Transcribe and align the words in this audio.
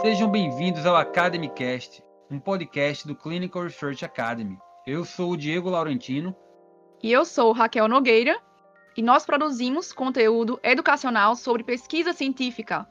Sejam 0.00 0.30
bem-vindos 0.30 0.86
ao 0.86 0.96
Academycast, 0.96 2.02
um 2.30 2.40
podcast 2.40 3.06
do 3.06 3.14
Clinical 3.14 3.64
Research 3.64 4.02
Academy. 4.02 4.56
Eu 4.86 5.04
sou 5.04 5.32
o 5.32 5.36
Diego 5.36 5.68
Laurentino. 5.68 6.34
E 7.02 7.12
eu 7.12 7.22
sou 7.26 7.52
Raquel 7.52 7.86
Nogueira. 7.86 8.40
E 8.96 9.02
nós 9.02 9.26
produzimos 9.26 9.92
conteúdo 9.92 10.58
educacional 10.62 11.36
sobre 11.36 11.62
pesquisa 11.62 12.14
científica. 12.14 12.88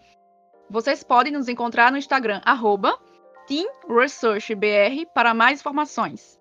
Vocês 0.69 1.03
podem 1.03 1.33
nos 1.33 1.47
encontrar 1.47 1.91
no 1.91 1.97
Instagram, 1.97 2.41
arroba 2.45 2.95
TeamResearchBR, 3.47 5.07
para 5.11 5.33
mais 5.33 5.61
informações. 5.61 6.38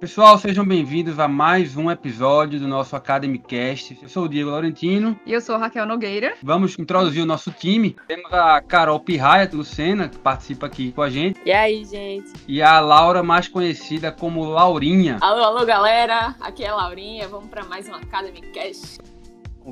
Pessoal, 0.00 0.38
sejam 0.38 0.64
bem-vindos 0.64 1.18
a 1.18 1.26
mais 1.26 1.76
um 1.76 1.90
episódio 1.90 2.60
do 2.60 2.68
nosso 2.68 2.94
Academycast. 2.94 3.98
Eu 4.00 4.08
sou 4.08 4.26
o 4.26 4.28
Diego 4.28 4.48
Laurentino. 4.48 5.18
E 5.26 5.32
eu 5.32 5.40
sou 5.40 5.56
a 5.56 5.58
Raquel 5.58 5.84
Nogueira. 5.86 6.34
Vamos 6.40 6.78
introduzir 6.78 7.20
o 7.20 7.26
nosso 7.26 7.50
time. 7.50 7.96
Temos 8.06 8.32
a 8.32 8.60
Carol 8.60 9.00
Pirraia 9.00 9.50
Lucena, 9.52 10.08
que 10.08 10.16
participa 10.16 10.66
aqui 10.66 10.92
com 10.92 11.02
a 11.02 11.10
gente. 11.10 11.40
E 11.44 11.50
aí, 11.50 11.84
gente? 11.84 12.30
E 12.46 12.62
a 12.62 12.78
Laura, 12.78 13.24
mais 13.24 13.48
conhecida 13.48 14.12
como 14.12 14.44
Laurinha. 14.44 15.18
Alô, 15.20 15.42
alô, 15.42 15.66
galera. 15.66 16.32
Aqui 16.40 16.62
é 16.62 16.68
a 16.68 16.76
Laurinha. 16.76 17.26
Vamos 17.26 17.48
para 17.48 17.64
mais 17.64 17.88
um 17.88 17.94
Academycast. 17.96 18.98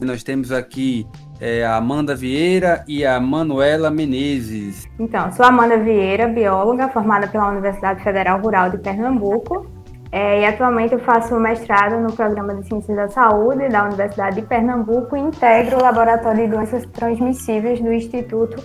Nós 0.03 0.25
temos 0.25 0.51
aqui 0.51 1.07
é, 1.41 1.65
a 1.65 1.77
Amanda 1.77 2.17
Vieira 2.17 2.85
e 2.89 3.07
a 3.07 3.21
Manuela 3.21 3.93
Menezes. 3.93 4.89
Então, 4.99 5.31
sou 5.31 5.47
Amanda 5.47 5.79
Vieira, 5.79 6.27
bióloga, 6.27 6.89
formada 6.89 7.29
pela 7.29 7.49
Universidade 7.49 8.03
Federal 8.03 8.41
Rural 8.41 8.71
de 8.71 8.79
Pernambuco 8.79 9.76
é, 10.17 10.41
e 10.41 10.47
atualmente 10.47 10.95
eu 10.95 10.99
faço 11.01 11.39
mestrado 11.39 12.01
no 12.01 12.11
Programa 12.11 12.55
de 12.55 12.67
Ciências 12.67 12.97
da 12.97 13.07
Saúde 13.07 13.69
da 13.69 13.85
Universidade 13.85 14.41
de 14.41 14.47
Pernambuco 14.47 15.15
e 15.15 15.21
integro 15.21 15.77
o 15.77 15.83
Laboratório 15.83 16.47
de 16.47 16.57
Doenças 16.57 16.87
Transmissíveis 16.87 17.83
do 17.83 17.93
Instituto 17.93 18.65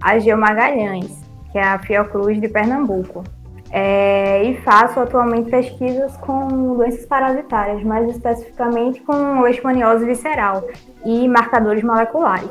Ageu 0.00 0.36
Magalhães, 0.36 1.24
que 1.52 1.58
é 1.58 1.62
a 1.62 1.78
Fiocruz 1.78 2.40
de 2.40 2.48
Pernambuco. 2.48 3.22
É, 3.70 4.42
e 4.42 4.60
faço 4.62 4.98
atualmente 4.98 5.48
pesquisas 5.48 6.16
com 6.16 6.48
doenças 6.74 7.06
parasitárias, 7.06 7.80
mais 7.84 8.10
especificamente 8.10 9.00
com 9.02 9.40
leishmaniose 9.40 10.04
visceral 10.04 10.66
e 11.04 11.28
marcadores 11.28 11.84
moleculares. 11.84 12.50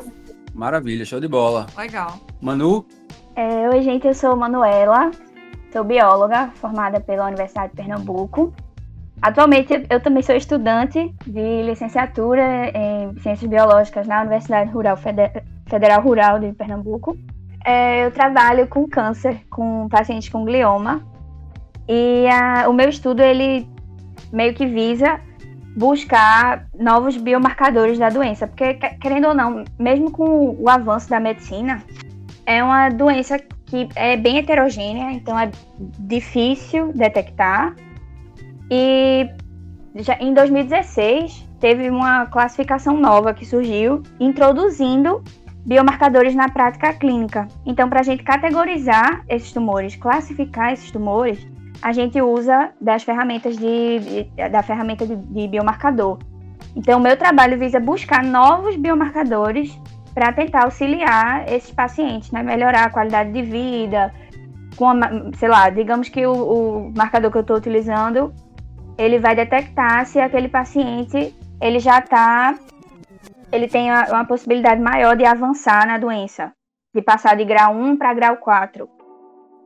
Maravilha, 0.54 1.04
show 1.04 1.20
de 1.20 1.28
bola. 1.28 1.66
Legal. 1.78 2.14
Manu? 2.40 2.86
É, 3.36 3.68
oi, 3.70 3.82
gente, 3.82 4.08
eu 4.08 4.14
sou 4.14 4.38
Manuela, 4.38 5.12
Sou 5.72 5.84
bióloga, 5.84 6.50
formada 6.56 7.00
pela 7.00 7.28
Universidade 7.28 7.72
de 7.72 7.76
Pernambuco. 7.76 8.54
Atualmente, 9.22 9.86
eu 9.90 10.00
também 10.00 10.24
sou 10.24 10.36
estudante 10.36 11.14
de 11.26 11.64
licenciatura 11.64 12.72
em 12.74 13.18
Ciências 13.20 13.50
Biológicas 13.50 14.08
na 14.08 14.22
Universidade 14.22 14.72
Rural 14.72 14.96
Federal 14.96 16.02
Rural 16.02 16.40
de 16.40 16.54
Pernambuco. 16.54 17.18
É, 17.66 18.06
eu 18.06 18.12
trabalho 18.12 18.68
com 18.68 18.88
câncer, 18.88 19.42
com 19.50 19.90
pacientes 19.90 20.30
com 20.30 20.46
glioma. 20.46 21.02
E 21.88 22.28
a, 22.28 22.70
o 22.70 22.74
meu 22.74 22.90
estudo, 22.90 23.22
ele 23.22 23.68
meio 24.32 24.54
que 24.54 24.66
visa 24.66 25.20
buscar 25.76 26.68
novos 26.80 27.18
biomarcadores 27.18 28.00
da 28.00 28.10
doença. 28.10 28.48
Porque, 28.48 28.76
querendo 29.02 29.28
ou 29.28 29.34
não, 29.34 29.66
mesmo 29.78 30.12
com 30.12 30.56
o 30.60 30.70
avanço 30.70 31.10
da 31.10 31.20
medicina, 31.20 31.84
é 32.46 32.64
uma 32.64 32.90
doença 32.90 33.38
que 33.68 33.88
é 33.96 34.18
bem 34.18 34.38
heterogênea, 34.38 35.12
então 35.12 35.38
é 35.38 35.52
difícil 36.00 36.92
detectar. 36.94 37.76
E 38.72 39.30
já 39.96 40.18
em 40.20 40.34
2016 40.34 41.48
teve 41.60 41.90
uma 41.90 42.26
classificação 42.28 42.98
nova 42.98 43.34
que 43.34 43.46
surgiu, 43.46 44.04
introduzindo 44.20 45.24
biomarcadores 45.66 46.34
na 46.34 46.48
prática 46.50 46.94
clínica. 46.94 47.48
Então, 47.66 47.90
para 47.90 48.00
a 48.00 48.04
gente 48.04 48.24
categorizar 48.24 49.24
esses 49.28 49.52
tumores, 49.52 49.96
classificar 49.96 50.72
esses 50.72 50.90
tumores, 50.92 51.46
a 51.82 51.92
gente 51.92 52.22
usa 52.22 52.72
das 52.80 53.04
ferramentas 53.04 53.58
de, 53.58 54.30
da 54.50 54.64
ferramenta 54.64 55.06
de, 55.06 55.16
de 55.16 55.48
biomarcador. 55.48 56.20
Então, 56.74 57.00
o 57.00 57.02
meu 57.02 57.18
trabalho 57.18 57.60
visa 57.60 57.80
buscar 57.80 58.24
novos 58.24 58.78
biomarcadores 58.78 59.78
para 60.18 60.34
tentar 60.34 60.64
auxiliar 60.64 61.48
esses 61.48 61.70
pacientes, 61.70 62.32
né? 62.32 62.42
Melhorar 62.42 62.86
a 62.86 62.90
qualidade 62.90 63.32
de 63.32 63.44
vida, 63.44 64.12
com 64.76 64.90
a, 64.90 64.98
sei 65.38 65.48
lá, 65.48 65.70
digamos 65.70 66.10
que 66.10 66.26
o, 66.26 66.34
o 66.34 66.94
marcador 66.98 67.30
que 67.32 67.38
eu 67.38 67.42
estou 67.42 67.56
utilizando, 67.56 68.34
ele 68.98 69.20
vai 69.20 69.36
detectar 69.36 70.08
se 70.08 70.20
aquele 70.20 70.50
paciente 70.50 71.36
ele 71.62 71.78
já 71.78 72.00
está, 72.00 72.58
ele 73.52 73.68
tem 73.68 73.92
uma, 73.92 74.08
uma 74.08 74.26
possibilidade 74.26 74.82
maior 74.82 75.16
de 75.16 75.24
avançar 75.24 75.86
na 75.86 76.00
doença, 76.00 76.52
de 76.96 77.02
passar 77.04 77.38
de 77.38 77.46
grau 77.46 77.76
1 77.76 77.98
para 77.98 78.16
grau 78.16 78.38
4. 78.38 78.90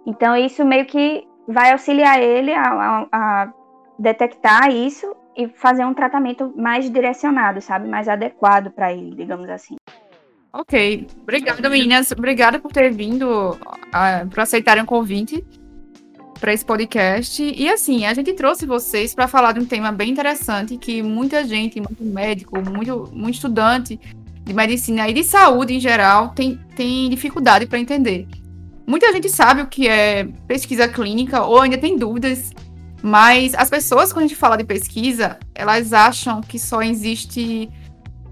Então 0.06 0.36
isso 0.36 0.66
meio 0.66 0.86
que 0.86 1.26
vai 1.48 1.72
auxiliar 1.72 2.22
ele 2.22 2.54
a, 2.54 2.64
a, 2.64 3.08
a 3.14 3.54
detectar 3.98 4.70
isso 4.70 5.16
e 5.34 5.48
fazer 5.48 5.86
um 5.86 5.94
tratamento 5.94 6.52
mais 6.58 6.92
direcionado, 6.92 7.62
sabe, 7.62 7.88
mais 7.88 8.10
adequado 8.10 8.70
para 8.70 8.92
ele, 8.92 9.16
digamos 9.16 9.50
assim. 9.50 9.78
Ok. 10.54 11.08
Obrigada, 11.22 11.70
meninas. 11.70 12.12
Obrigada 12.12 12.60
por 12.60 12.72
ter 12.72 12.92
vindo, 12.92 13.52
uh, 13.52 14.28
por 14.30 14.40
aceitarem 14.42 14.84
o 14.84 14.86
convite 14.86 15.46
para 16.40 16.54
esse 16.54 16.66
podcast. 16.66 17.42
E 17.42 17.70
assim, 17.70 18.06
a 18.06 18.14
gente 18.14 18.34
trouxe 18.34 18.66
vocês 18.66 19.16
para 19.16 19.28
falar 19.28 19.54
de 19.54 19.60
um 19.60 19.66
tema 19.66 19.92
bem 19.92 20.10
interessante 20.10 20.78
que 20.78 21.02
muita 21.02 21.46
gente, 21.46 21.80
muito 21.80 22.04
médico, 22.04 22.60
muito, 22.62 23.10
muito 23.14 23.36
estudante 23.36 24.00
de 24.44 24.54
medicina 24.54 25.08
e 25.08 25.14
de 25.14 25.24
saúde 25.24 25.76
em 25.76 25.80
geral 25.80 26.30
tem, 26.30 26.60
tem 26.76 27.10
dificuldade 27.10 27.68
para 27.68 27.80
entender. 27.80 28.28
Muita 28.86 29.14
gente 29.14 29.30
sabe 29.30 29.62
o 29.62 29.68
que 29.68 29.88
é 29.88 30.28
pesquisa 30.48 30.88
clínica 30.88 31.44
ou 31.44 31.62
ainda 31.62 31.78
tem 31.78 31.96
dúvidas, 31.96 32.52
mas 33.02 33.54
as 33.54 33.70
pessoas, 33.70 34.12
quando 34.12 34.26
a 34.26 34.28
gente 34.28 34.38
fala 34.38 34.58
de 34.58 34.64
pesquisa, 34.64 35.38
elas 35.56 35.94
acham 35.94 36.42
que 36.42 36.60
só 36.60 36.82
existe 36.82 37.70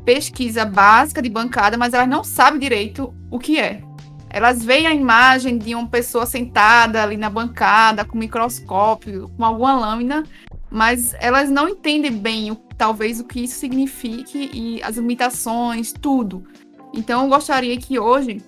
pesquisa 0.09 0.65
básica 0.65 1.21
de 1.21 1.29
bancada, 1.29 1.77
mas 1.77 1.93
elas 1.93 2.09
não 2.09 2.23
sabem 2.23 2.59
direito 2.59 3.13
o 3.29 3.37
que 3.37 3.59
é. 3.59 3.83
Elas 4.27 4.65
veem 4.65 4.87
a 4.87 4.93
imagem 4.93 5.59
de 5.59 5.75
uma 5.75 5.87
pessoa 5.87 6.25
sentada 6.25 7.03
ali 7.03 7.15
na 7.15 7.29
bancada, 7.29 8.03
com 8.03 8.17
microscópio, 8.17 9.29
com 9.37 9.45
alguma 9.45 9.79
lâmina, 9.79 10.23
mas 10.71 11.13
elas 11.19 11.51
não 11.51 11.69
entendem 11.69 12.11
bem, 12.11 12.57
talvez, 12.75 13.19
o 13.19 13.23
que 13.23 13.41
isso 13.41 13.59
signifique 13.59 14.49
e 14.51 14.81
as 14.81 14.97
limitações, 14.97 15.93
tudo. 15.93 16.43
Então, 16.91 17.21
eu 17.21 17.29
gostaria 17.29 17.77
que 17.77 17.99
hoje 17.99 18.41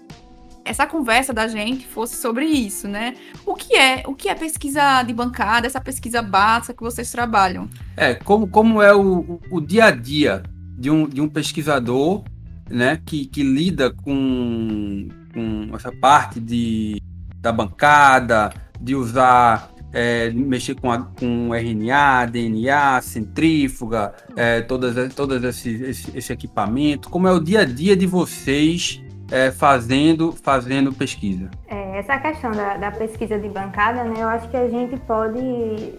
essa 0.66 0.88
conversa 0.88 1.32
da 1.32 1.48
gente 1.48 1.86
fosse 1.86 2.16
sobre 2.16 2.46
isso, 2.46 2.88
né? 2.88 3.14
O 3.46 3.54
que 3.54 3.76
é, 3.76 4.02
o 4.08 4.16
que 4.16 4.30
é 4.30 4.34
pesquisa 4.34 5.04
de 5.04 5.14
bancada, 5.14 5.68
essa 5.68 5.80
pesquisa 5.80 6.24
básica 6.24 6.74
que 6.74 6.82
vocês 6.82 7.12
trabalham? 7.12 7.70
É, 7.96 8.16
como, 8.16 8.48
como 8.48 8.82
é 8.82 8.96
o, 8.96 9.40
o 9.52 9.62
dia 9.62 9.86
a 9.86 9.92
dia 9.92 10.42
de 10.82 10.90
um, 10.90 11.08
de 11.08 11.22
um 11.22 11.30
pesquisador 11.30 12.24
né, 12.68 13.00
que, 13.06 13.26
que 13.26 13.44
lida 13.44 13.92
com, 13.92 15.08
com 15.32 15.76
essa 15.76 15.92
parte 15.92 16.40
de, 16.40 17.00
da 17.38 17.52
bancada, 17.52 18.52
de 18.80 18.96
usar, 18.96 19.70
é, 19.94 20.32
mexer 20.32 20.74
com, 20.74 20.92
a, 20.92 20.98
com 21.04 21.54
RNA, 21.54 22.26
DNA, 22.26 23.00
centrífuga, 23.02 24.12
é, 24.36 24.62
todas, 24.62 24.98
esse, 25.44 25.84
esse, 25.84 26.18
esse, 26.18 26.34
equipamento. 26.34 27.10
Como 27.10 27.28
é 27.28 27.32
o 27.32 27.40
dia 27.40 27.60
a 27.60 27.66
dia 27.66 27.96
de 27.96 28.08
vocês 28.08 29.04
é, 29.30 29.52
fazendo, 29.52 30.32
fazendo 30.32 30.92
pesquisa? 30.92 31.52
É, 31.68 32.00
essa 32.00 32.18
questão 32.18 32.50
da, 32.52 32.78
da 32.78 32.92
pesquisa 32.92 33.38
de 33.38 33.50
bancada, 33.50 34.04
né, 34.04 34.16
eu 34.18 34.28
acho 34.28 34.50
que 34.50 34.58
a 34.58 34.68
gente 34.68 34.98
pode 35.02 35.94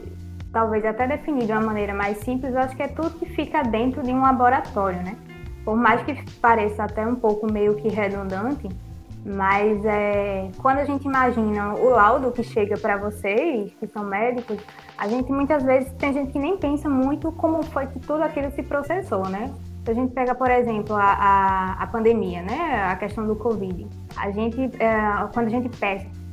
talvez 0.52 0.84
até 0.84 1.06
definir 1.06 1.46
de 1.46 1.52
uma 1.52 1.62
maneira 1.62 1.94
mais 1.94 2.18
simples, 2.18 2.52
eu 2.52 2.60
acho 2.60 2.76
que 2.76 2.82
é 2.82 2.88
tudo 2.88 3.18
que 3.18 3.26
fica 3.26 3.62
dentro 3.62 4.02
de 4.02 4.12
um 4.12 4.20
laboratório, 4.20 5.02
né? 5.02 5.16
Por 5.64 5.76
mais 5.76 6.02
que 6.02 6.14
pareça 6.40 6.84
até 6.84 7.06
um 7.06 7.14
pouco 7.14 7.50
meio 7.50 7.74
que 7.76 7.88
redundante, 7.88 8.68
mas 9.24 9.84
é, 9.84 10.50
quando 10.58 10.78
a 10.78 10.84
gente 10.84 11.04
imagina 11.04 11.74
o 11.74 11.90
laudo 11.90 12.32
que 12.32 12.42
chega 12.42 12.76
para 12.76 12.96
vocês, 12.96 13.72
que 13.78 13.86
são 13.86 14.04
médicos, 14.04 14.58
a 14.98 15.06
gente 15.06 15.30
muitas 15.30 15.62
vezes 15.62 15.92
tem 15.92 16.12
gente 16.12 16.32
que 16.32 16.38
nem 16.38 16.56
pensa 16.56 16.88
muito 16.88 17.30
como 17.32 17.62
foi 17.62 17.86
que 17.86 18.00
tudo 18.00 18.22
aquilo 18.22 18.50
se 18.50 18.62
processou, 18.62 19.28
né? 19.28 19.52
Se 19.84 19.90
a 19.90 19.94
gente 19.94 20.12
pega, 20.12 20.34
por 20.34 20.50
exemplo, 20.50 20.94
a, 20.94 21.12
a, 21.12 21.82
a 21.82 21.86
pandemia, 21.86 22.42
né? 22.42 22.84
A 22.90 22.96
questão 22.96 23.26
do 23.26 23.36
Covid. 23.36 23.86
A 24.16 24.30
gente, 24.30 24.60
é, 24.78 25.28
quando 25.32 25.46
a 25.46 25.50
gente 25.50 25.68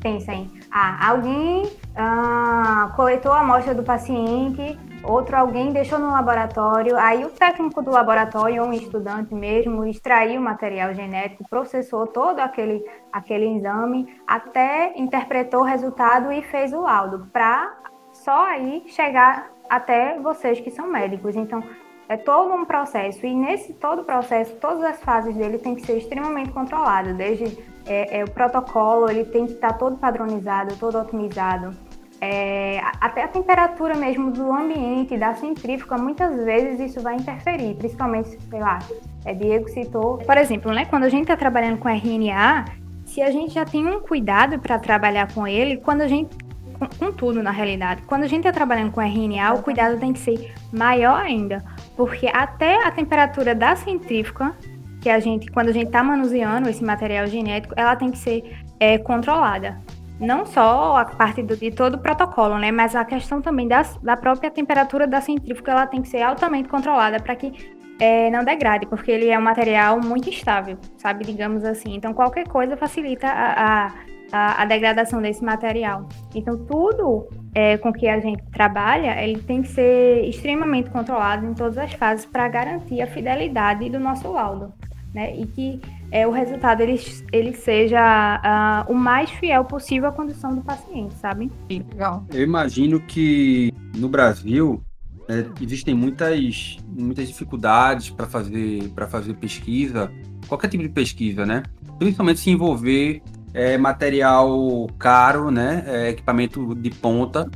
pensa, 0.02 0.34
em 0.34 0.48
ah, 0.72 1.10
alguém 1.10 1.64
ah, 1.96 2.92
coletou 2.96 3.32
a 3.32 3.40
amostra 3.40 3.74
do 3.74 3.84
paciente, 3.84 4.78
outro 5.04 5.36
alguém 5.36 5.72
deixou 5.72 5.98
no 6.00 6.12
laboratório, 6.12 6.98
aí 6.98 7.26
o 7.26 7.30
técnico 7.30 7.82
do 7.82 7.92
laboratório, 7.92 8.62
ou 8.62 8.70
um 8.70 8.74
estudante 8.74 9.34
mesmo, 9.34 9.86
extraiu 9.86 10.40
o 10.40 10.44
material 10.44 10.94
genético, 10.94 11.48
processou 11.50 12.08
todo 12.08 12.40
aquele, 12.40 12.84
aquele 13.12 13.58
exame, 13.58 14.08
até 14.28 14.94
interpretou 14.98 15.62
o 15.62 15.66
resultado 15.66 16.32
e 16.32 16.42
fez 16.44 16.74
o 16.74 16.82
laudo, 16.82 17.28
para 17.34 17.76
só 18.12 18.46
aí 18.46 18.84
chegar 18.88 19.52
até 19.70 20.20
vocês 20.20 20.60
que 20.60 20.72
são 20.72 20.88
médicos. 20.88 21.36
Então, 21.36 21.64
é 22.10 22.18
todo 22.18 22.52
um 22.54 22.66
processo. 22.66 23.24
E 23.26 23.34
nesse 23.34 23.72
todo 23.74 24.04
processo, 24.04 24.56
todas 24.56 24.84
as 24.84 25.00
fases 25.02 25.36
dele 25.36 25.60
tem 25.60 25.76
que 25.76 25.86
ser 25.86 25.98
extremamente 25.98 26.50
controlado. 26.52 27.14
Desde 27.14 27.58
é, 27.86 28.20
é, 28.20 28.24
o 28.24 28.32
protocolo, 28.32 29.10
ele 29.10 29.26
tem 29.26 29.46
que 29.46 29.54
estar 29.54 29.74
todo 29.74 29.96
padronizado, 29.96 30.76
todo 30.78 30.98
otimizado. 30.98 31.72
É, 32.20 32.82
até 33.00 33.24
a 33.24 33.28
temperatura 33.30 33.96
mesmo 33.96 34.32
do 34.32 34.52
ambiente, 34.52 35.16
da 35.16 35.36
centrífuga, 35.36 35.98
muitas 35.98 36.36
vezes 36.44 36.92
isso 36.92 37.00
vai 37.02 37.16
interferir, 37.16 37.76
principalmente, 37.76 38.38
sei 38.50 38.60
lá, 38.60 38.80
é, 39.24 39.34
Diego 39.34 39.70
citou. 39.70 40.18
Por 40.18 40.38
exemplo, 40.38 40.74
né, 40.74 40.86
quando 40.86 41.04
a 41.04 41.10
gente 41.10 41.22
está 41.22 41.38
trabalhando 41.38 41.78
com 41.78 41.88
RNA, 41.88 42.66
se 43.06 43.22
a 43.22 43.32
gente 43.32 43.54
já 43.54 43.64
tem 43.64 43.88
um 43.88 44.02
cuidado 44.02 44.60
para 44.60 44.78
trabalhar 44.78 45.34
com 45.34 45.48
ele, 45.48 45.78
quando 45.78 46.02
a 46.02 46.08
gente 46.08 46.36
com, 46.80 46.88
com, 46.88 47.12
tudo 47.12 47.44
na 47.44 47.52
realidade. 47.52 48.02
Quando 48.04 48.24
a 48.24 48.28
gente 48.28 48.40
está 48.40 48.52
trabalhando 48.52 48.92
com 48.92 49.02
RNA, 49.02 49.54
o 49.54 49.62
cuidado 49.62 50.00
tem 50.00 50.14
que 50.14 50.20
ser 50.20 50.54
maior 50.72 51.22
ainda, 51.22 51.64
porque 52.00 52.28
até 52.32 52.88
a 52.88 52.92
temperatura 52.92 53.54
da 53.54 53.76
centrífuga, 53.76 54.56
que 55.02 55.10
a 55.10 55.20
gente, 55.20 55.52
quando 55.52 55.68
a 55.68 55.74
gente 55.74 55.88
está 55.88 56.02
manuseando 56.02 56.70
esse 56.70 56.82
material 56.82 57.28
genético, 57.28 57.74
ela 57.76 57.94
tem 57.94 58.10
que 58.10 58.18
ser 58.18 58.58
é, 58.80 58.98
controlada. 58.98 59.82
Não 60.18 60.46
só 60.46 60.96
a 60.96 61.04
parte 61.04 61.44
do, 61.44 61.58
de 61.58 61.72
todo 61.72 61.96
o 61.96 61.98
protocolo, 61.98 62.58
né, 62.58 62.72
mas 62.72 62.96
a 62.96 63.04
questão 63.04 63.42
também 63.42 63.68
da, 63.68 63.82
da 64.02 64.16
própria 64.16 64.50
temperatura 64.50 65.06
da 65.06 65.20
centrífuga, 65.20 65.74
ela 65.74 65.88
tem 65.88 66.02
que 66.02 66.08
ser 66.08 66.22
altamente 66.22 66.70
controlada 66.70 67.20
para 67.20 67.36
que 67.36 67.52
é, 68.00 68.32
não 68.32 68.46
degrade, 68.46 68.86
porque 68.88 69.12
ele 69.12 69.28
é 69.28 69.38
um 69.38 69.42
material 69.42 70.00
muito 70.00 70.30
instável, 70.30 70.78
sabe, 70.96 71.26
digamos 71.26 71.66
assim. 71.66 71.96
Então, 71.96 72.14
qualquer 72.14 72.48
coisa 72.48 72.78
facilita 72.78 73.28
a, 73.28 73.88
a 73.88 73.94
a, 74.32 74.62
a 74.62 74.66
degradação 74.66 75.22
desse 75.22 75.44
material. 75.44 76.08
Então, 76.34 76.58
tudo 76.66 77.28
é, 77.54 77.78
com 77.78 77.92
que 77.92 78.08
a 78.08 78.20
gente 78.20 78.44
trabalha, 78.52 79.22
ele 79.24 79.42
tem 79.42 79.62
que 79.62 79.70
ser 79.70 80.24
extremamente 80.26 80.90
controlado 80.90 81.46
em 81.46 81.54
todas 81.54 81.78
as 81.78 81.94
fases 81.94 82.26
para 82.26 82.48
garantir 82.48 83.02
a 83.02 83.08
fidelidade 83.08 83.90
do 83.90 84.00
nosso 84.00 84.32
laudo, 84.32 84.72
né? 85.14 85.36
E 85.36 85.46
que 85.46 85.82
é, 86.12 86.28
o 86.28 86.32
resultado 86.32 86.82
ele, 86.82 87.00
ele 87.32 87.54
seja 87.54 88.86
uh, 88.88 88.92
o 88.92 88.96
mais 88.96 89.30
fiel 89.32 89.64
possível 89.66 90.10
à 90.10 90.12
condição 90.12 90.56
do 90.56 90.62
paciente, 90.62 91.14
sabe? 91.16 91.52
Legal. 91.70 92.26
Eu 92.34 92.44
imagino 92.44 93.00
que 93.00 93.74
no 93.96 94.10
Brasil 94.10 94.82
é, 95.28 95.46
existem 95.62 95.94
muitas, 95.94 96.78
muitas 96.88 97.28
dificuldades 97.28 98.10
para 98.10 98.26
fazer, 98.26 98.92
fazer 99.10 99.34
pesquisa, 99.36 100.12
qualquer 100.48 100.68
tipo 100.68 100.84
de 100.84 100.90
pesquisa, 100.90 101.46
né? 101.46 101.64
Principalmente 102.00 102.40
se 102.40 102.50
envolver 102.50 103.22
é, 103.54 103.78
material 103.78 104.88
caro, 104.98 105.52
né? 105.52 105.84
É, 105.86 106.10
equipamento 106.10 106.76
de 106.76 106.90
ponta. 106.90 107.50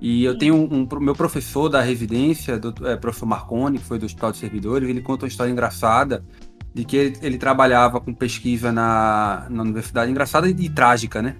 E 0.00 0.24
eu 0.24 0.38
tenho 0.38 0.54
um, 0.54 0.86
um 0.90 1.00
meu 1.00 1.14
professor 1.14 1.68
da 1.68 1.80
residência, 1.80 2.58
do 2.58 2.86
é, 2.86 2.96
professor 2.96 3.26
Marconi, 3.26 3.78
que 3.78 3.84
foi 3.84 3.98
do 3.98 4.06
Hospital 4.06 4.30
de 4.30 4.38
Servidores, 4.38 4.88
ele 4.88 5.00
conta 5.00 5.24
uma 5.24 5.28
história 5.28 5.50
engraçada 5.50 6.24
de 6.72 6.84
que 6.84 6.96
ele, 6.96 7.16
ele 7.22 7.38
trabalhava 7.38 8.00
com 8.00 8.14
pesquisa 8.14 8.70
na, 8.70 9.46
na 9.50 9.62
universidade, 9.62 10.10
engraçada 10.10 10.48
e, 10.48 10.52
e 10.52 10.68
trágica, 10.68 11.20
né? 11.20 11.34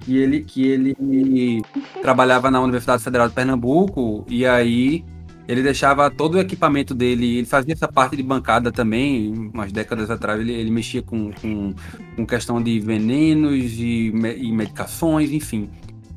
Que 0.00 0.18
ele, 0.18 0.42
que 0.42 0.66
ele 0.66 1.62
trabalhava 2.02 2.50
na 2.50 2.60
Universidade 2.60 3.02
Federal 3.02 3.28
de 3.28 3.34
Pernambuco 3.34 4.26
e 4.28 4.44
aí 4.44 5.04
ele 5.48 5.62
deixava 5.62 6.10
todo 6.10 6.34
o 6.34 6.40
equipamento 6.40 6.94
dele, 6.94 7.38
ele 7.38 7.46
fazia 7.46 7.74
essa 7.74 7.88
parte 7.88 8.16
de 8.16 8.22
bancada 8.22 8.70
também, 8.70 9.32
umas 9.52 9.72
décadas 9.72 10.10
atrás, 10.10 10.40
ele, 10.40 10.52
ele 10.52 10.70
mexia 10.70 11.02
com, 11.02 11.32
com, 11.32 11.74
com, 12.16 12.26
questão 12.26 12.62
de 12.62 12.78
venenos 12.78 13.72
e, 13.78 14.12
e, 14.12 14.52
medicações, 14.52 15.32
enfim. 15.32 15.68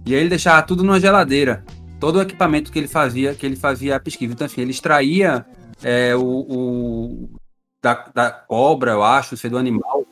E 0.06 0.14
aí 0.14 0.20
ele 0.20 0.30
deixava 0.30 0.62
tudo 0.62 0.84
numa 0.84 1.00
geladeira, 1.00 1.64
todo 2.00 2.18
o 2.18 2.22
equipamento 2.22 2.72
que 2.72 2.78
ele 2.78 2.88
fazia, 2.88 3.34
que 3.34 3.46
ele 3.46 3.56
fazia 3.56 3.96
a 3.96 4.00
pesquisa. 4.00 4.34
Então, 4.34 4.46
assim, 4.46 4.62
ele 4.62 4.72
extraía 4.72 5.46
é, 5.84 6.16
o, 6.16 6.22
o 6.22 7.30
da, 7.82 8.06
da, 8.14 8.32
cobra, 8.32 8.92
eu 8.92 9.04
acho, 9.04 9.36
sei 9.36 9.50
do 9.50 9.58
animal, 9.58 10.06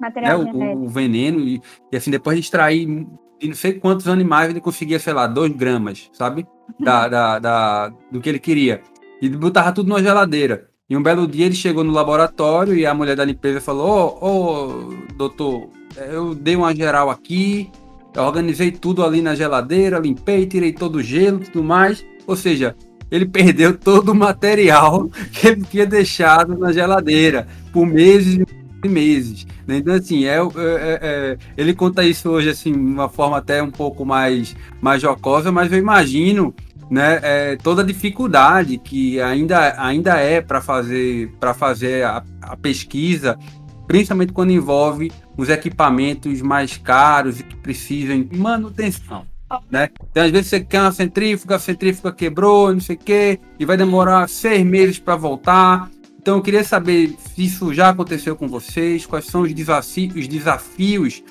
né, 0.00 0.34
o, 0.34 0.84
o, 0.84 0.88
veneno, 0.88 1.40
e, 1.40 1.60
e 1.92 1.96
assim, 1.96 2.10
depois 2.10 2.36
de 2.36 2.42
extrair 2.42 3.06
de 3.40 3.48
não 3.48 3.54
sei 3.54 3.74
quantos 3.74 4.08
animais 4.08 4.50
ele 4.50 4.60
conseguia, 4.60 4.98
sei 4.98 5.12
lá, 5.12 5.26
2 5.26 5.52
gramas, 5.52 6.10
sabe? 6.12 6.46
Da, 6.80 7.08
da, 7.08 7.38
da, 7.38 7.92
do 8.10 8.20
que 8.20 8.28
ele 8.28 8.38
queria. 8.38 8.82
E 9.20 9.28
botava 9.28 9.72
tudo 9.72 9.88
numa 9.88 10.02
geladeira. 10.02 10.68
E 10.88 10.96
um 10.96 11.02
belo 11.02 11.26
dia 11.26 11.46
ele 11.46 11.54
chegou 11.54 11.82
no 11.82 11.92
laboratório 11.92 12.74
e 12.74 12.86
a 12.86 12.94
mulher 12.94 13.16
da 13.16 13.24
limpeza 13.24 13.60
falou: 13.60 14.18
Ô, 14.20 14.26
oh, 14.26 14.28
oh, 14.28 15.14
doutor, 15.14 15.68
eu 15.96 16.34
dei 16.34 16.54
uma 16.54 16.74
geral 16.74 17.10
aqui, 17.10 17.70
eu 18.14 18.22
organizei 18.22 18.70
tudo 18.70 19.04
ali 19.04 19.20
na 19.20 19.34
geladeira, 19.34 19.98
limpei, 19.98 20.46
tirei 20.46 20.72
todo 20.72 20.96
o 20.96 21.02
gelo 21.02 21.42
e 21.42 21.46
tudo 21.46 21.64
mais. 21.64 22.04
Ou 22.26 22.36
seja, 22.36 22.76
ele 23.10 23.26
perdeu 23.26 23.76
todo 23.76 24.10
o 24.10 24.14
material 24.14 25.08
que 25.32 25.48
ele 25.48 25.64
tinha 25.64 25.86
deixado 25.86 26.56
na 26.56 26.72
geladeira 26.72 27.48
por 27.72 27.84
meses 27.86 28.34
e 28.34 28.44
meses. 28.88 29.46
Né? 29.66 29.78
Então, 29.78 29.94
assim, 29.94 30.24
é, 30.24 30.36
é, 30.36 30.40
é, 30.40 30.98
é, 31.02 31.38
ele 31.56 31.74
conta 31.74 32.04
isso 32.04 32.30
hoje, 32.30 32.50
assim, 32.50 32.72
de 32.72 32.78
uma 32.78 33.08
forma 33.08 33.38
até 33.38 33.62
um 33.62 33.70
pouco 33.70 34.04
mais, 34.04 34.54
mais 34.80 35.02
jocosa, 35.02 35.50
mas 35.50 35.72
eu 35.72 35.78
imagino 35.78 36.54
né, 36.90 37.20
é, 37.22 37.56
toda 37.56 37.82
a 37.82 37.84
dificuldade 37.84 38.78
que 38.78 39.20
ainda, 39.20 39.82
ainda 39.82 40.16
é 40.16 40.40
para 40.40 40.60
fazer, 40.60 41.32
fazer 41.56 42.04
a, 42.04 42.22
a, 42.42 42.56
pesquisa, 42.56 43.38
principalmente 43.86 44.32
quando 44.32 44.52
envolve 44.52 45.10
os 45.36 45.48
equipamentos 45.48 46.40
mais 46.42 46.76
caros 46.76 47.40
e 47.40 47.42
que 47.42 47.56
precisam 47.56 48.22
de 48.22 48.38
manutenção. 48.38 49.26
Né? 49.70 49.90
Então, 50.10 50.24
às 50.24 50.30
vezes 50.30 50.48
você 50.48 50.60
quer 50.60 50.80
uma 50.80 50.92
centrífuga, 50.92 51.56
a 51.56 51.58
centrífuga 51.58 52.12
quebrou, 52.12 52.72
não 52.72 52.80
sei 52.80 52.96
o 52.96 52.98
quê, 52.98 53.38
e 53.58 53.64
vai 53.64 53.76
demorar 53.76 54.28
seis 54.28 54.64
meses 54.64 54.98
para 54.98 55.14
voltar. 55.14 55.88
Então 56.26 56.38
eu 56.38 56.42
queria 56.42 56.64
saber 56.64 57.10
se 57.20 57.44
isso 57.44 57.72
já 57.72 57.90
aconteceu 57.90 58.34
com 58.34 58.48
vocês, 58.48 59.06
quais 59.06 59.26
são 59.26 59.42
os, 59.42 59.54
desafi 59.54 60.12
os 60.12 60.26
desafios 60.26 61.22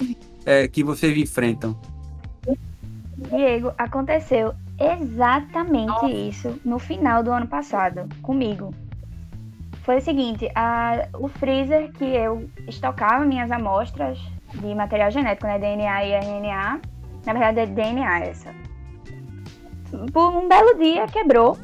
é, 0.46 0.70
que 0.70 0.86
vocês 0.86 1.18
enfrentam. 1.18 1.78
Diego, 3.30 3.74
aconteceu 3.78 4.54
exatamente 4.80 6.30
isso 6.30 6.58
no 6.64 6.80
final 6.80 7.22
do 7.22 7.30
ano 7.30 7.46
passado, 7.46 8.08
comigo. 8.22 8.74
Foi 9.84 9.98
o 9.98 10.02
seguinte, 10.02 10.50
a, 10.56 11.10
o 11.20 11.28
freezer 11.28 11.92
que 11.92 12.06
eu 12.06 12.50
estocava 12.66 13.26
minhas 13.26 13.52
amostras 13.52 14.18
de 14.54 14.74
material 14.74 15.12
genético, 15.12 15.46
né, 15.46 15.60
DNA 15.60 16.06
e 16.06 16.12
RNA, 16.14 16.80
na 17.26 17.34
verdade 17.34 17.60
é 17.60 17.66
DNA 17.66 18.20
essa. 18.22 18.56
Por 20.14 20.38
um 20.38 20.48
belo 20.48 20.74
dia 20.78 21.06
quebrou 21.08 21.58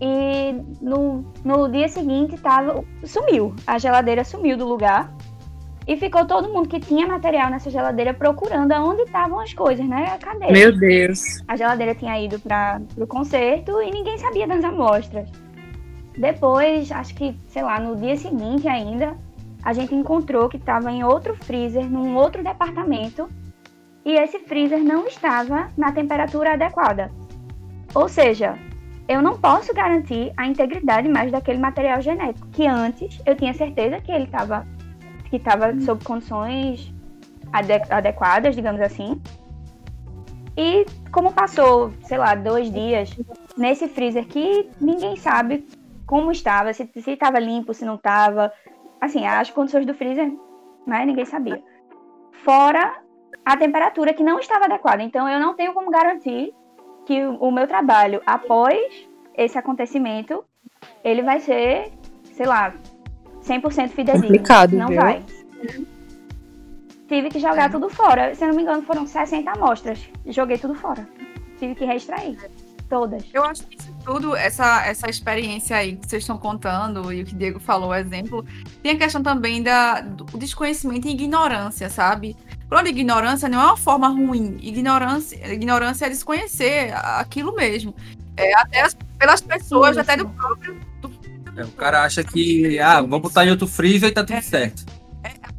e 0.00 0.52
no, 0.80 1.24
no 1.44 1.68
dia 1.68 1.88
seguinte 1.88 2.36
tava, 2.38 2.84
sumiu. 3.04 3.54
A 3.66 3.78
geladeira 3.78 4.24
sumiu 4.24 4.56
do 4.56 4.66
lugar. 4.66 5.12
E 5.86 5.96
ficou 5.96 6.26
todo 6.26 6.52
mundo 6.52 6.68
que 6.68 6.78
tinha 6.78 7.06
material 7.06 7.50
nessa 7.50 7.70
geladeira 7.70 8.12
procurando 8.12 8.72
aonde 8.72 9.02
estavam 9.02 9.40
as 9.40 9.54
coisas, 9.54 9.86
né? 9.88 10.18
Cadê? 10.20 10.52
Meu 10.52 10.78
Deus. 10.78 11.42
A 11.48 11.56
geladeira 11.56 11.94
tinha 11.94 12.20
ido 12.22 12.38
para 12.38 12.78
o 12.98 13.06
concerto 13.06 13.80
e 13.80 13.90
ninguém 13.90 14.18
sabia 14.18 14.46
das 14.46 14.62
amostras. 14.62 15.30
Depois, 16.16 16.92
acho 16.92 17.14
que, 17.14 17.34
sei 17.48 17.62
lá, 17.62 17.80
no 17.80 17.96
dia 17.96 18.16
seguinte 18.18 18.68
ainda, 18.68 19.16
a 19.64 19.72
gente 19.72 19.94
encontrou 19.94 20.48
que 20.48 20.58
estava 20.58 20.92
em 20.92 21.02
outro 21.02 21.34
freezer, 21.34 21.88
num 21.88 22.16
outro 22.16 22.44
departamento, 22.44 23.28
e 24.04 24.12
esse 24.12 24.40
freezer 24.40 24.80
não 24.80 25.06
estava 25.06 25.68
na 25.76 25.90
temperatura 25.90 26.52
adequada. 26.52 27.10
Ou 27.94 28.08
seja, 28.08 28.58
eu 29.08 29.22
não 29.22 29.38
posso 29.38 29.72
garantir 29.72 30.32
a 30.36 30.46
integridade 30.46 31.08
mais 31.08 31.32
daquele 31.32 31.58
material 31.58 32.00
genético, 32.02 32.46
que 32.48 32.66
antes 32.66 33.20
eu 33.24 33.34
tinha 33.34 33.54
certeza 33.54 34.00
que 34.00 34.12
ele 34.12 34.24
estava 34.24 34.66
que 35.30 35.36
estava 35.36 35.68
hum. 35.68 35.80
sob 35.80 36.04
condições 36.04 36.94
adequadas, 37.90 38.54
digamos 38.54 38.80
assim. 38.80 39.20
E 40.56 40.84
como 41.12 41.32
passou, 41.32 41.92
sei 42.02 42.18
lá, 42.18 42.34
dois 42.34 42.70
dias 42.70 43.16
nesse 43.56 43.88
freezer 43.88 44.26
que 44.26 44.68
ninguém 44.80 45.16
sabe 45.16 45.66
como 46.06 46.32
estava, 46.32 46.72
se 46.72 46.90
estava 47.06 47.38
limpo, 47.38 47.72
se 47.72 47.84
não 47.84 47.94
estava. 47.94 48.52
Assim, 49.00 49.26
as 49.26 49.50
condições 49.50 49.86
do 49.86 49.94
freezer, 49.94 50.32
né, 50.86 51.04
ninguém 51.04 51.24
sabia. 51.24 51.62
Fora 52.44 53.00
a 53.44 53.56
temperatura 53.56 54.12
que 54.12 54.22
não 54.22 54.38
estava 54.38 54.64
adequada. 54.64 55.02
Então, 55.02 55.28
eu 55.28 55.38
não 55.38 55.54
tenho 55.54 55.72
como 55.72 55.90
garantir 55.90 56.52
que 57.08 57.24
o 57.24 57.50
meu 57.50 57.66
trabalho 57.66 58.20
após 58.26 59.08
esse 59.34 59.56
acontecimento, 59.56 60.44
ele 61.02 61.22
vai 61.22 61.40
ser, 61.40 61.90
sei 62.34 62.44
lá, 62.44 62.74
100% 63.42 63.88
fidedigno. 63.88 64.20
Complicado, 64.20 64.76
não 64.76 64.88
viu? 64.88 65.00
vai. 65.00 65.24
Tive 67.08 67.30
que 67.30 67.38
jogar 67.38 67.64
é. 67.64 67.68
tudo 67.70 67.88
fora. 67.88 68.34
Se 68.34 68.44
eu 68.44 68.48
não 68.48 68.54
me 68.54 68.62
engano, 68.62 68.82
foram 68.82 69.06
60 69.06 69.50
amostras. 69.50 70.06
Joguei 70.26 70.58
tudo 70.58 70.74
fora. 70.74 71.08
Tive 71.58 71.74
que 71.74 71.86
reextrair. 71.86 72.36
Todas. 72.90 73.24
Eu 73.32 73.42
acho 73.44 73.66
que 73.66 73.78
isso 73.78 73.88
tudo, 74.04 74.34
essa, 74.34 74.86
essa 74.86 75.10
experiência 75.10 75.76
aí 75.76 75.96
que 75.96 76.08
vocês 76.08 76.22
estão 76.22 76.38
contando 76.38 77.12
e 77.12 77.20
o 77.20 77.26
que 77.26 77.34
o 77.34 77.36
Diego 77.36 77.60
falou, 77.60 77.94
exemplo, 77.94 78.42
tem 78.82 78.92
a 78.92 78.98
questão 78.98 79.22
também 79.22 79.62
da, 79.62 80.00
do 80.00 80.24
desconhecimento 80.38 81.06
e 81.06 81.10
ignorância, 81.10 81.90
sabe? 81.90 82.34
Quando 82.68 82.88
ignorância 82.88 83.48
não 83.48 83.60
é 83.60 83.64
uma 83.64 83.76
forma 83.76 84.08
ruim. 84.08 84.58
Ignorância, 84.60 85.36
ignorância 85.52 86.06
é 86.06 86.10
desconhecer 86.10 86.92
aquilo 86.94 87.54
mesmo. 87.54 87.94
É, 88.36 88.54
até 88.60 88.82
as, 88.82 88.96
pelas 89.18 89.40
pessoas, 89.40 89.96
até 89.96 90.16
do 90.16 90.28
próprio, 90.28 90.78
do, 91.00 91.10
É, 91.56 91.64
o 91.64 91.72
cara 91.72 92.04
acha 92.04 92.22
que, 92.22 92.78
ah, 92.78 93.00
vou 93.00 93.20
botar 93.20 93.46
em 93.46 93.50
outro 93.50 93.66
freezer 93.66 94.10
e 94.10 94.12
tá 94.12 94.22
tudo 94.22 94.42
certo. 94.42 94.84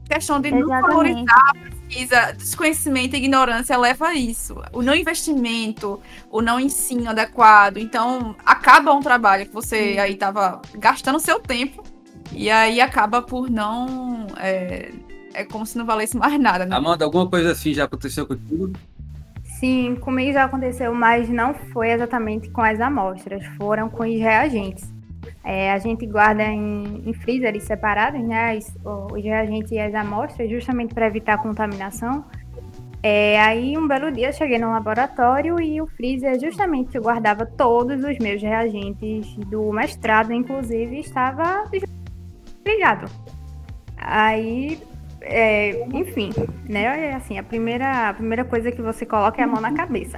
questão 0.07 0.39
de 0.39 0.51
não 0.51 0.59
Exatamente. 0.59 0.87
valorizar 0.87 1.49
a 1.49 1.53
pesquisa, 1.53 2.31
desconhecimento 2.33 3.15
e 3.15 3.19
ignorância 3.19 3.75
leva 3.75 4.07
a 4.07 4.13
isso. 4.13 4.55
O 4.71 4.83
não 4.83 4.93
investimento, 4.93 5.99
o 6.29 6.41
não 6.41 6.59
ensino 6.59 7.09
adequado. 7.09 7.77
Então, 7.77 8.35
acaba 8.45 8.93
um 8.93 9.01
trabalho 9.01 9.47
que 9.47 9.53
você 9.53 9.97
aí 9.99 10.13
estava 10.13 10.61
gastando 10.75 11.19
seu 11.19 11.39
tempo 11.39 11.83
e 12.31 12.51
aí 12.51 12.79
acaba 12.79 13.21
por 13.21 13.49
não. 13.49 14.27
É, 14.37 14.91
é 15.39 15.45
como 15.45 15.65
se 15.65 15.77
não 15.77 15.85
valesse 15.85 16.17
mais 16.17 16.39
nada, 16.39 16.65
né? 16.65 16.75
Amanda, 16.75 17.05
alguma 17.05 17.27
coisa 17.27 17.51
assim 17.51 17.73
já 17.73 17.85
aconteceu 17.85 18.27
contigo? 18.27 18.73
Sim, 19.43 19.95
comigo 19.95 20.33
já 20.33 20.45
aconteceu, 20.45 20.93
mas 20.93 21.29
não 21.29 21.53
foi 21.53 21.91
exatamente 21.91 22.49
com 22.49 22.61
as 22.61 22.79
amostras, 22.79 23.45
foram 23.57 23.89
com 23.89 24.03
os 24.03 24.19
reagentes. 24.19 24.93
É, 25.43 25.71
a 25.71 25.77
gente 25.77 26.05
guarda 26.05 26.43
em, 26.43 27.03
em 27.05 27.13
freezers 27.13 27.63
separados, 27.63 28.21
né, 28.21 28.57
os, 28.57 28.73
os 29.11 29.23
reagentes 29.23 29.71
e 29.71 29.79
as 29.79 29.93
amostras, 29.93 30.49
justamente 30.49 30.93
para 30.93 31.07
evitar 31.07 31.37
contaminação. 31.41 32.23
É, 33.01 33.39
aí, 33.39 33.77
um 33.77 33.87
belo 33.87 34.11
dia, 34.11 34.27
eu 34.27 34.33
cheguei 34.33 34.59
no 34.59 34.71
laboratório 34.71 35.59
e 35.61 35.81
o 35.81 35.87
freezer, 35.87 36.37
justamente, 36.39 36.91
que 36.91 36.99
guardava 36.99 37.45
todos 37.45 38.03
os 38.03 38.17
meus 38.17 38.41
reagentes 38.41 39.33
do 39.47 39.71
mestrado, 39.71 40.33
inclusive, 40.33 40.99
estava 40.99 41.63
desligado. 42.65 43.09
Aí, 43.97 44.81
é, 45.21 45.85
enfim, 45.93 46.31
né? 46.67 47.13
Assim, 47.13 47.37
a 47.37 47.43
primeira, 47.43 48.09
a 48.09 48.13
primeira 48.13 48.43
coisa 48.43 48.71
que 48.71 48.81
você 48.81 49.05
coloca 49.05 49.41
é 49.41 49.43
a 49.43 49.47
mão 49.47 49.61
na 49.61 49.73
cabeça. 49.73 50.17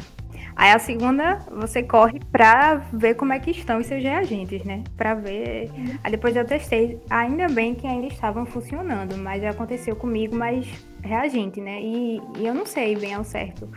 Aí 0.55 0.71
a 0.71 0.79
segunda, 0.79 1.39
você 1.49 1.81
corre 1.81 2.19
pra 2.31 2.75
ver 2.93 3.15
como 3.15 3.33
é 3.33 3.39
que 3.39 3.51
estão 3.51 3.79
os 3.79 3.87
seus 3.87 4.03
reagentes, 4.03 4.63
né? 4.63 4.83
Pra 4.97 5.13
ver. 5.13 5.71
Aí 6.03 6.11
depois 6.11 6.35
eu 6.35 6.45
testei. 6.45 6.99
Ainda 7.09 7.47
bem 7.47 7.73
que 7.73 7.87
ainda 7.87 8.07
estavam 8.07 8.45
funcionando, 8.45 9.17
mas 9.17 9.43
aconteceu 9.43 9.95
comigo 9.95 10.35
mais 10.35 10.67
reagente, 11.01 11.59
né? 11.61 11.81
E, 11.81 12.21
e 12.37 12.45
eu 12.45 12.53
não 12.53 12.65
sei 12.65 12.95
bem 12.95 13.13
ao 13.13 13.23
certo 13.23 13.69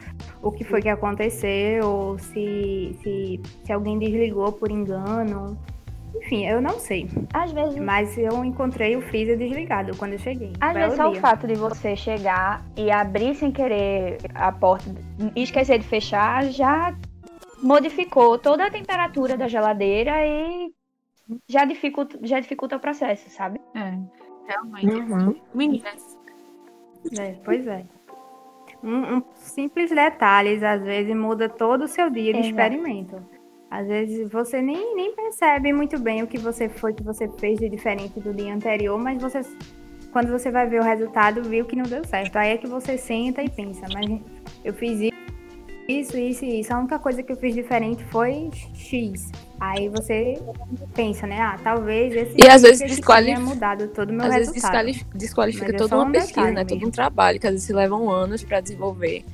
o 0.42 0.50
que 0.50 0.64
foi 0.64 0.82
que 0.82 0.88
aconteceu, 0.88 1.86
ou 1.86 2.18
se, 2.18 2.96
se, 3.02 3.40
se 3.64 3.72
alguém 3.72 3.98
desligou 3.98 4.52
por 4.52 4.70
engano. 4.70 5.56
Enfim, 6.16 6.46
eu 6.46 6.60
não 6.60 6.78
sei. 6.78 7.08
Às 7.32 7.52
vezes, 7.52 7.76
Mas 7.76 8.16
eu 8.16 8.44
encontrei 8.44 8.96
o 8.96 9.02
freezer 9.02 9.36
desligado 9.36 9.96
quando 9.96 10.12
eu 10.12 10.18
cheguei. 10.18 10.52
às 10.60 10.72
vezes 10.74 10.96
só 10.96 11.10
o 11.10 11.14
fato 11.16 11.46
de 11.46 11.54
você 11.54 11.94
chegar 11.96 12.64
e 12.76 12.90
abrir 12.90 13.34
sem 13.34 13.50
querer 13.52 14.18
a 14.34 14.50
porta 14.50 14.86
e 15.34 15.42
esquecer 15.42 15.78
de 15.78 15.86
fechar 15.86 16.44
já 16.46 16.96
modificou 17.62 18.38
toda 18.38 18.66
a 18.66 18.70
temperatura 18.70 19.36
da 19.36 19.48
geladeira 19.48 20.12
e 20.26 20.72
já 21.48 21.64
dificulta, 21.64 22.18
já 22.22 22.38
dificulta 22.40 22.76
o 22.76 22.80
processo, 22.80 23.28
sabe? 23.30 23.60
É, 23.74 23.98
realmente. 24.46 24.86
Uhum. 24.94 25.34
Meninas, 25.54 26.16
É, 27.18 27.34
pois 27.44 27.66
é. 27.66 27.84
Um, 28.82 29.16
um 29.16 29.22
simples 29.34 29.90
detalhes, 29.90 30.62
às 30.62 30.82
vezes, 30.82 31.14
muda 31.16 31.48
todo 31.48 31.84
o 31.84 31.88
seu 31.88 32.10
dia 32.10 32.32
de 32.34 32.40
Exato. 32.40 32.50
experimento. 32.50 33.22
Às 33.74 33.88
vezes 33.88 34.30
você 34.30 34.62
nem, 34.62 34.94
nem 34.94 35.12
percebe 35.16 35.72
muito 35.72 35.98
bem 35.98 36.22
o 36.22 36.28
que 36.28 36.38
você 36.38 36.68
foi, 36.68 36.94
que 36.94 37.02
você 37.02 37.28
fez 37.38 37.58
de 37.58 37.68
diferente 37.68 38.20
do 38.20 38.32
dia 38.32 38.54
anterior, 38.54 38.96
mas 38.96 39.20
você, 39.20 39.40
quando 40.12 40.30
você 40.30 40.48
vai 40.48 40.68
ver 40.68 40.80
o 40.80 40.84
resultado, 40.84 41.42
viu 41.42 41.64
que 41.64 41.74
não 41.74 41.82
deu 41.82 42.04
certo. 42.04 42.36
Aí 42.36 42.50
é 42.52 42.56
que 42.56 42.68
você 42.68 42.96
senta 42.96 43.42
e 43.42 43.50
pensa, 43.50 43.84
mas 43.92 44.20
eu 44.64 44.72
fiz 44.72 45.00
isso, 45.00 45.12
isso, 45.88 46.16
isso 46.16 46.44
e 46.44 46.60
isso. 46.60 46.72
A 46.72 46.78
única 46.78 47.00
coisa 47.00 47.20
que 47.20 47.32
eu 47.32 47.36
fiz 47.36 47.52
diferente 47.52 48.04
foi 48.12 48.48
X. 48.74 49.32
Aí 49.58 49.88
você 49.88 50.40
pensa, 50.94 51.26
né? 51.26 51.40
Ah, 51.40 51.58
talvez 51.60 52.14
esse 52.14 52.34
E 52.40 52.48
às 52.48 52.62
vezes 52.62 52.80
esse 52.80 52.94
desqualif- 52.94 53.34
tenha 53.34 53.40
mudado 53.44 53.88
todo 53.88 54.10
o 54.10 54.12
meu 54.12 54.24
Às 54.24 54.34
vezes 54.34 54.48
resultado. 54.54 54.84
desqualif- 54.86 55.06
desqualifica 55.16 55.64
Mas 55.66 55.74
é 55.74 55.78
toda 55.78 55.88
só 55.88 55.96
uma 55.96 56.08
um 56.08 56.12
pesquisa, 56.12 56.50
né? 56.52 56.64
Todo 56.64 56.74
mesmo. 56.76 56.86
um 56.86 56.92
trabalho 56.92 57.40
que 57.40 57.46
às 57.48 57.52
vezes 57.54 57.68
levam 57.70 58.08
anos 58.08 58.44
para 58.44 58.60
desenvolver 58.60 59.24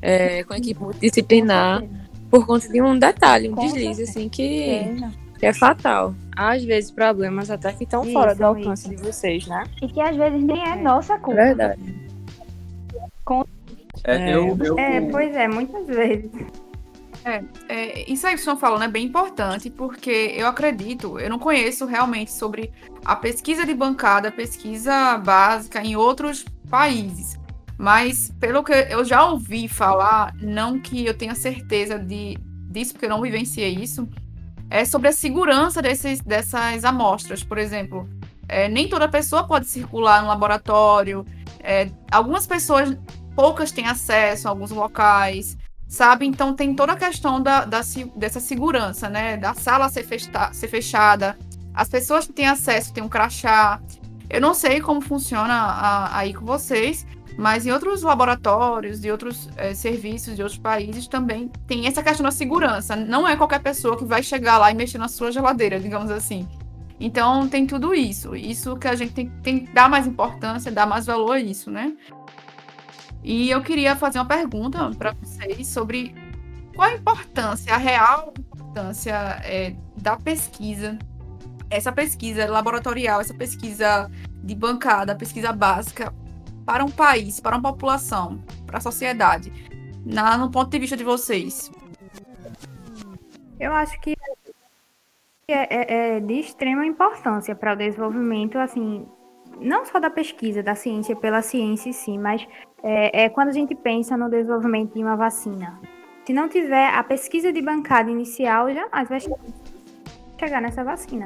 é, 0.00 0.44
com 0.44 0.52
a 0.52 0.56
equipe 0.58 0.80
multidisciplinar 0.80 1.82
por 2.30 2.46
conta 2.46 2.68
de 2.68 2.80
um 2.82 2.98
detalhe, 2.98 3.48
um 3.48 3.54
Com 3.54 3.66
deslize, 3.66 4.02
assim, 4.02 4.28
que, 4.28 4.68
É, 4.70 5.10
que 5.38 5.46
é 5.46 5.52
fatal. 5.52 6.14
Às 6.36 6.62
vezes 6.64 6.90
problemas 6.90 7.50
até 7.50 7.72
que 7.72 7.84
estão 7.84 8.02
Isso, 8.02 8.12
fora 8.12 8.34
do 8.34 8.44
alcance 8.44 8.86
isso. 8.86 8.96
de 8.96 9.02
vocês, 9.02 9.46
né? 9.46 9.64
E 9.82 9.88
que 9.88 10.00
às 10.00 10.16
vezes 10.16 10.42
nem 10.42 10.62
é, 10.62 10.70
É. 10.70 10.76
nossa 10.76 11.18
culpa. 11.18 11.42
Verdade. 11.42 11.80
É, 14.04 14.14
É. 14.16 14.34
Eu, 14.34 14.56
eu, 14.62 14.78
É, 14.78 15.00
pois 15.10 15.34
é, 15.34 15.48
muitas 15.48 15.86
vezes. 15.86 16.30
é, 17.68 18.10
isso 18.10 18.26
aí 18.26 18.34
que 18.34 18.38
vocês 18.38 18.40
estão 18.40 18.56
falando 18.56 18.84
é 18.84 18.88
bem 18.88 19.04
importante, 19.06 19.68
porque 19.68 20.32
eu 20.36 20.46
acredito, 20.46 21.18
eu 21.18 21.28
não 21.28 21.38
conheço 21.38 21.84
realmente 21.84 22.32
sobre 22.32 22.72
a 23.04 23.16
pesquisa 23.16 23.66
de 23.66 23.74
bancada, 23.74 24.28
a 24.28 24.32
pesquisa 24.32 25.18
básica 25.18 25.82
em 25.82 25.96
outros 25.96 26.44
países. 26.70 27.38
Mas, 27.78 28.32
pelo 28.40 28.62
que 28.64 28.72
eu 28.72 29.04
já 29.04 29.24
ouvi 29.24 29.68
falar, 29.68 30.34
não 30.42 30.80
que 30.80 31.06
eu 31.06 31.14
tenha 31.16 31.34
certeza 31.34 31.98
de, 31.98 32.36
disso, 32.68 32.92
porque 32.92 33.06
eu 33.06 33.10
não 33.10 33.22
vivenciei 33.22 33.72
isso, 33.74 34.08
é 34.68 34.84
sobre 34.84 35.08
a 35.08 35.12
segurança 35.12 35.80
desses, 35.80 36.20
dessas 36.20 36.84
amostras. 36.84 37.44
Por 37.44 37.56
exemplo, 37.56 38.08
é, 38.48 38.68
nem 38.68 38.88
toda 38.88 39.08
pessoa 39.08 39.46
pode 39.46 39.66
circular 39.66 40.20
no 40.22 40.28
laboratório. 40.28 41.24
é, 41.60 41.88
algumas 42.10 42.46
pessoas, 42.46 42.96
poucas 43.36 43.70
têm 43.70 43.86
acesso 43.86 44.48
a 44.48 44.50
alguns 44.50 44.70
locais 44.70 45.56
sabe? 45.88 46.26
Então 46.26 46.54
tem 46.54 46.74
toda 46.74 46.92
a 46.92 46.96
questão 46.96 47.42
da, 47.42 47.64
da 47.64 47.80
dessa 48.14 48.40
segurança, 48.40 49.08
né? 49.08 49.38
Da 49.38 49.54
sala 49.54 49.88
ser, 49.88 50.06
ser 50.52 50.68
fechada, 50.68 51.38
as 51.72 51.88
pessoas 51.88 52.26
que 52.26 52.32
têm 52.34 52.46
acesso 52.46 52.92
têm 52.92 53.02
um 53.02 53.08
crachá. 53.08 53.80
Eu 54.28 54.40
não 54.40 54.52
sei 54.52 54.80
como 54.80 55.00
funciona 55.00 55.54
a- 55.54 56.18
aí 56.18 56.34
com 56.34 56.44
vocês, 56.44 57.06
mas 57.38 57.64
em 57.64 57.70
outros 57.70 58.02
laboratórios, 58.02 59.00
de 59.00 59.12
outros 59.12 59.48
eh, 59.56 59.72
serviços 59.72 60.34
de 60.34 60.42
outros 60.42 60.58
países 60.58 61.06
também 61.06 61.48
tem 61.68 61.86
essa 61.86 62.02
questão 62.02 62.24
da 62.24 62.32
segurança. 62.32 62.96
Não 62.96 63.28
é 63.28 63.36
qualquer 63.36 63.60
pessoa 63.60 63.96
que 63.96 64.04
vai 64.04 64.24
chegar 64.24 64.58
lá 64.58 64.72
e 64.72 64.74
mexer 64.74 64.98
na 64.98 65.06
sua 65.06 65.30
geladeira, 65.30 65.78
digamos 65.78 66.10
assim. 66.10 66.48
Então 66.98 67.48
tem 67.48 67.64
tudo 67.64 67.94
isso. 67.94 68.34
Isso 68.34 68.76
que 68.76 68.88
a 68.88 68.96
gente 68.96 69.12
tem, 69.12 69.30
tem 69.40 69.60
que 69.60 69.72
dar 69.72 69.88
mais 69.88 70.04
importância, 70.04 70.72
dar 70.72 70.84
mais 70.84 71.06
valor 71.06 71.36
a 71.36 71.38
isso, 71.38 71.70
né? 71.70 71.92
E 73.22 73.48
eu 73.50 73.62
queria 73.62 73.94
fazer 73.94 74.18
uma 74.18 74.26
pergunta 74.26 74.90
para 74.98 75.12
vocês 75.12 75.68
sobre 75.68 76.16
qual 76.74 76.90
a 76.90 76.94
importância, 76.94 77.72
a 77.72 77.76
real 77.76 78.34
importância 78.36 79.14
é, 79.44 79.76
da 79.96 80.16
pesquisa, 80.16 80.98
essa 81.70 81.92
pesquisa 81.92 82.50
laboratorial, 82.50 83.20
essa 83.20 83.34
pesquisa 83.34 84.10
de 84.42 84.56
bancada, 84.56 85.14
pesquisa 85.14 85.52
básica, 85.52 86.12
para 86.68 86.84
um 86.84 86.90
país, 86.90 87.40
para 87.40 87.56
uma 87.56 87.72
população, 87.72 88.38
para 88.66 88.76
a 88.76 88.80
sociedade, 88.80 89.50
na, 90.04 90.36
no 90.36 90.50
ponto 90.50 90.68
de 90.68 90.78
vista 90.78 90.98
de 90.98 91.02
vocês. 91.02 91.72
Eu 93.58 93.72
acho 93.72 93.98
que 94.02 94.14
é, 95.48 95.54
é- 95.76 96.16
é 96.16 96.20
de 96.20 96.34
extrema 96.34 96.84
importância 96.84 97.54
para 97.56 97.72
o 97.72 97.76
desenvolvimento, 97.76 98.58
assim, 98.58 99.06
não 99.58 99.86
só 99.86 99.98
da 99.98 100.10
pesquisa, 100.10 100.62
da 100.62 100.74
ciência 100.74 101.16
pela 101.16 101.40
ciência 101.40 101.88
em 101.88 101.92
si, 101.94 102.18
mas 102.18 102.46
é, 102.82 103.22
é 103.24 103.28
quando 103.30 103.48
a 103.48 103.52
gente 103.52 103.74
pensa 103.74 104.14
no 104.14 104.28
desenvolvimento 104.28 104.92
de 104.92 105.02
uma 105.02 105.16
vacina. 105.16 105.80
Se 106.26 106.34
não 106.34 106.50
tiver 106.50 106.90
a 106.94 107.02
pesquisa 107.02 107.50
de 107.50 107.62
bancada 107.62 108.10
inicial, 108.10 108.70
jamais 108.74 109.08
vai 109.08 109.20
chegar 110.38 110.60
nessa 110.60 110.84
vacina. 110.84 111.24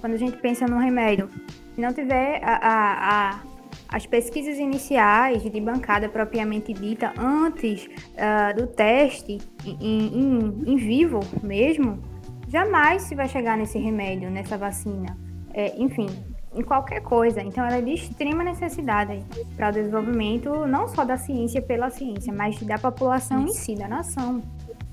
Quando 0.00 0.12
a 0.12 0.16
gente 0.16 0.36
pensa 0.36 0.64
no 0.68 0.78
remédio, 0.78 1.28
se 1.74 1.80
não 1.80 1.92
tiver 1.92 2.40
a- 2.44 2.60
a- 2.62 3.55
as 3.88 4.04
pesquisas 4.06 4.58
iniciais 4.58 5.42
de 5.42 5.60
bancada 5.60 6.08
propriamente 6.08 6.72
dita 6.72 7.12
antes 7.18 7.88
ah, 8.18 8.52
do 8.52 8.66
teste 8.66 9.38
em, 9.64 9.76
em- 9.80 10.62
em 10.66 10.76
vivo 10.76 11.20
mesmo, 11.42 12.02
jamais 12.48 13.02
se 13.02 13.14
vai 13.14 13.28
chegar 13.28 13.56
nesse 13.56 13.78
remédio, 13.78 14.30
nessa 14.30 14.56
vacina. 14.58 15.16
É, 15.54 15.74
enfim, 15.80 16.06
em 16.54 16.62
qualquer 16.62 17.00
coisa. 17.00 17.42
Então, 17.42 17.64
ela 17.64 17.76
é 17.76 17.80
de 17.82 17.92
extrema 17.94 18.42
necessidade 18.44 19.22
para 19.56 19.70
o 19.70 19.72
desenvolvimento 19.72 20.66
não 20.66 20.86
só 20.88 21.04
da 21.04 21.16
ciência 21.16 21.62
pela 21.62 21.88
ciência, 21.90 22.32
mas 22.32 22.58
da 22.62 22.76
população 22.78 23.42
em 23.42 23.46
Isso. 23.46 23.60
si, 23.60 23.74
da 23.74 23.88
nação. 23.88 24.42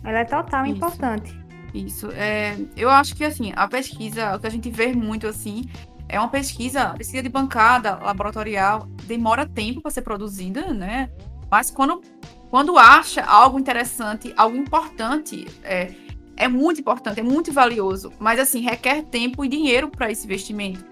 Ela 0.03 0.19
é 0.19 0.25
total 0.25 0.65
Isso. 0.65 0.75
importante. 0.75 1.37
Isso. 1.73 2.09
É, 2.11 2.55
eu 2.77 2.89
acho 2.89 3.15
que 3.15 3.23
assim, 3.25 3.51
a 3.55 3.67
pesquisa, 3.67 4.35
o 4.35 4.39
que 4.39 4.47
a 4.47 4.49
gente 4.49 4.69
vê 4.69 4.93
muito 4.93 5.25
assim, 5.27 5.63
é 6.13 6.19
uma 6.19 6.29
pesquisa, 6.29 6.93
pesquisa 6.95 7.23
de 7.23 7.29
bancada, 7.29 7.95
laboratorial, 7.95 8.87
demora 9.07 9.47
tempo 9.47 9.81
para 9.81 9.89
ser 9.89 10.03
produzida, 10.03 10.71
né? 10.71 11.09
Mas 11.49 11.71
quando, 11.71 12.03
quando 12.51 12.77
acha 12.77 13.23
algo 13.23 13.59
interessante, 13.59 14.31
algo 14.37 14.55
importante, 14.55 15.47
é, 15.63 15.91
é 16.37 16.47
muito 16.47 16.79
importante, 16.81 17.19
é 17.19 17.23
muito 17.23 17.51
valioso, 17.51 18.13
mas 18.19 18.39
assim, 18.39 18.61
requer 18.61 19.01
tempo 19.05 19.43
e 19.43 19.47
dinheiro 19.47 19.89
para 19.89 20.11
esse 20.11 20.25
investimento. 20.25 20.85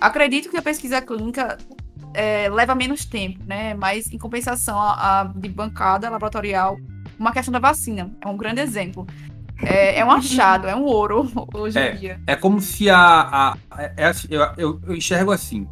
Acredito 0.00 0.50
que 0.50 0.56
a 0.56 0.62
pesquisa 0.62 1.00
clínica 1.00 1.56
é, 2.12 2.48
leva 2.48 2.74
menos 2.74 3.04
tempo, 3.04 3.44
né? 3.46 3.74
Mas 3.74 4.12
em 4.12 4.18
compensação, 4.18 4.76
a, 4.76 5.20
a 5.20 5.24
de 5.24 5.48
bancada 5.48 6.10
laboratorial, 6.10 6.76
uma 7.16 7.32
questão 7.32 7.52
da 7.52 7.60
vacina, 7.60 8.12
é 8.20 8.26
um 8.26 8.36
grande 8.36 8.60
exemplo. 8.60 9.06
É, 9.62 9.98
é 10.00 10.04
um 10.04 10.10
achado, 10.10 10.66
é 10.66 10.74
um 10.74 10.84
ouro 10.84 11.30
hoje 11.54 11.78
É. 11.78 11.94
em 11.94 11.98
dia. 11.98 12.20
É 12.26 12.34
como 12.36 12.60
se 12.60 12.88
a. 12.90 12.98
a 13.30 13.56
é 13.96 14.06
assim, 14.06 14.28
eu, 14.30 14.42
eu- 14.56 14.80
eu 14.86 14.94
enxergo 14.94 15.30
assim. 15.30 15.66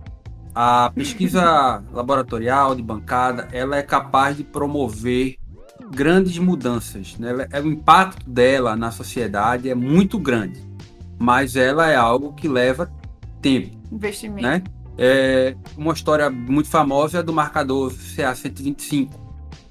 A 0.55 0.91
pesquisa 0.95 1.83
laboratorial 1.93 2.75
de 2.75 2.83
bancada 2.83 3.49
ela 3.53 3.77
é 3.77 3.83
capaz 3.83 4.37
de 4.37 4.45
promover 4.45 5.37
grandes 5.91 6.37
mudanças. 6.39 7.17
Né? 7.19 7.31
Ela- 7.31 7.49
é, 7.51 7.61
o 7.61 7.67
impacto 7.67 8.29
dela 8.29 8.77
na 8.77 8.91
sociedade 8.91 9.71
é 9.71 9.75
muito 9.75 10.19
grande, 10.19 10.61
mas 11.19 11.57
ela 11.57 11.89
é 11.91 11.97
algo 11.97 12.35
que 12.35 12.49
leva 12.49 12.91
tempo. 13.41 13.77
Investimento. 13.91 14.43
Né? 14.43 14.63
É, 14.99 15.57
uma 15.77 15.95
história 15.95 16.29
muito 16.29 16.69
famosa 16.69 17.21
é 17.21 17.23
do 17.23 17.33
marcador 17.33 17.91
CA125, 17.91 19.09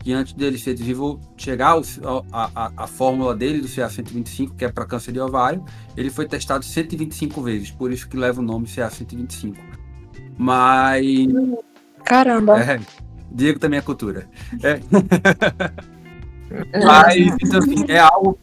que 0.03 0.12
antes 0.13 0.34
dele 0.34 0.58
ser 0.58 0.74
desenvolvido, 0.74 1.27
chegar 1.38 1.70
ao- 2.03 2.25
a, 2.31 2.50
a, 2.55 2.72
a 2.77 2.88
fórmula 2.88 3.36
dele 3.36 3.62
do 3.62 3.67
CA125, 3.67 4.55
que 4.55 4.65
é 4.65 4.70
para 4.72 4.86
câncer 4.86 5.12
de 5.12 5.20
ovário, 5.20 5.63
ele 5.96 6.10
foi 6.10 6.27
testado 6.27 6.65
125 6.65 7.41
vezes, 7.41 7.72
por 7.72 7.91
isso 7.91 8.08
que 8.10 8.17
leva 8.17 8.39
o 8.41 8.43
nome 8.43 8.65
CA125. 8.67 9.55
Mas. 10.38 11.05
Caramba. 12.03 12.60
É, 12.60 12.79
Diego 13.31 13.60
também 13.60 13.77
é 13.79 13.81
cultura. 13.81 14.27
É. 14.63 14.79
Mas, 16.86 17.15
então, 17.41 17.60
assim, 17.60 17.86
é 17.88 17.98
algo 18.00 18.38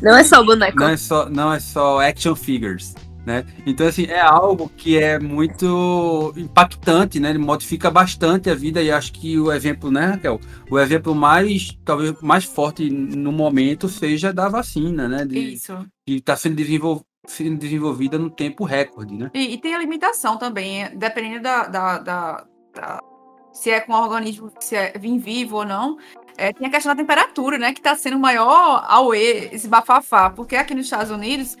Não 0.00 0.16
é 0.16 0.22
só 0.22 0.44
boneco. 0.44 0.78
não 0.78 0.88
é 0.90 0.96
só, 0.96 1.28
não 1.28 1.52
é 1.52 1.58
só 1.58 2.00
action 2.00 2.36
figures, 2.36 2.94
né? 3.26 3.44
Então, 3.66 3.86
assim, 3.86 4.04
é 4.06 4.20
algo 4.20 4.70
que 4.76 4.96
é 4.98 5.18
muito 5.18 6.32
impactante, 6.36 7.20
né? 7.20 7.30
Ele 7.30 7.38
modifica 7.38 7.90
bastante 7.90 8.48
a 8.50 8.54
vida 8.54 8.82
e 8.82 8.90
acho 8.90 9.12
que 9.12 9.38
o 9.38 9.52
exemplo, 9.52 9.90
né, 9.90 10.06
Raquel? 10.06 10.40
O 10.70 10.78
exemplo 10.78 11.14
mais, 11.14 11.78
talvez, 11.84 12.14
mais 12.22 12.44
forte 12.44 12.88
no 12.90 13.30
momento 13.32 13.88
seja 13.88 14.32
da 14.32 14.48
vacina, 14.48 15.06
né? 15.08 15.24
De, 15.24 15.38
Isso. 15.38 15.76
que 16.06 16.14
está 16.16 16.36
sendo, 16.36 16.56
desenvol- 16.56 17.04
sendo 17.26 17.58
desenvolvida 17.58 18.18
no 18.18 18.30
tempo 18.30 18.64
recorde, 18.64 19.14
né? 19.14 19.30
E, 19.34 19.54
e 19.54 19.58
tem 19.58 19.74
a 19.74 19.78
limitação 19.78 20.36
também, 20.38 20.84
é, 20.84 20.88
dependendo 20.94 21.42
da, 21.42 21.66
da- 21.66 21.98
da- 21.98 22.44
da- 22.74 23.00
se 23.52 23.70
é 23.70 23.80
com 23.80 23.92
organismo, 23.92 24.50
se 24.60 24.76
é 24.76 24.92
em 25.02 25.18
vivo 25.18 25.56
ou 25.56 25.64
não. 25.66 25.96
É, 26.36 26.52
tem 26.52 26.68
a 26.68 26.70
questão 26.70 26.94
da 26.94 27.02
temperatura, 27.02 27.58
né? 27.58 27.72
Que 27.72 27.80
está 27.80 27.94
sendo 27.96 28.16
o 28.16 28.20
maior 28.20 28.84
auê, 28.88 29.48
esse 29.52 29.66
bafafá. 29.66 30.30
Porque 30.30 30.54
aqui 30.54 30.72
nos 30.74 30.84
Estados 30.84 31.10
Unidos, 31.10 31.56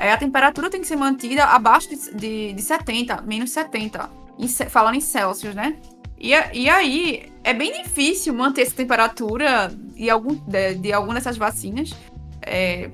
é, 0.00 0.10
a 0.12 0.16
temperatura 0.16 0.70
tem 0.70 0.80
que 0.80 0.86
ser 0.86 0.96
mantida 0.96 1.44
abaixo 1.44 1.90
de, 1.90 2.14
de, 2.14 2.52
de 2.54 2.62
70, 2.62 3.20
menos 3.20 3.50
70, 3.50 4.08
em 4.38 4.48
falando 4.48 4.94
em 4.94 5.00
Celsius, 5.00 5.54
né? 5.54 5.76
E, 6.18 6.30
e 6.54 6.70
aí, 6.70 7.30
é 7.44 7.52
bem 7.52 7.82
difícil 7.82 8.32
manter 8.32 8.62
essa 8.62 8.74
temperatura 8.74 9.68
de, 9.68 10.08
algum, 10.08 10.34
de, 10.34 10.74
de 10.76 10.90
alguma 10.90 11.14
dessas 11.14 11.36
vacinas. 11.36 11.94
É, 12.40 12.90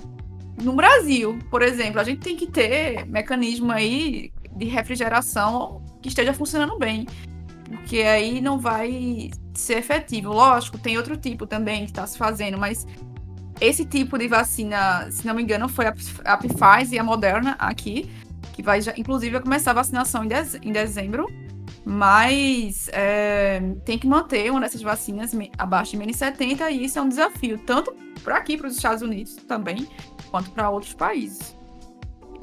no 0.61 0.73
Brasil, 0.73 1.39
por 1.49 1.63
exemplo, 1.63 2.01
a 2.01 2.05
gente 2.05 2.23
tem 2.23 2.35
que 2.35 2.49
ter 2.49 3.07
mecanismo 3.07 3.71
aí 3.71 4.33
de 4.57 4.65
refrigeração 4.65 5.81
que 6.03 6.09
esteja 6.09 6.35
funcionando 6.35 6.77
bem. 6.77 7.07
Porque 7.69 8.01
aí 8.01 8.41
não 8.41 8.59
vai 8.59 9.31
ser 9.55 9.79
efetivo. 9.79 10.33
Lógico, 10.33 10.77
tem 10.77 10.97
outro 10.97 11.17
tipo 11.17 11.47
também 11.47 11.85
que 11.85 11.93
está 11.93 12.05
se 12.05 12.19
fazendo, 12.19 12.59
mas 12.59 12.85
esse 13.61 13.85
tipo 13.85 14.19
de 14.19 14.29
vacina, 14.29 15.11
se 15.11 15.27
não 15.27 15.35
me 15.35 15.43
engano, 15.43 15.69
foi 15.69 15.87
a 15.87 15.95
a 16.25 16.37
Pfizer 16.37 16.95
e 16.95 16.99
a 16.99 17.05
Moderna 17.05 17.57
aqui, 17.59 18.11
que 18.53 18.63
vai 18.63 18.81
já, 18.81 18.93
inclusive, 18.97 19.41
começar 19.41 19.71
a 19.73 19.75
vacinação 19.75 20.25
em, 20.25 20.29
dez- 20.29 20.59
em 20.63 20.73
dezembro. 20.73 21.27
Mas 21.89 22.89
é, 22.93 23.61
tem 23.85 23.97
que 23.97 24.09
manter 24.09 24.51
uma 24.51 24.59
dessas 24.61 24.83
vacinas 24.83 25.31
abaixo 25.57 25.93
de 25.93 25.99
menos 25.99 26.17
70 26.17 26.69
e 26.73 26.85
isso 26.85 26.99
é 26.99 27.03
um 27.03 27.09
desafio, 27.09 27.59
tanto 27.59 27.95
para 28.25 28.39
aqui, 28.39 28.57
para 28.57 28.67
os 28.67 28.75
Estados 28.75 29.03
Unidos 29.03 29.37
também, 29.47 29.87
quanto 30.29 30.51
para 30.51 30.69
outros 30.69 30.95
países. 30.95 31.55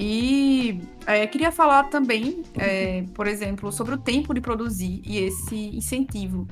E 0.00 0.80
é, 1.06 1.26
queria 1.26 1.52
falar 1.52 1.84
também, 1.84 2.42
é, 2.54 3.04
por 3.14 3.26
exemplo, 3.26 3.70
sobre 3.70 3.94
o 3.94 3.98
tempo 3.98 4.32
de 4.32 4.40
produzir 4.40 5.02
e 5.04 5.18
esse 5.18 5.76
incentivo. 5.76 6.48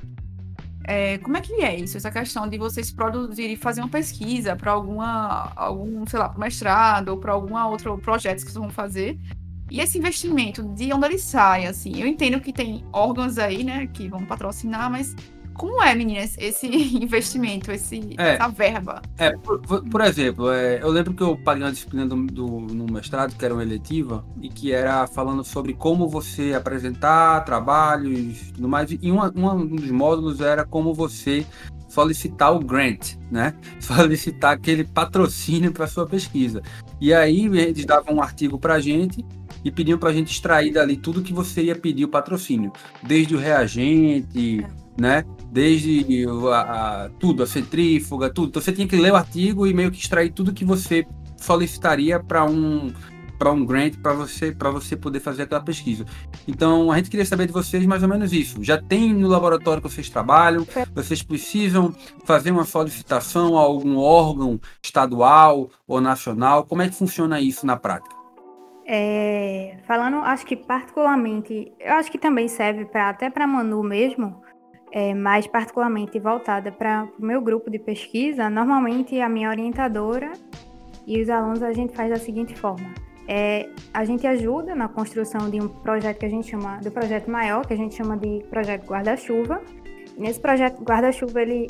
É, 0.85 1.17
como 1.19 1.37
é 1.37 1.41
que 1.41 1.53
é 1.63 1.79
isso? 1.79 1.95
Essa 1.95 2.11
questão 2.11 2.47
de 2.47 2.57
vocês 2.57 2.91
produzirem, 2.91 3.55
fazer 3.55 3.81
uma 3.81 3.89
pesquisa 3.89 4.55
para 4.55 4.71
alguma, 4.71 5.51
algum, 5.55 6.05
sei 6.05 6.19
lá, 6.19 6.29
pro 6.29 6.39
mestrado 6.39 7.09
ou 7.09 7.17
para 7.17 7.31
algum 7.31 7.55
outro 7.65 7.97
projeto 7.97 8.37
que 8.37 8.43
vocês 8.43 8.55
vão 8.55 8.69
fazer. 8.69 9.17
E 9.71 9.79
esse 9.79 9.97
investimento, 9.97 10.61
de 10.61 10.93
onde 10.93 11.05
ele 11.05 11.17
sai, 11.17 11.65
assim? 11.65 11.99
Eu 11.99 12.05
entendo 12.05 12.39
que 12.39 12.51
tem 12.53 12.83
órgãos 12.91 13.37
aí, 13.37 13.63
né, 13.63 13.87
que 13.87 14.07
vão 14.07 14.25
patrocinar, 14.25 14.91
mas 14.91 15.15
como 15.53 15.81
é, 15.81 15.93
meninas, 15.95 16.35
esse 16.37 16.67
investimento, 16.97 17.71
esse, 17.71 18.15
É. 18.17 18.35
essa 18.35 18.47
verba? 18.47 19.01
É, 19.17 19.31
por, 19.37 19.59
por- 19.61 20.01
exemplo, 20.01 20.51
é, 20.51 20.81
eu 20.81 20.89
lembro 20.89 21.13
que 21.13 21.21
eu 21.23 21.37
paguei 21.37 21.63
uma 21.63 21.71
disciplina 21.71 22.05
do, 22.05 22.15
do- 22.25 22.59
no 22.73 22.85
mestrado, 22.91 23.35
que 23.35 23.43
era 23.45 23.53
uma 23.53 23.63
eletiva, 23.63 24.25
e 24.41 24.49
que 24.49 24.71
era 24.71 25.07
falando 25.07 25.43
sobre 25.43 25.73
como 25.73 26.07
você 26.07 26.53
apresentar 26.53 27.41
trabalhos 27.45 28.49
e 28.49 28.53
tudo 28.53 28.67
mais. 28.67 28.89
E 28.91 29.11
uma, 29.11 29.29
uma- 29.35 29.53
um 29.53 29.65
dos 29.67 29.89
módulos 29.91 30.41
era 30.41 30.65
como 30.65 30.93
você 30.93 31.45
solicitar 31.87 32.53
o 32.53 32.59
grant, 32.59 33.15
né? 33.29 33.53
Solicitar 33.79 34.53
aquele 34.55 34.83
patrocínio 34.83 35.71
para 35.71 35.85
sua 35.85 36.07
pesquisa. 36.07 36.61
E 36.99 37.13
aí 37.13 37.45
eles 37.45 37.85
davam 37.85 38.15
um 38.15 38.21
artigo 38.21 38.57
para 38.57 38.73
a 38.75 38.79
gente 38.79 39.23
e 39.63 39.71
pediam 39.71 39.97
para 39.99 40.09
a 40.09 40.13
gente 40.13 40.31
extrair 40.31 40.73
dali 40.73 40.97
tudo 40.97 41.21
que 41.21 41.31
você 41.31 41.63
ia 41.65 41.75
pedir 41.75 42.05
o 42.05 42.07
patrocínio, 42.09 42.71
desde 43.03 43.35
o 43.35 43.37
reagente, 43.39 44.65
né? 44.99 45.23
Desde 45.53 46.25
a, 46.51 47.05
a- 47.05 47.09
tudo, 47.19 47.43
a 47.43 47.47
centrífuga, 47.47 48.29
tudo. 48.33 48.49
Então 48.49 48.61
você 48.61 48.71
tinha 48.73 48.87
que 48.87 48.95
ler 48.95 49.13
o 49.13 49.15
artigo 49.15 49.67
e 49.67 49.73
meio 49.73 49.91
que 49.91 49.99
extrair 49.99 50.31
tudo 50.33 50.51
que 50.53 50.65
você 50.65 51.05
solicitaria 51.37 52.19
para 52.21 52.43
um 52.45 52.91
para 53.37 53.51
um 53.51 53.65
grant 53.65 53.97
para 54.01 54.13
você 54.13 54.51
para 54.51 54.69
você 54.71 54.95
poder 54.95 55.19
fazer 55.19 55.43
aquela 55.43 55.61
pesquisa. 55.61 56.05
Então 56.47 56.91
a 56.91 56.97
gente 56.97 57.09
queria 57.09 57.25
saber 57.25 57.45
de 57.47 57.53
vocês 57.53 57.85
mais 57.85 58.01
ou 58.01 58.09
menos 58.09 58.33
isso. 58.33 58.63
Já 58.63 58.81
tem 58.81 59.13
no 59.13 59.27
laboratório 59.27 59.81
que 59.81 59.89
vocês 59.89 60.09
trabalham? 60.09 60.65
Vocês 60.95 61.21
precisam 61.21 61.93
fazer 62.25 62.51
uma 62.51 62.63
solicitação 62.65 63.57
a 63.57 63.61
algum 63.61 63.97
órgão 63.97 64.59
estadual 64.83 65.69
ou 65.87 66.01
nacional? 66.01 66.65
Como 66.65 66.81
é 66.81 66.89
que 66.89 66.95
funciona 66.95 67.39
isso 67.41 67.65
na 67.65 67.77
prática? 67.77 68.15
É, 68.85 69.77
falando, 69.87 70.17
acho 70.17 70.45
que 70.45 70.57
particularmente, 70.57 71.73
eu 71.79 71.93
acho 71.93 72.11
que 72.11 72.17
também 72.17 72.49
serve 72.49 72.85
para 72.85 73.09
até 73.09 73.29
para 73.29 73.47
Manu 73.47 73.81
mesmo, 73.81 74.42
é, 74.95 75.11
mas 75.15 75.47
particularmente 75.47 76.19
voltada 76.19 76.71
para 76.71 77.09
o 77.19 77.25
meu 77.25 77.41
grupo 77.41 77.71
de 77.71 77.79
pesquisa. 77.79 78.47
Normalmente 78.47 79.19
a 79.19 79.27
minha 79.27 79.49
orientadora 79.49 80.31
e 81.07 81.19
os 81.19 81.29
alunos 81.31 81.63
a 81.63 81.73
gente 81.73 81.95
faz 81.95 82.11
da 82.11 82.17
seguinte 82.17 82.55
forma: 82.55 82.93
é, 83.27 83.67
a 83.91 84.05
gente 84.05 84.27
ajuda 84.27 84.75
na 84.75 84.87
construção 84.87 85.49
de 85.49 85.59
um 85.59 85.67
projeto 85.67 86.19
que 86.19 86.27
a 86.27 86.29
gente 86.29 86.47
chama 86.47 86.77
do 86.77 86.91
projeto 86.91 87.27
maior, 87.27 87.65
que 87.65 87.73
a 87.73 87.77
gente 87.77 87.95
chama 87.95 88.15
de 88.15 88.45
projeto 88.51 88.85
guarda-chuva. 88.85 89.61
Nesse 90.15 90.39
projeto 90.39 90.83
guarda-chuva 90.83 91.41
ele 91.41 91.67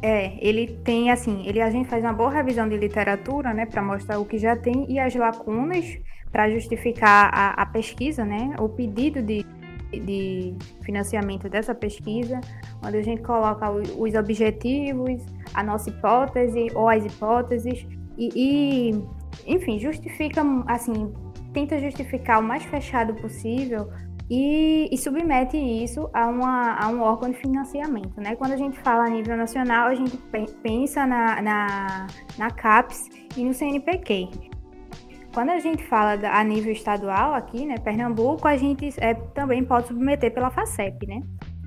é, 0.00 0.38
ele 0.40 0.68
tem 0.84 1.10
assim, 1.10 1.42
ele 1.48 1.60
a 1.60 1.68
gente 1.68 1.88
faz 1.88 2.04
uma 2.04 2.12
boa 2.12 2.30
revisão 2.30 2.68
de 2.68 2.76
literatura, 2.76 3.52
né, 3.52 3.66
para 3.66 3.82
mostrar 3.82 4.20
o 4.20 4.24
que 4.24 4.38
já 4.38 4.56
tem 4.56 4.86
e 4.88 5.00
as 5.00 5.14
lacunas 5.16 5.98
para 6.30 6.48
justificar 6.48 7.28
a, 7.34 7.62
a 7.62 7.66
pesquisa, 7.66 8.24
né, 8.24 8.54
o 8.60 8.68
pedido 8.68 9.20
de, 9.20 9.44
de 9.90 10.54
financiamento 10.82 11.48
dessa 11.48 11.74
pesquisa, 11.74 12.40
onde 12.84 12.96
a 12.96 13.02
gente 13.02 13.22
coloca 13.22 13.70
os 13.70 14.14
objetivos, 14.14 15.24
a 15.54 15.62
nossa 15.62 15.90
hipótese 15.90 16.68
ou 16.74 16.88
as 16.88 17.04
hipóteses 17.04 17.86
e, 18.16 18.30
e, 18.34 19.04
enfim, 19.46 19.78
justifica 19.78 20.42
assim, 20.66 21.12
tenta 21.52 21.78
justificar 21.78 22.40
o 22.40 22.42
mais 22.42 22.62
fechado 22.64 23.14
possível 23.14 23.88
e, 24.30 24.88
e 24.92 24.96
submete 24.96 25.56
isso 25.56 26.08
a, 26.12 26.26
uma, 26.28 26.76
a 26.76 26.88
um 26.88 27.00
órgão 27.00 27.30
de 27.30 27.36
financiamento. 27.38 28.20
Né? 28.20 28.36
Quando 28.36 28.52
a 28.52 28.56
gente 28.56 28.78
fala 28.78 29.06
a 29.06 29.10
nível 29.10 29.36
nacional, 29.36 29.88
a 29.88 29.94
gente 29.94 30.16
pe- 30.16 30.46
pensa 30.62 31.04
na, 31.04 31.42
na, 31.42 32.06
na 32.38 32.50
CAPES 32.50 33.08
e 33.36 33.44
no 33.44 33.52
CNPq. 33.52 34.28
Quando 35.32 35.50
a 35.50 35.58
gente 35.60 35.82
fala 35.84 36.18
a 36.28 36.42
nível 36.42 36.72
estadual 36.72 37.34
aqui, 37.34 37.64
né, 37.64 37.76
Pernambuco, 37.78 38.46
a 38.48 38.56
gente 38.56 38.92
é, 38.98 39.14
também 39.14 39.64
pode 39.64 39.88
submeter 39.88 40.32
pela 40.32 40.50
FACEP, 40.50 41.06
né? 41.06 41.22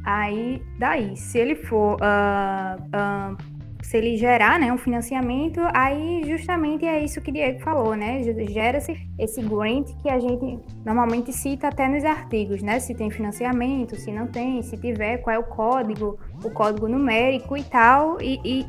Aí, 0.05 0.61
daí, 0.77 1.15
se 1.15 1.37
ele 1.37 1.55
for, 1.55 1.97
ah, 2.01 2.75
ah, 2.91 3.35
se 3.81 3.95
ele 3.97 4.17
gerar, 4.17 4.59
né, 4.59 4.71
um 4.71 4.77
financiamento, 4.77 5.61
aí 5.73 6.23
justamente 6.25 6.85
é 6.85 7.01
isso 7.01 7.21
que 7.21 7.31
Diego 7.31 7.61
falou, 7.61 7.95
né? 7.95 8.21
Gera-se 8.49 8.97
esse 9.17 9.41
grant 9.41 9.87
que 10.01 10.09
a 10.09 10.19
gente 10.19 10.59
normalmente 10.85 11.31
cita 11.31 11.69
até 11.69 11.87
nos 11.87 12.03
artigos, 12.03 12.61
né? 12.61 12.81
Se 12.81 12.93
tem 12.93 13.09
financiamento, 13.09 13.95
se 13.95 14.11
não 14.11 14.27
tem, 14.27 14.61
se 14.61 14.75
tiver, 14.75 15.19
qual 15.19 15.35
é 15.35 15.39
o 15.39 15.43
código, 15.43 16.19
o 16.43 16.49
código 16.49 16.89
numérico 16.89 17.55
e 17.55 17.63
tal, 17.63 18.21
e, 18.21 18.41
e- 18.43 18.65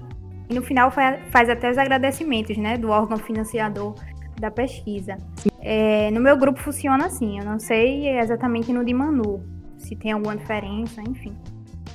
e 0.50 0.54
no 0.54 0.62
final 0.62 0.90
fa- 0.90 1.18
faz 1.30 1.48
até 1.48 1.68
os 1.70 1.78
agradecimentos, 1.78 2.56
né, 2.58 2.76
do 2.76 2.90
órgão 2.90 3.16
financiador 3.16 3.94
da 4.44 4.50
pesquisa. 4.50 5.16
É, 5.60 6.10
no 6.10 6.20
meu 6.20 6.36
grupo 6.36 6.60
funciona 6.60 7.06
assim, 7.06 7.38
eu 7.38 7.44
não 7.44 7.58
sei 7.58 8.08
exatamente 8.18 8.70
no 8.72 8.84
de 8.84 8.92
Manu, 8.92 9.42
se 9.78 9.96
tem 9.96 10.12
alguma 10.12 10.36
diferença, 10.36 11.00
enfim. 11.02 11.34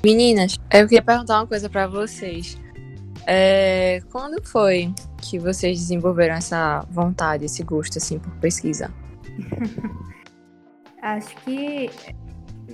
Meninas, 0.04 0.58
eu 0.74 0.88
queria 0.88 1.02
perguntar 1.04 1.38
uma 1.40 1.46
coisa 1.48 1.70
pra 1.70 1.86
vocês. 1.86 2.60
É, 3.28 4.02
quando 4.12 4.42
foi 4.48 4.92
que 5.22 5.38
vocês 5.38 5.78
desenvolveram 5.78 6.36
essa 6.36 6.84
vontade, 6.90 7.46
esse 7.46 7.62
gosto 7.64 7.98
assim 7.98 8.18
por 8.18 8.32
pesquisa? 8.38 8.92
Acho 11.02 11.36
que 11.44 11.90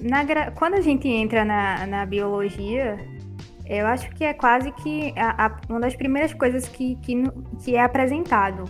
na 0.02 0.26
quando 0.52 0.76
a 0.76 0.82
gente 0.82 1.08
entra 1.08 1.44
na, 1.46 1.86
na 1.86 2.06
biologia, 2.06 2.98
eu 3.68 3.86
acho 3.88 4.10
que 4.12 4.24
é 4.24 4.34
quase 4.34 4.72
que 4.72 5.14
a- 5.18 5.46
a- 5.46 5.62
uma 5.70 5.80
das 5.80 5.96
primeiras 5.96 6.34
coisas 6.34 6.68
que, 6.68 6.96
que, 6.98 7.24
que 7.64 7.76
é 7.76 7.84
apresentado 7.84 8.64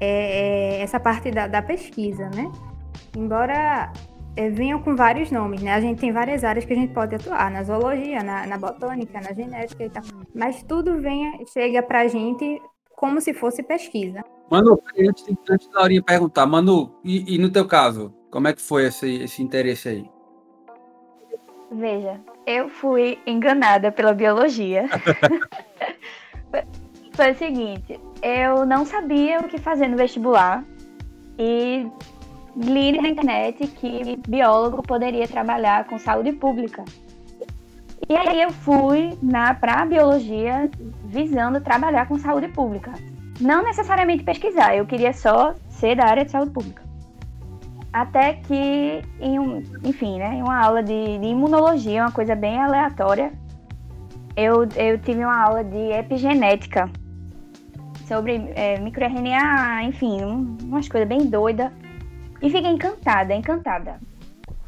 é, 0.00 0.78
é 0.78 0.80
essa 0.80 0.98
parte 0.98 1.30
da, 1.30 1.46
da 1.46 1.62
pesquisa, 1.62 2.28
né? 2.30 2.50
Embora 3.16 3.92
é, 4.36 4.48
venham 4.48 4.80
com 4.80 4.94
vários 4.94 5.30
nomes, 5.30 5.60
né? 5.62 5.74
A 5.74 5.80
gente 5.80 6.00
tem 6.00 6.12
várias 6.12 6.44
áreas 6.44 6.64
que 6.64 6.72
a 6.72 6.76
gente 6.76 6.92
pode 6.92 7.14
atuar, 7.14 7.50
na 7.50 7.62
zoologia, 7.64 8.22
na, 8.22 8.46
na 8.46 8.56
botânica, 8.56 9.20
na 9.20 9.32
genética 9.32 9.84
e 9.84 9.90
tal. 9.90 10.02
Mas 10.34 10.62
tudo 10.62 11.00
vem, 11.00 11.44
chega 11.46 11.82
pra 11.82 12.06
gente 12.06 12.62
como 12.94 13.20
se 13.20 13.34
fosse 13.34 13.62
pesquisa. 13.62 14.24
Manu, 14.50 14.80
antes, 14.98 15.24
antes 15.48 15.68
da 15.68 15.80
Laurinha 15.80 16.02
perguntar, 16.02 16.46
Manu, 16.46 16.94
e, 17.04 17.34
e 17.34 17.38
no 17.38 17.50
teu 17.50 17.66
caso, 17.66 18.14
como 18.30 18.48
é 18.48 18.52
que 18.52 18.62
foi 18.62 18.86
esse, 18.86 19.22
esse 19.22 19.42
interesse 19.42 19.88
aí? 19.88 20.10
Veja, 21.70 22.20
eu 22.46 22.68
fui 22.68 23.18
enganada 23.26 23.92
pela 23.92 24.14
biologia. 24.14 24.86
Foi- 27.18 27.32
o 27.32 27.34
seguinte, 27.34 27.98
eu 28.22 28.64
não 28.64 28.84
sabia 28.84 29.40
o 29.40 29.48
que 29.48 29.58
fazer 29.58 29.88
no 29.88 29.96
vestibular 29.96 30.64
e 31.36 31.84
li 32.56 32.92
na 32.92 33.08
internet 33.08 33.66
que 33.66 34.16
biólogo 34.28 34.84
poderia 34.84 35.26
trabalhar 35.26 35.84
com 35.86 35.98
saúde 35.98 36.30
pública. 36.30 36.84
E 38.08 38.14
aí 38.14 38.40
eu 38.40 38.52
fui 38.52 39.18
para 39.60 39.84
biologia 39.84 40.70
visando 41.06 41.60
trabalhar 41.60 42.06
com 42.06 42.16
saúde 42.20 42.46
pública. 42.52 42.92
Não 43.40 43.64
necessariamente 43.64 44.22
pesquisar, 44.22 44.76
eu 44.76 44.86
queria 44.86 45.12
só 45.12 45.54
ser 45.68 45.96
da 45.96 46.04
área 46.04 46.24
de 46.24 46.30
saúde 46.30 46.52
pública. 46.52 46.84
Até 47.92 48.34
que, 48.34 49.02
em 49.20 49.40
um, 49.40 49.60
enfim, 49.82 50.20
né, 50.20 50.36
em 50.36 50.42
uma 50.42 50.64
aula 50.64 50.84
de, 50.84 51.18
de 51.18 51.26
imunologia, 51.26 52.02
uma 52.02 52.12
coisa 52.12 52.36
bem 52.36 52.60
aleatória, 52.60 53.32
eu, 54.36 54.68
eu 54.76 54.96
tive 55.00 55.24
uma 55.24 55.42
aula 55.42 55.64
de 55.64 55.90
epigenética 55.90 56.88
sobre 58.08 58.50
é, 58.54 58.78
microRNA, 58.80 59.82
enfim, 59.84 60.24
um- 60.24 60.56
umas 60.64 60.88
coisas 60.88 61.08
bem 61.08 61.26
doidas. 61.26 61.70
E 62.40 62.50
fiquei 62.50 62.70
encantada, 62.70 63.34
encantada. 63.34 64.00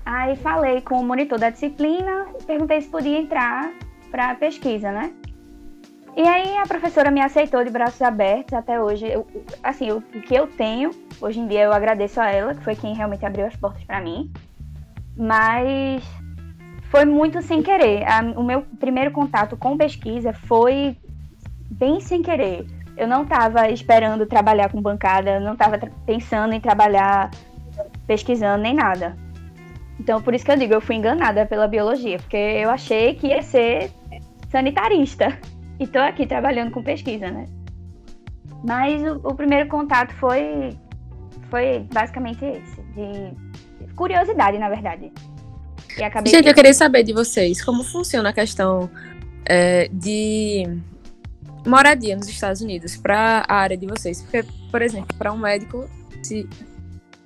Aí 0.04 0.36
falei 0.36 0.80
com 0.80 1.00
o 1.00 1.04
monitor 1.04 1.38
da 1.38 1.50
disciplina 1.50 2.26
e 2.38 2.44
perguntei 2.44 2.80
se 2.80 2.88
podia 2.88 3.18
entrar 3.18 3.72
para 4.10 4.34
pesquisa, 4.34 4.90
né? 4.92 5.12
E 6.16 6.22
aí 6.22 6.56
a 6.58 6.66
professora 6.66 7.10
me 7.10 7.20
aceitou 7.20 7.64
de 7.64 7.70
braços 7.70 8.02
abertos 8.02 8.52
até 8.52 8.80
hoje. 8.80 9.06
Eu- 9.06 9.26
assim, 9.62 9.92
o 9.92 10.00
que 10.02 10.34
eu 10.34 10.48
tenho, 10.48 10.90
hoje 11.20 11.38
em 11.38 11.46
dia 11.46 11.62
eu 11.62 11.72
agradeço 11.72 12.20
a 12.20 12.28
ela, 12.28 12.54
que 12.54 12.64
foi 12.64 12.74
quem 12.74 12.94
realmente 12.94 13.24
abriu 13.24 13.46
as 13.46 13.54
portas 13.56 13.84
para 13.84 14.00
mim. 14.00 14.30
Mas 15.16 16.04
foi 16.90 17.04
muito 17.04 17.40
sem 17.40 17.62
querer. 17.62 18.02
A- 18.08 18.34
o 18.36 18.42
meu 18.42 18.62
primeiro 18.80 19.12
contato 19.12 19.56
com 19.56 19.76
pesquisa 19.76 20.32
foi 20.32 20.96
bem 21.70 22.00
sem 22.00 22.20
querer. 22.20 22.66
Eu 22.96 23.08
não 23.08 23.22
estava 23.22 23.70
esperando 23.70 24.26
trabalhar 24.26 24.70
com 24.70 24.80
bancada, 24.80 25.40
não 25.40 25.54
estava 25.54 25.78
pensando 26.04 26.52
em 26.52 26.60
trabalhar 26.60 27.30
pesquisando 28.06 28.62
nem 28.62 28.74
nada. 28.74 29.16
Então, 29.98 30.20
por 30.22 30.34
isso 30.34 30.44
que 30.44 30.50
eu 30.50 30.56
digo, 30.56 30.74
eu 30.74 30.80
fui 30.80 30.96
enganada 30.96 31.46
pela 31.46 31.68
biologia, 31.68 32.18
porque 32.18 32.36
eu 32.36 32.70
achei 32.70 33.14
que 33.14 33.28
ia 33.28 33.42
ser 33.42 33.90
sanitarista. 34.50 35.38
E 35.78 35.86
tô 35.86 35.98
aqui 35.98 36.26
trabalhando 36.26 36.70
com 36.70 36.82
pesquisa, 36.82 37.30
né? 37.30 37.46
Mas 38.64 39.02
o, 39.02 39.20
o 39.28 39.34
primeiro 39.34 39.68
contato 39.68 40.12
foi, 40.14 40.76
foi 41.48 41.86
basicamente 41.92 42.44
esse, 42.44 42.82
de 42.94 43.94
curiosidade, 43.94 44.58
na 44.58 44.68
verdade. 44.68 45.12
Gente, 46.26 46.48
eu 46.48 46.54
queria 46.54 46.74
saber 46.74 47.02
de 47.02 47.12
vocês 47.12 47.62
como 47.64 47.82
funciona 47.82 48.30
a 48.30 48.32
questão 48.32 48.88
é, 49.44 49.88
de 49.92 50.64
moradia 51.66 52.16
nos 52.16 52.28
Estados 52.28 52.60
Unidos 52.60 52.96
para 52.96 53.44
a 53.48 53.54
área 53.54 53.76
de 53.76 53.86
vocês. 53.86 54.22
Porque, 54.22 54.44
por 54.70 54.82
exemplo, 54.82 55.14
para 55.16 55.32
um 55.32 55.38
médico 55.38 55.88
se, 56.22 56.48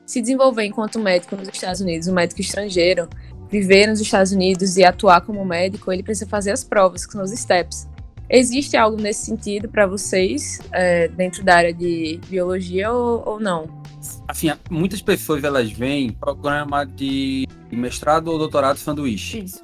se 0.06 0.20
desenvolver 0.20 0.64
enquanto 0.64 0.98
médico 0.98 1.36
nos 1.36 1.48
Estados 1.48 1.80
Unidos, 1.80 2.08
um 2.08 2.14
médico 2.14 2.40
estrangeiro, 2.40 3.08
viver 3.50 3.86
nos 3.86 4.00
Estados 4.00 4.32
Unidos 4.32 4.76
e 4.76 4.84
atuar 4.84 5.20
como 5.20 5.44
médico, 5.44 5.92
ele 5.92 6.02
precisa 6.02 6.28
fazer 6.28 6.50
as 6.50 6.64
provas, 6.64 7.06
que 7.06 7.12
são 7.12 7.22
os 7.22 7.30
STEPS. 7.30 7.88
Existe 8.28 8.76
algo 8.76 9.00
nesse 9.00 9.26
sentido 9.26 9.68
para 9.68 9.86
vocês, 9.86 10.58
é, 10.72 11.08
dentro 11.08 11.44
da 11.44 11.56
área 11.56 11.74
de 11.74 12.18
biologia 12.28 12.90
ou, 12.90 13.22
ou 13.26 13.40
não? 13.40 13.68
Assim, 14.26 14.50
muitas 14.70 15.02
pessoas 15.02 15.44
elas 15.44 15.70
vêm 15.70 16.10
programa 16.10 16.84
de 16.84 17.46
mestrado 17.70 18.28
ou 18.28 18.38
doutorado 18.38 18.78
sanduíche. 18.78 19.40
Isso. 19.40 19.62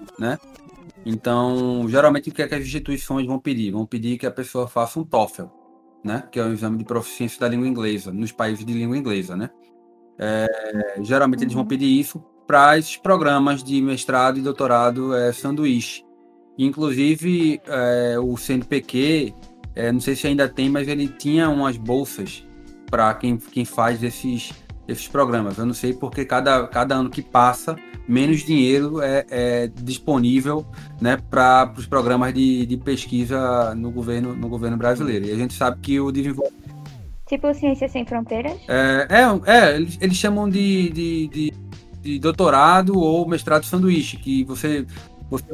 Então, 1.04 1.86
geralmente 1.88 2.28
o 2.28 2.32
que, 2.32 2.42
é 2.42 2.48
que 2.48 2.54
as 2.54 2.62
instituições 2.62 3.26
vão 3.26 3.38
pedir? 3.38 3.70
Vão 3.70 3.86
pedir 3.86 4.18
que 4.18 4.26
a 4.26 4.30
pessoa 4.30 4.68
faça 4.68 5.00
um 5.00 5.04
TOEFL, 5.04 5.46
né? 6.04 6.24
Que 6.30 6.38
é 6.38 6.44
o 6.44 6.52
exame 6.52 6.78
de 6.78 6.84
proficiência 6.84 7.40
da 7.40 7.48
língua 7.48 7.66
inglesa, 7.66 8.12
nos 8.12 8.32
países 8.32 8.64
de 8.64 8.72
língua 8.72 8.96
inglesa, 8.96 9.36
né? 9.36 9.50
É, 10.18 10.98
geralmente 11.02 11.44
eles 11.44 11.54
vão 11.54 11.64
pedir 11.64 11.86
isso 11.86 12.22
para 12.46 12.76
esses 12.76 12.96
programas 12.96 13.62
de 13.62 13.80
mestrado 13.80 14.38
e 14.38 14.42
doutorado 14.42 15.14
é, 15.14 15.32
sanduíche. 15.32 16.04
Inclusive, 16.58 17.60
é, 17.66 18.18
o 18.18 18.36
CNPq, 18.36 19.34
é, 19.74 19.90
não 19.90 20.00
sei 20.00 20.14
se 20.14 20.26
ainda 20.26 20.46
tem, 20.48 20.68
mas 20.68 20.88
ele 20.88 21.08
tinha 21.08 21.48
umas 21.48 21.78
bolsas 21.78 22.46
para 22.90 23.14
quem, 23.14 23.38
quem 23.38 23.64
faz 23.64 24.02
esses, 24.02 24.52
esses 24.90 25.08
programas. 25.08 25.58
Eu 25.58 25.66
não 25.66 25.74
sei 25.74 25.92
porque 25.94 26.24
cada, 26.24 26.66
cada 26.68 26.94
ano 26.96 27.10
que 27.10 27.22
passa, 27.22 27.76
menos 28.08 28.40
dinheiro 28.40 29.00
é, 29.00 29.24
é 29.30 29.66
disponível 29.68 30.66
né, 31.00 31.16
para 31.30 31.72
os 31.76 31.86
programas 31.86 32.34
de, 32.34 32.66
de 32.66 32.76
pesquisa 32.76 33.74
no 33.74 33.90
governo, 33.90 34.34
no 34.34 34.48
governo 34.48 34.76
brasileiro. 34.76 35.26
E 35.26 35.32
a 35.32 35.36
gente 35.36 35.54
sabe 35.54 35.78
que 35.80 36.00
o 36.00 36.10
desenvolvimento. 36.10 36.60
Tipo 37.28 37.54
Ciências 37.54 37.92
Sem 37.92 38.04
Fronteiras? 38.04 38.60
É, 38.66 39.06
é, 39.08 39.50
é, 39.56 39.76
eles, 39.76 39.96
eles 40.00 40.16
chamam 40.16 40.48
de, 40.48 40.90
de, 40.90 41.28
de, 41.28 41.52
de 42.02 42.18
doutorado 42.18 42.98
ou 42.98 43.28
mestrado 43.28 43.64
sanduíche, 43.64 44.16
que 44.16 44.42
você. 44.44 44.84
você 45.30 45.44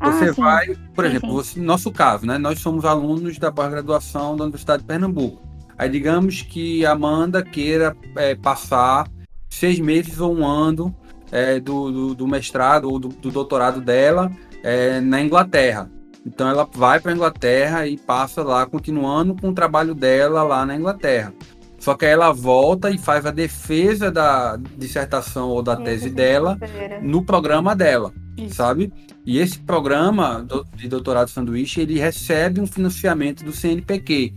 Ah, 0.00 0.10
você 0.12 0.32
sim. 0.32 0.40
vai, 0.40 0.66
por 0.94 1.04
Sim, 1.04 1.10
exemplo, 1.10 1.28
sim. 1.30 1.34
você- 1.34 1.60
no 1.60 1.66
nosso 1.66 1.92
caso, 1.92 2.26
né? 2.26 2.38
Nós 2.38 2.58
somos 2.60 2.84
alunos 2.86 3.38
da 3.38 3.52
pós-graduação 3.52 4.36
da 4.36 4.44
Universidade 4.44 4.82
de 4.82 4.86
Pernambuco. 4.88 5.42
Aí 5.78 5.88
digamos 5.88 6.42
que 6.42 6.84
a 6.86 6.92
Amanda 6.92 7.42
queira 7.42 7.96
é, 8.16 8.34
passar 8.34 9.08
seis 9.48 9.78
meses 9.78 10.20
ou 10.20 10.34
um 10.36 10.46
ano 10.46 10.94
é, 11.32 11.58
do, 11.58 11.90
do, 11.90 12.14
do 12.14 12.28
mestrado 12.28 12.90
ou 12.90 12.98
do, 12.98 13.08
do 13.08 13.30
doutorado 13.30 13.80
dela 13.80 14.30
é, 14.62 15.00
na 15.00 15.20
Inglaterra. 15.20 15.90
Então 16.26 16.48
ela 16.48 16.66
vai 16.72 17.00
para 17.00 17.12
a 17.12 17.14
Inglaterra 17.14 17.86
e 17.86 17.96
passa 17.98 18.42
lá, 18.42 18.64
continuando 18.66 19.34
com 19.34 19.50
o 19.50 19.54
trabalho 19.54 19.94
dela 19.94 20.42
lá 20.42 20.64
na 20.64 20.74
Inglaterra. 20.76 21.34
Só 21.78 21.94
que 21.94 22.06
aí 22.06 22.12
ela 22.12 22.32
volta 22.32 22.90
e 22.90 22.96
faz 22.96 23.26
a 23.26 23.30
defesa 23.30 24.10
da 24.10 24.56
dissertação 24.78 25.50
ou 25.50 25.62
da 25.62 25.76
tese 25.76 26.08
dela 26.08 26.56
no 27.02 27.22
programa 27.22 27.76
dela 27.76 28.10
Isso. 28.38 28.54
sabe? 28.54 28.90
E 29.26 29.38
esse 29.38 29.58
programa 29.58 30.42
do- 30.42 30.64
de 30.74 30.88
doutorado 30.88 31.28
sanduíche, 31.28 31.82
ele 31.82 31.98
recebe 31.98 32.58
um 32.58 32.66
financiamento 32.66 33.44
do 33.44 33.52
CNPq, 33.52 34.32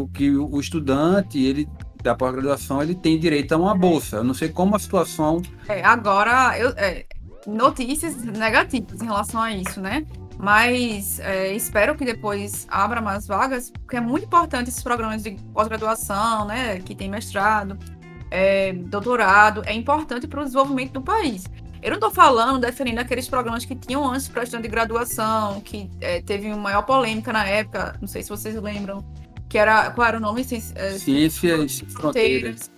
o 0.00 0.08
que 0.08 0.30
o 0.30 0.58
estudante, 0.58 1.42
ele 1.42 1.68
da 2.02 2.14
pós-graduação, 2.14 2.82
ele 2.82 2.94
tem 2.94 3.18
direito 3.18 3.52
a 3.52 3.56
uma 3.56 3.76
bolsa. 3.76 4.16
Eu 4.16 4.24
não 4.24 4.34
sei 4.34 4.48
como 4.48 4.74
a 4.74 4.78
situação 4.78 5.40
É, 5.68 5.84
agora, 5.84 6.58
eu, 6.58 6.70
é, 6.76 7.06
notícias 7.46 8.16
negativas 8.24 9.00
em 9.00 9.04
relação 9.04 9.40
a 9.40 9.52
isso, 9.52 9.80
né? 9.80 10.04
Mas 10.38 11.20
é, 11.20 11.54
espero 11.54 11.94
que 11.94 12.04
depois 12.04 12.66
abra 12.68 13.00
mais 13.00 13.26
vagas, 13.26 13.70
porque 13.70 13.96
é 13.96 14.00
muito 14.00 14.24
importante 14.24 14.68
esses 14.68 14.82
programas 14.82 15.22
de 15.22 15.32
pós-graduação, 15.52 16.46
né? 16.46 16.80
Que 16.80 16.94
tem 16.94 17.08
mestrado, 17.08 17.78
é, 18.30 18.72
doutorado, 18.72 19.62
é 19.64 19.72
importante 19.72 20.26
para 20.26 20.40
o 20.40 20.44
desenvolvimento 20.44 20.94
do 20.94 21.02
país. 21.02 21.44
Eu 21.80 21.90
não 21.90 21.96
estou 21.96 22.10
falando, 22.10 22.60
defendendo 22.60 23.00
aqueles 23.00 23.28
programas 23.28 23.64
que 23.64 23.74
tinham 23.74 24.08
antes 24.08 24.28
para 24.28 24.44
estudante 24.44 24.64
de 24.64 24.68
graduação, 24.68 25.60
que 25.60 25.90
é, 26.00 26.20
teve 26.22 26.46
uma 26.46 26.56
maior 26.56 26.82
polêmica 26.82 27.32
na 27.32 27.44
época, 27.44 27.96
não 28.00 28.08
sei 28.08 28.22
se 28.22 28.28
vocês 28.28 28.54
lembram, 28.54 29.04
que 29.52 29.58
era, 29.58 29.90
qual 29.90 30.08
era 30.08 30.16
o 30.16 30.20
nome? 30.20 30.40
É, 30.40 30.92
ciências 30.98 31.72
sem 31.74 31.88
fronteiras. 31.90 32.70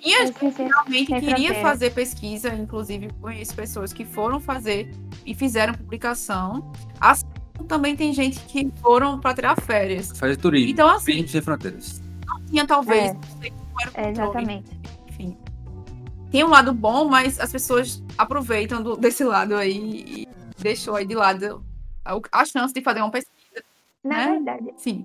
Tinha 0.00 0.22
É, 0.22 0.26
sim, 0.32 0.50
sim. 0.50 0.64
realmente 0.64 1.06
queria 1.20 1.54
fazer 1.60 1.90
pesquisa, 1.92 2.48
inclusive 2.54 3.10
conheço 3.20 3.54
pessoas 3.54 3.92
que 3.92 4.02
foram 4.06 4.40
fazer 4.40 4.90
e 5.26 5.34
fizeram 5.34 5.74
publicação. 5.74 6.72
Assim 6.98 7.26
também 7.68 7.94
tem 7.94 8.14
gente 8.14 8.38
que 8.46 8.70
foram 8.80 9.20
para 9.20 9.34
tirar 9.34 9.60
férias. 9.60 10.10
Fazer 10.18 10.36
turismo. 10.36 10.70
Então, 10.70 10.88
assim, 10.88 11.04
Turismo 11.04 11.28
sem 11.28 11.40
fronteiras. 11.42 12.00
tinha 12.48 12.66
talvez, 12.66 13.10
É. 13.10 13.12
não 13.12 13.22
sei 13.42 13.50
como 13.50 13.80
era 13.82 13.90
o 13.90 14.00
É, 14.06 14.10
exatamente. 14.10 14.70
enfim. 15.08 15.36
Tem 16.30 16.44
um 16.44 16.48
lado 16.48 16.72
bom, 16.72 17.04
mas 17.08 17.38
as 17.38 17.52
pessoas 17.52 18.02
aproveitam 18.16 18.82
do- 18.82 18.96
desse 18.96 19.22
lado 19.22 19.54
aí 19.54 20.04
e 20.06 20.28
deixou 20.62 20.94
aí 20.96 21.04
de 21.06 21.14
lado 21.14 21.62
a, 22.04 22.18
a 22.32 22.44
chance 22.46 22.72
de 22.72 22.80
fazer 22.80 23.00
uma 23.00 23.10
pesquisa. 23.10 23.36
Na 24.02 24.16
Né? 24.16 24.30
verdade, 24.32 24.70
Sim. 24.78 25.04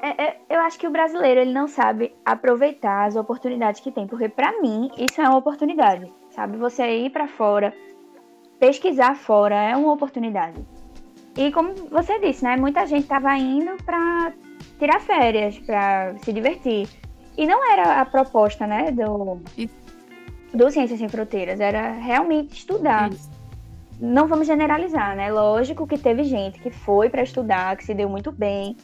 É, 0.00 0.22
é, 0.22 0.36
eu 0.48 0.60
acho 0.60 0.78
que 0.78 0.86
o 0.86 0.90
brasileiro 0.90 1.40
ele 1.40 1.52
não 1.52 1.66
sabe 1.66 2.14
aproveitar 2.24 3.06
as 3.06 3.16
oportunidades 3.16 3.80
que 3.80 3.90
tem, 3.90 4.06
porque 4.06 4.28
para 4.28 4.60
mim 4.60 4.90
isso 4.96 5.20
é 5.20 5.28
uma 5.28 5.38
oportunidade, 5.38 6.12
sabe? 6.30 6.56
Você 6.56 6.84
ir 6.98 7.10
para 7.10 7.26
fora, 7.26 7.74
pesquisar 8.60 9.16
fora 9.16 9.56
é 9.56 9.76
uma 9.76 9.92
oportunidade. 9.92 10.64
E 11.36 11.50
como 11.52 11.74
você 11.90 12.18
disse, 12.20 12.44
né? 12.44 12.56
Muita 12.56 12.86
gente 12.86 13.02
estava 13.02 13.36
indo 13.36 13.76
para 13.84 14.32
tirar 14.78 15.00
férias, 15.00 15.58
para 15.58 16.16
se 16.18 16.32
divertir. 16.32 16.88
E 17.36 17.46
não 17.46 17.64
era 17.72 18.00
a 18.00 18.04
proposta, 18.04 18.66
né, 18.66 18.90
do, 18.90 19.40
do 20.52 20.70
Ciências 20.70 20.98
Sem 20.98 21.08
Fronteiras, 21.08 21.60
era 21.60 21.92
realmente 21.92 22.54
estudar. 22.54 23.12
Isso. 23.12 23.30
Não 24.00 24.26
vamos 24.26 24.46
generalizar, 24.46 25.16
né? 25.16 25.30
Lógico 25.30 25.86
que 25.86 25.98
teve 25.98 26.24
gente 26.24 26.60
que 26.60 26.70
foi 26.70 27.08
para 27.08 27.22
estudar, 27.22 27.76
que 27.76 27.84
se 27.84 27.94
deu 27.94 28.08
muito 28.08 28.30
bem, 28.30 28.76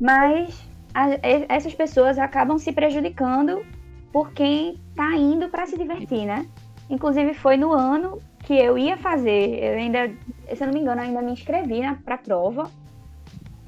mas 0.00 0.66
a, 0.94 1.08
essas 1.48 1.74
pessoas 1.74 2.18
acabam 2.18 2.58
se 2.58 2.72
prejudicando 2.72 3.64
por 4.12 4.32
quem 4.32 4.80
está 4.90 5.14
indo 5.16 5.48
para 5.48 5.66
se 5.66 5.76
divertir, 5.76 6.24
né? 6.24 6.46
Inclusive 6.88 7.34
foi 7.34 7.56
no 7.56 7.72
ano 7.72 8.20
que 8.44 8.54
eu 8.54 8.78
ia 8.78 8.96
fazer, 8.96 9.62
eu 9.62 9.78
ainda, 9.78 10.08
se 10.54 10.62
eu 10.62 10.66
não 10.66 10.74
me 10.74 10.80
engano, 10.80 11.00
ainda 11.00 11.20
me 11.20 11.32
inscrevi 11.32 11.80
para 12.04 12.14
a 12.14 12.18
prova 12.18 12.70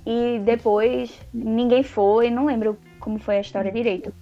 e 0.06 0.38
depois 0.38 1.20
ninguém 1.34 1.82
foi, 1.82 2.30
não 2.30 2.46
lembro 2.46 2.78
como 3.00 3.18
foi 3.18 3.38
a 3.38 3.40
história 3.40 3.72
direito, 3.72 4.14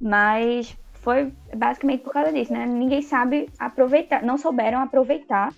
mas 0.00 0.76
foi 0.92 1.32
basicamente 1.56 2.02
por 2.02 2.12
causa 2.12 2.32
disso, 2.32 2.52
né? 2.52 2.66
Ninguém 2.66 3.00
sabe 3.00 3.48
aproveitar, 3.58 4.22
não 4.22 4.36
souberam 4.36 4.80
aproveitar 4.80 5.52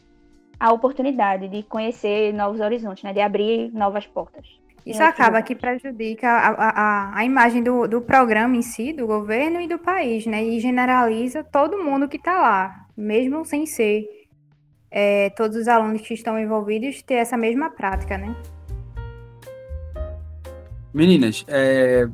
a 0.61 0.73
oportunidade 0.73 1.49
de 1.49 1.63
conhecer 1.63 2.33
novos 2.33 2.61
horizontes, 2.61 3.03
né? 3.03 3.13
De 3.13 3.21
abrir 3.21 3.73
novas 3.73 4.07
portas. 4.07 4.47
Isso 4.89 5.03
acaba 5.03 5.43
que 5.43 5.55
prejudica 5.55 6.27
a, 6.27 6.49
a, 6.49 7.19
a 7.19 7.25
imagem 7.25 7.63
do, 7.63 7.87
do 7.87 8.01
programa 8.01 8.57
em 8.57 8.63
si, 8.63 8.91
do 8.91 9.07
governo 9.07 9.61
e 9.61 9.69
do 9.69 9.79
país, 9.79 10.25
né? 10.25 10.43
E 10.43 10.59
generaliza 10.61 11.45
todo 11.45 11.77
mundo 11.77 12.09
que 12.09 12.17
está 12.17 12.41
lá, 12.41 12.87
mesmo 12.97 13.45
sem 13.45 13.67
ser 13.67 14.07
é, 14.91 15.29
todos 15.29 15.59
os 15.59 15.69
alunos 15.69 16.01
que 16.01 16.15
estão 16.15 16.39
envolvidos 16.39 17.03
ter 17.03 17.17
essa 17.17 17.37
mesma 17.37 17.69
prática, 17.69 18.17
né? 18.17 18.35
Meninas, 20.95 21.45
é, 21.49 22.09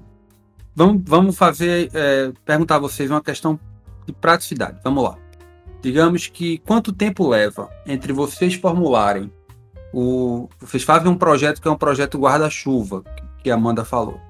vamos, 0.75 1.01
vamos 1.07 1.39
fazer, 1.39 1.91
é, 1.95 2.33
perguntar 2.45 2.75
a 2.75 2.81
vocês 2.81 3.09
uma 3.09 3.23
questão 3.23 3.57
de 4.05 4.13
praticidade. 4.13 4.81
Vamos 4.83 5.05
lá. 5.05 5.17
Digamos 5.81 6.27
que 6.27 6.59
quanto 6.59 6.93
tempo 6.93 7.29
leva 7.29 7.71
entre 7.87 8.13
vocês 8.13 8.55
formularem 8.55 9.31
o, 9.95 10.49
vocês 10.59 10.83
fazem 10.83 11.09
um 11.09 11.17
projeto 11.17 11.63
que 11.63 11.69
é 11.69 11.71
um 11.71 11.77
projeto 11.77 12.19
guarda-chuva, 12.19 13.05
que 13.43 13.51
a 13.51 13.55
Amanda 13.55 13.85
falou. 13.85 14.21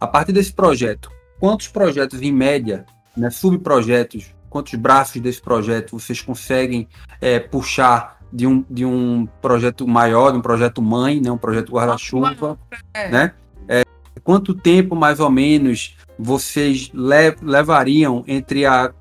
A 0.00 0.06
partir 0.06 0.32
desse 0.32 0.50
projeto, 0.50 1.10
quantos 1.38 1.68
projetos 1.68 2.22
em 2.22 2.32
média, 2.32 2.86
né, 3.14 3.28
subprojetos, 3.28 4.34
quantos 4.48 4.74
braços 4.76 5.20
desse 5.20 5.42
projeto 5.42 5.98
vocês 5.98 6.22
conseguem 6.22 6.88
é, 7.20 7.38
puxar 7.38 8.18
de 8.32 8.46
um, 8.46 8.64
de 8.70 8.86
um 8.86 9.26
projeto 9.42 9.86
maior, 9.86 10.32
de 10.32 10.38
um 10.38 10.42
projeto 10.42 10.80
mãe, 10.80 11.20
né, 11.20 11.30
um 11.30 11.36
projeto 11.36 11.70
guarda-chuva, 11.70 12.58
é. 12.94 13.08
né? 13.10 13.34
É, 13.68 13.82
quanto 14.24 14.54
tempo 14.54 14.96
mais 14.96 15.20
ou 15.20 15.30
menos 15.30 15.96
vocês 16.18 16.90
le 16.94 17.36
levariam 17.42 18.24
entre 18.26 18.64
a 18.64 18.94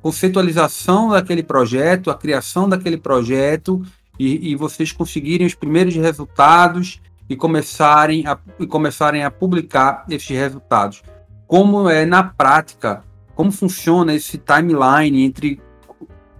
conceitualização 0.00 1.10
daquele 1.10 1.44
projeto, 1.44 2.10
a 2.10 2.14
criação 2.16 2.68
daquele 2.68 2.96
projeto 2.96 3.80
e, 4.22 4.52
e 4.52 4.56
vocês 4.56 4.92
conseguirem 4.92 5.46
os 5.46 5.54
primeiros 5.54 5.94
resultados 5.96 7.00
e 7.28 7.34
começarem 7.34 8.26
a, 8.26 8.38
e 8.60 8.66
começarem 8.66 9.24
a 9.24 9.30
publicar 9.30 10.04
esses 10.08 10.30
resultados. 10.30 11.02
Como 11.46 11.88
é 11.88 12.06
na 12.06 12.22
prática, 12.22 13.02
como 13.34 13.50
funciona 13.50 14.14
esse 14.14 14.38
timeline 14.38 15.24
entre 15.24 15.60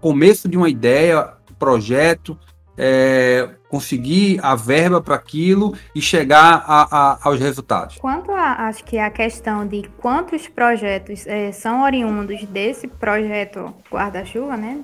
começo 0.00 0.48
de 0.48 0.56
uma 0.56 0.68
ideia, 0.68 1.32
projeto, 1.58 2.38
é, 2.76 3.48
conseguir 3.68 4.40
a 4.42 4.54
verba 4.54 5.00
para 5.00 5.14
aquilo 5.14 5.74
e 5.94 6.00
chegar 6.00 6.64
a, 6.66 6.82
a, 6.90 7.18
aos 7.22 7.38
resultados. 7.38 7.96
Quanto 7.98 8.32
a, 8.32 8.66
acho 8.66 8.84
que 8.84 8.98
a 8.98 9.10
questão 9.10 9.66
de 9.66 9.88
quantos 9.98 10.48
projetos 10.48 11.26
é, 11.26 11.52
são 11.52 11.82
oriundos 11.82 12.44
desse 12.44 12.86
projeto 12.86 13.74
guarda-chuva, 13.90 14.56
né? 14.56 14.80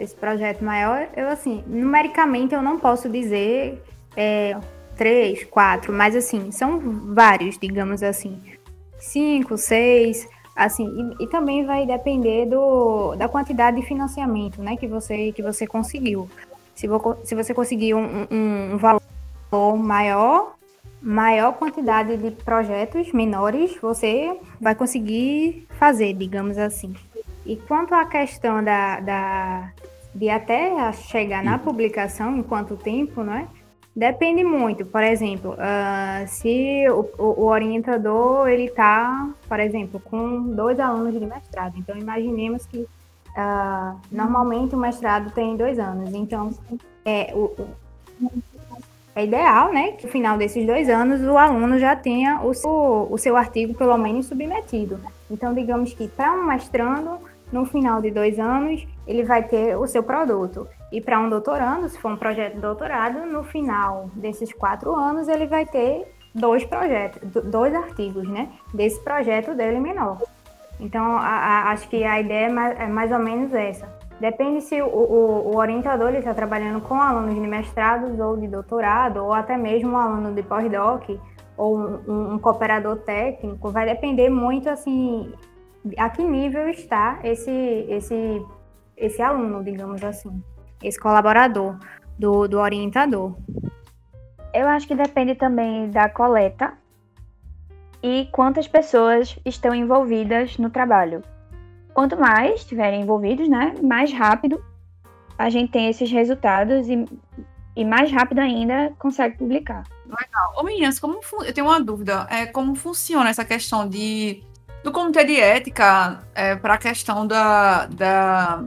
Esse 0.00 0.16
projeto 0.16 0.64
maior, 0.64 1.08
eu 1.14 1.28
assim, 1.28 1.62
numericamente 1.66 2.54
eu 2.54 2.62
não 2.62 2.78
posso 2.78 3.08
dizer 3.08 3.82
é, 4.16 4.56
três, 4.96 5.44
quatro, 5.44 5.92
mas 5.92 6.16
assim, 6.16 6.50
são 6.50 6.80
vários, 7.14 7.58
digamos 7.58 8.02
assim. 8.02 8.40
Cinco, 8.98 9.56
seis, 9.58 10.26
assim, 10.56 10.84
e, 11.18 11.24
e, 11.24 11.26
também 11.28 11.64
vai 11.64 11.86
depender 11.86 12.46
do, 12.46 13.14
da 13.16 13.28
quantidade 13.28 13.80
de 13.80 13.86
financiamento, 13.86 14.62
né, 14.62 14.76
que 14.76 14.86
você, 14.86 15.32
que 15.32 15.42
você 15.42 15.66
conseguiu. 15.66 16.28
Se, 16.74 16.88
vo, 16.88 17.16
se 17.24 17.34
você 17.34 17.52
conseguir 17.52 17.94
um, 17.94 18.26
um, 18.30 18.74
um 18.74 18.76
valor 18.78 19.76
maior, 19.76 20.54
maior 21.00 21.52
quantidade 21.54 22.16
de 22.16 22.30
projetos 22.30 23.12
menores, 23.12 23.76
você 23.80 24.34
vai 24.60 24.74
conseguir 24.74 25.66
fazer, 25.78 26.14
digamos 26.14 26.56
assim. 26.58 26.94
E 27.44 27.56
quanto 27.56 27.94
à 27.94 28.04
questão 28.04 28.62
da, 28.62 29.00
da, 29.00 29.72
de 30.14 30.28
até 30.28 30.92
chegar 30.92 31.42
na 31.42 31.58
publicação, 31.58 32.36
em 32.36 32.42
quanto 32.42 32.76
tempo, 32.76 33.22
não 33.22 33.34
é? 33.34 33.46
Depende 33.94 34.44
muito. 34.44 34.86
Por 34.86 35.02
exemplo, 35.02 35.52
uh, 35.52 36.26
se 36.26 36.86
o, 36.90 37.08
o, 37.18 37.44
orientador 37.44 38.48
ele 38.48 38.66
está, 38.66 39.28
por 39.48 39.58
exemplo, 39.58 40.00
com 40.00 40.54
dois 40.54 40.78
alunos 40.78 41.18
de 41.18 41.26
mestrado. 41.26 41.76
Então, 41.76 41.96
imaginemos 41.96 42.66
que 42.66 42.78
uh, 42.78 44.00
normalmente 44.10 44.74
o 44.74 44.78
mestrado 44.78 45.32
tem 45.32 45.56
dois 45.56 45.78
anos. 45.78 46.14
Então, 46.14 46.50
é, 47.04 47.32
o, 47.34 47.52
é 49.14 49.24
ideal, 49.24 49.72
né, 49.72 49.92
que 49.92 50.06
no 50.06 50.12
final 50.12 50.38
desses 50.38 50.64
dois 50.64 50.88
anos 50.88 51.20
o 51.22 51.36
aluno 51.36 51.78
já 51.78 51.96
tenha 51.96 52.40
o 52.42 52.54
seu, 52.54 53.08
o 53.10 53.18
seu 53.18 53.36
artigo 53.36 53.74
pelo 53.74 53.98
menos 53.98 54.26
submetido. 54.26 55.00
Então, 55.28 55.52
digamos 55.52 55.92
que 55.92 56.06
para 56.06 56.32
um 56.32 56.46
mestrando, 56.46 57.18
no 57.52 57.64
final 57.64 58.00
de 58.00 58.10
dois 58.10 58.38
anos, 58.38 58.86
ele 59.06 59.24
vai 59.24 59.42
ter 59.42 59.76
o 59.76 59.86
seu 59.86 60.02
produto. 60.02 60.66
E 60.92 61.00
para 61.00 61.18
um 61.18 61.28
doutorando, 61.28 61.88
se 61.88 61.98
for 61.98 62.12
um 62.12 62.16
projeto 62.16 62.54
de 62.54 62.60
doutorado, 62.60 63.26
no 63.26 63.42
final 63.44 64.10
desses 64.14 64.52
quatro 64.52 64.94
anos, 64.94 65.28
ele 65.28 65.46
vai 65.46 65.66
ter 65.66 66.12
dois 66.34 66.64
projetos, 66.64 67.20
dois 67.44 67.74
artigos, 67.74 68.28
né? 68.28 68.48
Desse 68.72 69.02
projeto 69.02 69.54
dele 69.54 69.80
menor. 69.80 70.18
Então, 70.78 71.16
a, 71.16 71.26
a, 71.26 71.70
acho 71.72 71.88
que 71.88 72.02
a 72.04 72.20
ideia 72.20 72.46
é 72.46 72.52
mais, 72.52 72.80
é 72.80 72.86
mais, 72.86 73.12
ou 73.12 73.18
menos 73.18 73.52
essa. 73.52 73.86
Depende 74.18 74.62
se 74.62 74.80
o, 74.80 74.86
o, 74.86 75.52
o 75.52 75.56
orientador 75.56 76.14
está 76.14 76.34
trabalhando 76.34 76.80
com 76.80 76.94
alunos 76.94 77.34
de 77.34 77.40
mestrados 77.40 78.18
ou 78.18 78.36
de 78.36 78.48
doutorado, 78.48 79.24
ou 79.24 79.32
até 79.32 79.56
mesmo 79.56 79.90
um 79.90 79.96
aluno 79.96 80.32
de 80.34 80.42
pós-doc, 80.42 81.08
ou 81.56 81.78
um, 81.78 82.34
um 82.34 82.38
cooperador 82.38 82.96
técnico. 82.98 83.70
Vai 83.70 83.86
depender 83.86 84.30
muito, 84.30 84.68
assim, 84.68 85.32
a 85.96 86.10
que 86.10 86.22
nível 86.22 86.68
está 86.68 87.18
esse, 87.22 87.50
esse, 87.88 88.44
esse 88.96 89.22
aluno, 89.22 89.64
digamos 89.64 90.02
assim, 90.04 90.42
esse 90.82 90.98
colaborador 90.98 91.78
do, 92.18 92.46
do 92.46 92.58
orientador. 92.58 93.34
Eu 94.52 94.68
acho 94.68 94.86
que 94.86 94.94
depende 94.94 95.34
também 95.34 95.90
da 95.90 96.08
coleta 96.08 96.74
e 98.02 98.28
quantas 98.32 98.66
pessoas 98.66 99.38
estão 99.44 99.74
envolvidas 99.74 100.58
no 100.58 100.70
trabalho. 100.70 101.22
Quanto 101.94 102.18
mais 102.18 102.60
estiverem 102.60 103.02
envolvidos, 103.02 103.48
né, 103.48 103.74
mais 103.82 104.12
rápido 104.12 104.62
a 105.40 105.48
gente 105.48 105.72
tem 105.72 105.88
esses 105.88 106.10
resultados 106.10 106.86
e, 106.88 107.02
e 107.74 107.82
mais 107.82 108.12
rápido 108.12 108.40
ainda 108.40 108.92
consegue 108.98 109.38
publicar. 109.38 109.84
Legal. 110.04 110.52
Ô 110.54 110.62
meninas, 110.62 110.98
como 110.98 111.18
eu 111.46 111.54
tenho 111.54 111.66
uma 111.66 111.80
dúvida, 111.80 112.26
é 112.28 112.44
como 112.44 112.74
funciona 112.74 113.30
essa 113.30 113.42
questão 113.42 113.88
de 113.88 114.44
do 114.82 114.92
Comitê 114.92 115.24
de 115.24 115.38
Ética 115.38 116.20
é, 116.34 116.56
para 116.56 116.74
a 116.74 116.78
questão 116.78 117.26
da, 117.26 117.86
da, 117.86 118.64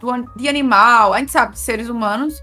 do, 0.00 0.10
de 0.36 0.48
animal. 0.48 1.12
A 1.12 1.18
gente 1.18 1.32
sabe 1.32 1.58
seres 1.58 1.88
humanos, 1.88 2.42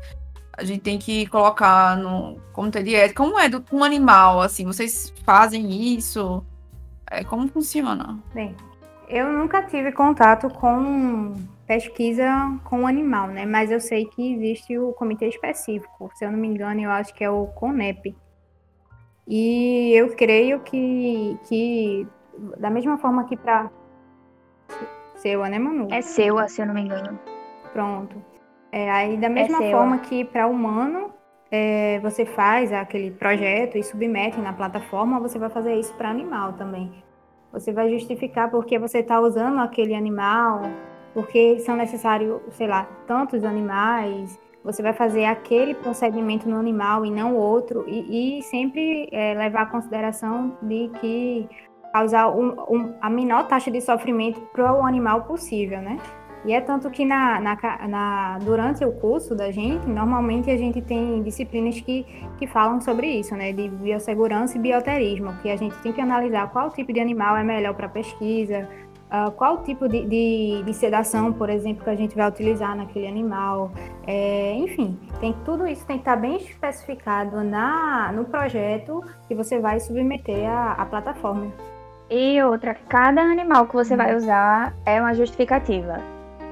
a 0.58 0.64
gente 0.64 0.82
tem 0.82 0.98
que 0.98 1.26
colocar 1.28 1.98
no 1.98 2.38
Comitê 2.54 2.84
de 2.84 2.96
Ética. 2.96 3.24
Como 3.24 3.38
é 3.40 3.50
do, 3.50 3.64
um 3.72 3.84
animal, 3.84 4.42
assim? 4.42 4.66
Vocês 4.66 5.14
fazem 5.26 5.96
isso? 5.96 6.44
É, 7.10 7.24
como 7.24 7.48
funciona? 7.48 8.20
Bem, 8.34 8.56
eu 9.10 9.32
nunca 9.32 9.64
tive 9.64 9.92
contato 9.92 10.50
com 10.50 11.36
pesquisa 11.68 12.26
com 12.66 12.86
animal, 12.86 13.28
né? 13.28 13.46
Mas 13.46 13.72
eu 13.72 13.80
sei 13.80 14.06
que 14.06 14.34
existe 14.34 14.78
o 14.78 14.94
comitê 14.94 15.28
específico. 15.28 16.12
Se 16.16 16.26
eu 16.26 16.32
não 16.32 16.38
me 16.38 16.48
engano, 16.48 16.82
eu 16.82 16.92
acho 16.92 17.14
que 17.14 17.24
é 17.24 17.30
o 17.30 17.48
CONEP. 17.48 18.16
E 19.28 19.94
eu 19.94 20.16
creio 20.16 20.60
que, 20.62 21.38
que 21.48 22.08
da 22.58 22.70
mesma 22.70 22.98
forma 22.98 23.26
que 23.26 23.38
para 23.38 23.70
Seua, 25.16 25.50
né, 25.50 25.60
Manu? 25.60 25.88
É 25.92 26.02
Seua, 26.02 26.48
se 26.48 26.62
eu 26.62 26.66
não 26.66 26.74
me 26.74 26.82
engano. 26.82 27.20
Pronto. 27.74 28.16
É, 28.72 28.90
aí 28.90 29.18
da 29.18 29.28
é 29.28 29.30
mesma 29.30 29.64
é 29.64 29.72
forma 29.72 30.00
que 30.00 30.24
para 30.26 30.48
humano 30.48 31.12
é, 31.52 32.00
você 32.00 32.26
faz 32.26 32.72
aquele 32.72 33.12
projeto 33.12 33.78
e 33.78 33.84
submete 33.84 34.40
na 34.40 34.54
plataforma, 34.54 35.20
você 35.20 35.38
vai 35.38 35.50
fazer 35.50 35.76
isso 35.76 35.94
para 35.96 36.10
animal 36.10 36.54
também. 36.54 36.92
Você 37.52 37.74
vai 37.74 37.90
justificar 37.92 38.50
porque 38.50 38.80
você 38.80 39.00
está 39.00 39.20
usando 39.20 39.60
aquele 39.60 39.94
animal, 39.94 40.62
porque 41.14 41.60
são 41.60 41.76
necessários, 41.76 42.42
sei 42.52 42.68
lá, 42.68 42.86
tantos 43.06 43.44
animais. 43.44 44.40
Você 44.64 44.82
vai 44.82 44.94
fazer 44.94 45.26
aquele 45.26 45.74
procedimento 45.76 46.48
no 46.48 46.58
animal 46.58 47.06
e 47.06 47.12
não 47.12 47.36
outro, 47.36 47.84
e, 47.88 48.40
e 48.40 48.44
sempre 48.44 49.10
é, 49.12 49.34
levar 49.34 49.64
a 49.64 49.66
consideração 49.66 50.56
de 50.62 50.90
que 51.02 51.50
causar 51.92 52.30
um, 52.30 52.56
um, 52.70 52.94
a 53.02 53.10
menor 53.10 53.48
taxa 53.48 53.70
de 53.70 53.82
sofrimento 53.82 54.40
para 54.54 54.74
o 54.74 54.86
animal 54.86 55.24
possível, 55.24 55.82
né? 55.82 55.98
E 56.44 56.54
é 56.54 56.60
tanto 56.60 56.90
que 56.90 57.06
na, 57.06 57.40
na, 57.40 57.58
na, 57.88 58.40
durante 58.40 58.84
o 58.84 58.92
curso 58.94 59.36
da 59.36 59.52
gente, 59.52 59.88
normalmente 59.88 60.50
a 60.50 60.58
gente 60.58 60.82
tem 60.82 61.22
disciplinas 61.22 61.80
que, 61.80 62.04
que 62.40 62.48
falam 62.48 62.82
sobre 62.82 63.08
isso, 63.08 63.36
né? 63.36 63.54
De 63.54 63.70
biossegurança 63.70 64.58
e 64.58 64.62
bioterismo, 64.62 65.34
que 65.42 65.50
a 65.52 65.56
gente 65.56 65.76
tem 65.84 65.94
que 65.94 66.02
analisar 66.02 66.50
qual 66.52 66.72
tipo 66.72 66.92
de 66.92 67.00
animal 67.00 67.38
é 67.38 67.44
melhor 67.44 67.76
para 67.76 67.88
pesquisa, 67.88 68.68
uh, 69.12 69.30
qual 69.34 69.62
tipo 69.62 69.88
de, 69.88 70.04
de, 70.06 70.64
de, 70.66 70.74
sedação, 70.74 71.32
por 71.32 71.48
exemplo, 71.48 71.84
que 71.84 71.90
a 71.92 71.96
gente 71.96 72.16
vai 72.16 72.28
utilizar 72.28 72.76
naquele 72.76 73.08
animal. 73.08 73.72
É, 74.08 74.56
enfim, 74.56 74.98
tem, 75.20 75.36
tudo 75.46 75.68
isso 75.68 75.86
tem 75.86 75.98
que 75.98 76.02
estar 76.02 76.16
bem 76.16 76.38
especificado 76.38 77.44
na, 77.44 78.12
no 78.14 78.26
projeto 78.26 79.04
que 79.28 79.36
você 79.36 79.60
vai 79.60 79.80
submeter 79.80 80.50
à, 80.50 80.72
à 80.72 80.86
plataforma. 80.88 81.52
E 82.14 82.44
outra, 82.44 82.76
cada 82.90 83.22
animal 83.22 83.68
que 83.68 83.74
você 83.74 83.96
vai 83.96 84.14
usar 84.14 84.74
é 84.86 85.00
uma 85.00 85.14
justificativa. 85.14 86.02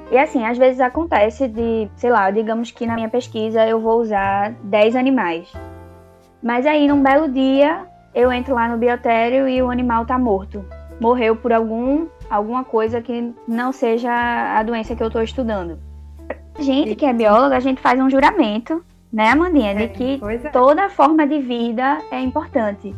E 0.09 0.17
assim, 0.17 0.45
às 0.45 0.57
vezes 0.57 0.79
acontece 0.79 1.49
de, 1.49 1.89
sei 1.97 2.09
lá, 2.09 2.31
digamos 2.31 2.71
que 2.71 2.85
na 2.85 2.95
minha 2.95 3.09
pesquisa 3.09 3.67
eu 3.67 3.77
vou 3.77 3.99
usar 3.99 4.53
10 4.63 4.95
animais. 4.95 5.51
Mas 6.41 6.65
aí 6.65 6.87
num 6.87 7.03
belo 7.03 7.27
dia 7.27 7.85
eu 8.15 8.31
entro 8.31 8.55
lá 8.55 8.69
no 8.69 8.77
biotério 8.77 9.49
e 9.49 9.61
o 9.61 9.69
animal 9.69 10.05
tá 10.05 10.17
morto. 10.17 10.63
Morreu 10.97 11.35
por 11.35 11.51
algum 11.51 12.07
alguma 12.29 12.63
coisa 12.63 13.01
que 13.01 13.33
não 13.45 13.73
seja 13.73 14.11
a 14.57 14.63
doença 14.63 14.95
que 14.95 15.03
eu 15.03 15.07
estou 15.07 15.21
estudando. 15.21 15.77
A 16.57 16.61
gente 16.61 16.95
que 16.95 17.05
é 17.05 17.11
bióloga, 17.11 17.57
a 17.57 17.59
gente 17.59 17.81
faz 17.81 17.99
um 17.99 18.09
juramento, 18.09 18.81
né, 19.11 19.31
Amandinha, 19.31 19.75
de 19.75 19.83
é, 19.83 19.87
que 19.87 20.21
é. 20.23 20.49
toda 20.51 20.89
forma 20.89 21.27
de 21.27 21.39
vida 21.39 21.97
é 22.11 22.21
importante. 22.21 22.95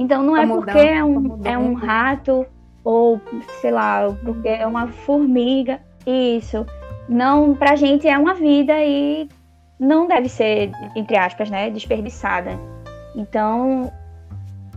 Então 0.00 0.22
não 0.22 0.34
é 0.34 0.46
porque 0.46 0.78
é 0.78 1.04
um, 1.04 1.40
é 1.44 1.58
um 1.58 1.74
rato 1.74 2.46
ou, 2.82 3.20
sei 3.60 3.70
lá, 3.70 4.08
porque 4.24 4.48
é 4.48 4.66
uma 4.66 4.88
formiga 4.88 5.78
isso. 6.06 6.64
Não, 7.06 7.54
pra 7.54 7.76
gente 7.76 8.08
é 8.08 8.16
uma 8.16 8.32
vida 8.32 8.72
e 8.82 9.28
não 9.78 10.06
deve 10.06 10.30
ser, 10.30 10.72
entre 10.96 11.18
aspas, 11.18 11.50
né, 11.50 11.68
desperdiçada. 11.68 12.58
Então, 13.14 13.92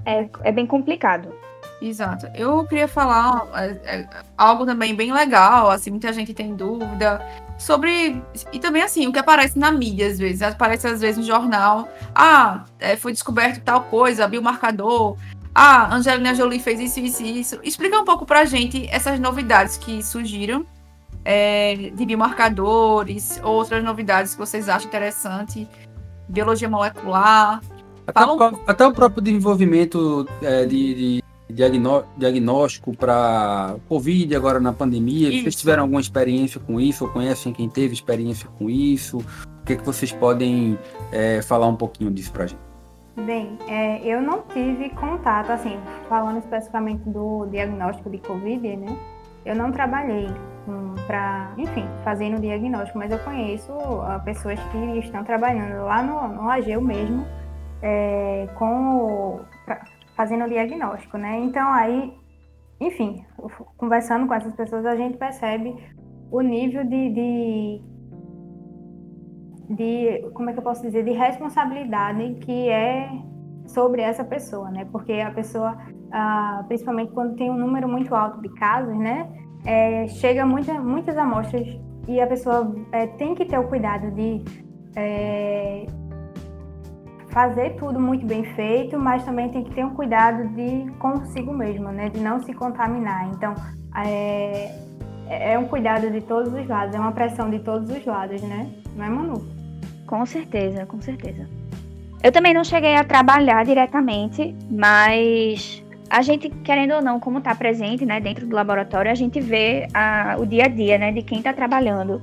é, 0.05 0.27
é 0.43 0.51
bem 0.51 0.67
complicado. 0.67 1.33
Exato. 1.81 2.27
Eu 2.35 2.65
queria 2.65 2.89
falar 2.89 3.47
é, 3.55 3.67
é, 3.85 4.07
algo 4.37 4.65
também 4.65 4.93
bem 4.93 5.13
legal, 5.13 5.69
assim, 5.69 5.89
muita 5.89 6.11
gente 6.11 6.33
tem 6.33 6.53
dúvida 6.53 7.25
sobre. 7.63 8.21
E 8.51 8.59
também, 8.59 8.81
assim, 8.81 9.07
o 9.07 9.13
que 9.13 9.19
aparece 9.19 9.57
na 9.57 9.71
mídia, 9.71 10.07
às 10.07 10.19
vezes. 10.19 10.41
Aparece, 10.41 10.87
às 10.87 11.01
vezes, 11.01 11.17
no 11.17 11.23
jornal. 11.23 11.87
Ah, 12.13 12.65
é, 12.79 12.95
foi 12.95 13.11
descoberto 13.11 13.63
tal 13.63 13.83
coisa, 13.85 14.27
biomarcador. 14.27 15.17
Ah, 15.55 15.95
Angelina 15.95 16.33
Jolie 16.33 16.59
fez 16.59 16.79
isso, 16.79 16.99
isso 16.99 17.23
e 17.23 17.39
isso. 17.39 17.59
Explica 17.63 17.99
um 17.99 18.05
pouco 18.05 18.25
pra 18.25 18.45
gente 18.45 18.87
essas 18.89 19.19
novidades 19.19 19.77
que 19.77 20.03
surgiram 20.03 20.65
é, 21.23 21.91
de 21.93 22.05
biomarcadores, 22.05 23.39
outras 23.43 23.83
novidades 23.83 24.33
que 24.33 24.39
vocês 24.39 24.67
acham 24.67 24.87
interessante, 24.87 25.67
biologia 26.27 26.67
molecular. 26.67 27.61
Até, 28.05 28.25
um... 28.25 28.35
o, 28.35 28.59
até 28.67 28.85
o 28.85 28.91
próprio 28.91 29.21
desenvolvimento 29.21 30.27
é, 30.41 30.65
de, 30.65 30.93
de 30.93 31.23
diagnóstico 31.53 32.95
para 32.95 33.75
Covid 33.87 34.35
agora 34.35 34.59
na 34.59 34.73
pandemia. 34.73 35.29
Isso. 35.29 35.43
Vocês 35.43 35.55
tiveram 35.55 35.83
alguma 35.83 36.01
experiência 36.01 36.59
com 36.59 36.79
isso 36.79 37.05
ou 37.05 37.11
conhecem 37.11 37.53
quem 37.53 37.69
teve 37.69 37.93
experiência 37.93 38.49
com 38.57 38.69
isso? 38.69 39.17
O 39.17 39.65
que, 39.65 39.73
é 39.73 39.75
que 39.75 39.85
vocês 39.85 40.11
podem 40.11 40.77
é, 41.11 41.41
falar 41.41 41.67
um 41.67 41.75
pouquinho 41.75 42.11
disso 42.11 42.31
para 42.31 42.43
a 42.43 42.47
gente? 42.47 42.61
Bem, 43.25 43.57
é, 43.67 44.05
eu 44.05 44.21
não 44.21 44.41
tive 44.53 44.89
contato, 44.89 45.51
assim, 45.51 45.77
falando 46.09 46.39
especificamente 46.39 47.07
do 47.07 47.45
diagnóstico 47.45 48.09
de 48.09 48.17
Covid, 48.17 48.75
né? 48.75 48.97
Eu 49.45 49.55
não 49.55 49.71
trabalhei 49.71 50.29
para, 51.05 51.51
enfim, 51.57 51.85
fazendo 52.03 52.39
diagnóstico, 52.39 52.97
mas 52.97 53.11
eu 53.11 53.19
conheço 53.19 53.71
uh, 53.71 54.19
pessoas 54.23 54.59
que 54.71 54.99
estão 54.99 55.23
trabalhando 55.23 55.83
lá 55.83 56.01
no, 56.01 56.27
no 56.29 56.49
AGEU 56.49 56.81
mesmo, 56.81 57.25
é, 57.81 58.47
com 58.55 59.41
fazendo 60.15 60.45
o 60.45 60.49
diagnóstico, 60.49 61.17
né? 61.17 61.39
Então 61.39 61.71
aí, 61.73 62.13
enfim, 62.79 63.25
conversando 63.77 64.27
com 64.27 64.33
essas 64.33 64.53
pessoas, 64.55 64.85
a 64.85 64.95
gente 64.95 65.17
percebe 65.17 65.75
o 66.31 66.41
nível 66.41 66.83
de, 66.83 67.09
de, 67.09 67.81
de 69.69 70.29
como 70.33 70.49
é 70.49 70.53
que 70.53 70.59
eu 70.59 70.63
posso 70.63 70.81
dizer, 70.81 71.03
de 71.03 71.11
responsabilidade 71.11 72.35
que 72.35 72.69
é 72.69 73.09
sobre 73.67 74.01
essa 74.01 74.23
pessoa, 74.23 74.69
né? 74.71 74.85
Porque 74.91 75.13
a 75.13 75.31
pessoa, 75.31 75.77
ah, 76.11 76.63
principalmente 76.67 77.11
quando 77.11 77.35
tem 77.35 77.49
um 77.49 77.57
número 77.57 77.87
muito 77.87 78.13
alto 78.13 78.41
de 78.41 78.49
casos, 78.49 78.97
né? 78.97 79.29
é, 79.65 80.07
chega 80.07 80.45
muita, 80.45 80.73
muitas 80.73 81.17
amostras 81.17 81.67
e 82.07 82.19
a 82.19 82.27
pessoa 82.27 82.73
é, 82.91 83.07
tem 83.07 83.33
que 83.33 83.45
ter 83.45 83.57
o 83.57 83.67
cuidado 83.67 84.11
de 84.11 84.43
é, 84.95 85.85
fazer 87.33 87.71
tudo 87.71 87.99
muito 87.99 88.25
bem 88.25 88.43
feito, 88.53 88.97
mas 88.97 89.25
também 89.25 89.49
tem 89.49 89.63
que 89.63 89.71
ter 89.71 89.83
um 89.83 89.95
cuidado 89.95 90.47
de 90.49 90.89
consigo 90.99 91.51
mesmo, 91.51 91.89
né? 91.89 92.09
De 92.09 92.19
não 92.19 92.39
se 92.39 92.53
contaminar. 92.53 93.27
Então, 93.33 93.55
é, 94.05 94.71
é 95.27 95.57
um 95.57 95.65
cuidado 95.65 96.09
de 96.11 96.21
todos 96.21 96.53
os 96.53 96.67
lados, 96.67 96.95
é 96.95 96.99
uma 96.99 97.11
pressão 97.11 97.49
de 97.49 97.59
todos 97.59 97.89
os 97.89 98.05
lados, 98.05 98.41
né? 98.43 98.69
Não 98.95 99.05
é, 99.05 99.09
Manu? 99.09 99.45
Com 100.05 100.25
certeza, 100.25 100.85
com 100.85 101.01
certeza. 101.01 101.47
Eu 102.21 102.31
também 102.31 102.53
não 102.53 102.63
cheguei 102.63 102.95
a 102.95 103.03
trabalhar 103.03 103.65
diretamente, 103.65 104.55
mas 104.69 105.83
a 106.09 106.21
gente, 106.21 106.49
querendo 106.49 106.93
ou 106.93 107.01
não, 107.01 107.19
como 107.19 107.39
está 107.39 107.55
presente 107.55 108.05
né, 108.05 108.21
dentro 108.21 108.45
do 108.45 108.55
laboratório, 108.55 109.11
a 109.11 109.15
gente 109.15 109.41
vê 109.41 109.87
a, 109.93 110.35
o 110.39 110.45
dia 110.45 110.65
a 110.65 110.67
dia 110.67 110.97
né, 110.99 111.11
de 111.11 111.23
quem 111.23 111.39
está 111.39 111.51
trabalhando. 111.51 112.21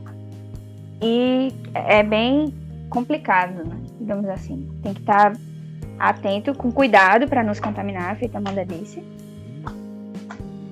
E 1.03 1.53
é 1.75 2.03
bem 2.03 2.55
complicado, 2.89 3.65
né, 3.65 3.77
digamos 4.11 4.29
assim. 4.29 4.69
Tem 4.83 4.93
que 4.93 5.01
estar 5.01 5.33
atento, 5.99 6.55
com 6.55 6.73
cuidado 6.73 7.29
para 7.29 7.45
não 7.45 7.55
se 7.55 7.61
contaminar, 7.61 8.17
feita 8.17 8.39
a 8.39 8.41
Amanda 8.41 8.65
disse. 8.65 9.03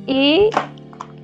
E, 0.07 0.51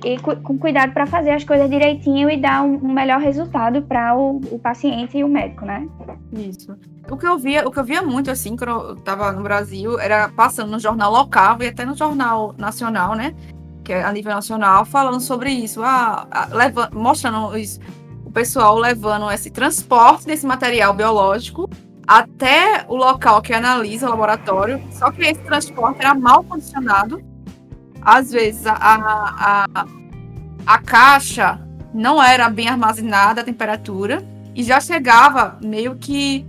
e 0.03 0.19
com 0.19 0.57
cuidado 0.57 0.93
para 0.93 1.05
fazer 1.05 1.31
as 1.31 1.43
coisas 1.43 1.69
direitinho 1.69 2.29
e 2.29 2.37
dar 2.37 2.63
um, 2.63 2.75
um 2.75 2.93
melhor 2.93 3.19
resultado 3.19 3.81
para 3.81 4.15
o, 4.15 4.39
o 4.51 4.59
paciente 4.59 5.17
e 5.17 5.23
o 5.23 5.27
médico, 5.27 5.65
né? 5.65 5.87
Isso. 6.31 6.77
O 7.09 7.17
que 7.17 7.27
eu 7.27 7.37
via, 7.37 7.67
o 7.67 7.71
que 7.71 7.79
eu 7.79 7.83
via 7.83 8.01
muito 8.01 8.31
assim, 8.31 8.55
quando 8.55 8.69
eu 8.69 8.95
tava 8.97 9.31
no 9.31 9.43
Brasil, 9.43 9.99
era 9.99 10.29
passando 10.29 10.71
no 10.71 10.79
jornal 10.79 11.11
local 11.11 11.57
e 11.61 11.67
até 11.67 11.85
no 11.85 11.95
jornal 11.95 12.53
nacional, 12.57 13.15
né? 13.15 13.35
Que 13.83 13.93
é 13.93 14.03
a 14.03 14.11
nível 14.11 14.33
nacional, 14.33 14.85
falando 14.85 15.19
sobre 15.19 15.51
isso, 15.51 15.81
ah, 15.83 16.27
leva, 16.51 16.89
mostrando 16.93 17.47
os, 17.47 17.79
o 18.23 18.31
pessoal 18.31 18.77
levando 18.77 19.29
esse 19.31 19.49
transporte 19.51 20.25
desse 20.25 20.45
material 20.45 20.93
biológico 20.93 21.69
até 22.07 22.85
o 22.87 22.95
local 22.95 23.41
que 23.41 23.53
analisa 23.53 24.07
o 24.07 24.09
laboratório. 24.09 24.81
Só 24.91 25.11
que 25.11 25.21
esse 25.23 25.41
transporte 25.41 25.99
era 25.99 26.13
mal 26.13 26.43
condicionado. 26.43 27.23
Às 28.01 28.31
vezes 28.31 28.67
a, 28.67 28.73
a, 28.73 29.65
a, 29.73 29.85
a 30.65 30.77
caixa 30.79 31.59
não 31.93 32.21
era 32.21 32.49
bem 32.49 32.67
armazenada 32.67 33.41
a 33.41 33.43
temperatura 33.43 34.23
e 34.53 34.63
já 34.63 34.79
chegava 34.79 35.57
meio 35.61 35.95
que 35.95 36.45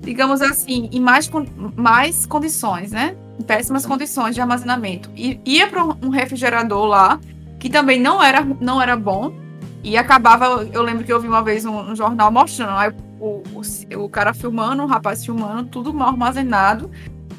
digamos 0.00 0.40
assim, 0.40 0.88
em 0.92 1.00
mais, 1.00 1.30
mais 1.76 2.26
condições, 2.26 2.90
né? 2.90 3.16
Em 3.38 3.42
péssimas 3.42 3.84
condições 3.84 4.34
de 4.34 4.40
armazenamento. 4.40 5.10
E 5.14 5.40
ia 5.44 5.66
para 5.68 5.84
um 5.84 6.08
refrigerador 6.08 6.86
lá, 6.86 7.20
que 7.58 7.68
também 7.68 8.00
não 8.00 8.22
era, 8.22 8.42
não 8.60 8.80
era 8.80 8.96
bom, 8.96 9.32
e 9.84 9.96
acabava. 9.96 10.66
Eu 10.72 10.82
lembro 10.82 11.04
que 11.04 11.12
eu 11.12 11.20
vi 11.20 11.28
uma 11.28 11.42
vez 11.42 11.64
um, 11.64 11.92
um 11.92 11.94
jornal 11.94 12.30
mostrando 12.32 12.72
aí 12.72 12.92
o, 13.20 13.42
o, 13.52 14.04
o, 14.04 14.08
cara 14.08 14.32
filmando, 14.34 14.82
o 14.82 14.86
rapaz 14.86 15.24
filmando, 15.24 15.68
tudo 15.68 15.92
mal 15.92 16.08
armazenado, 16.08 16.90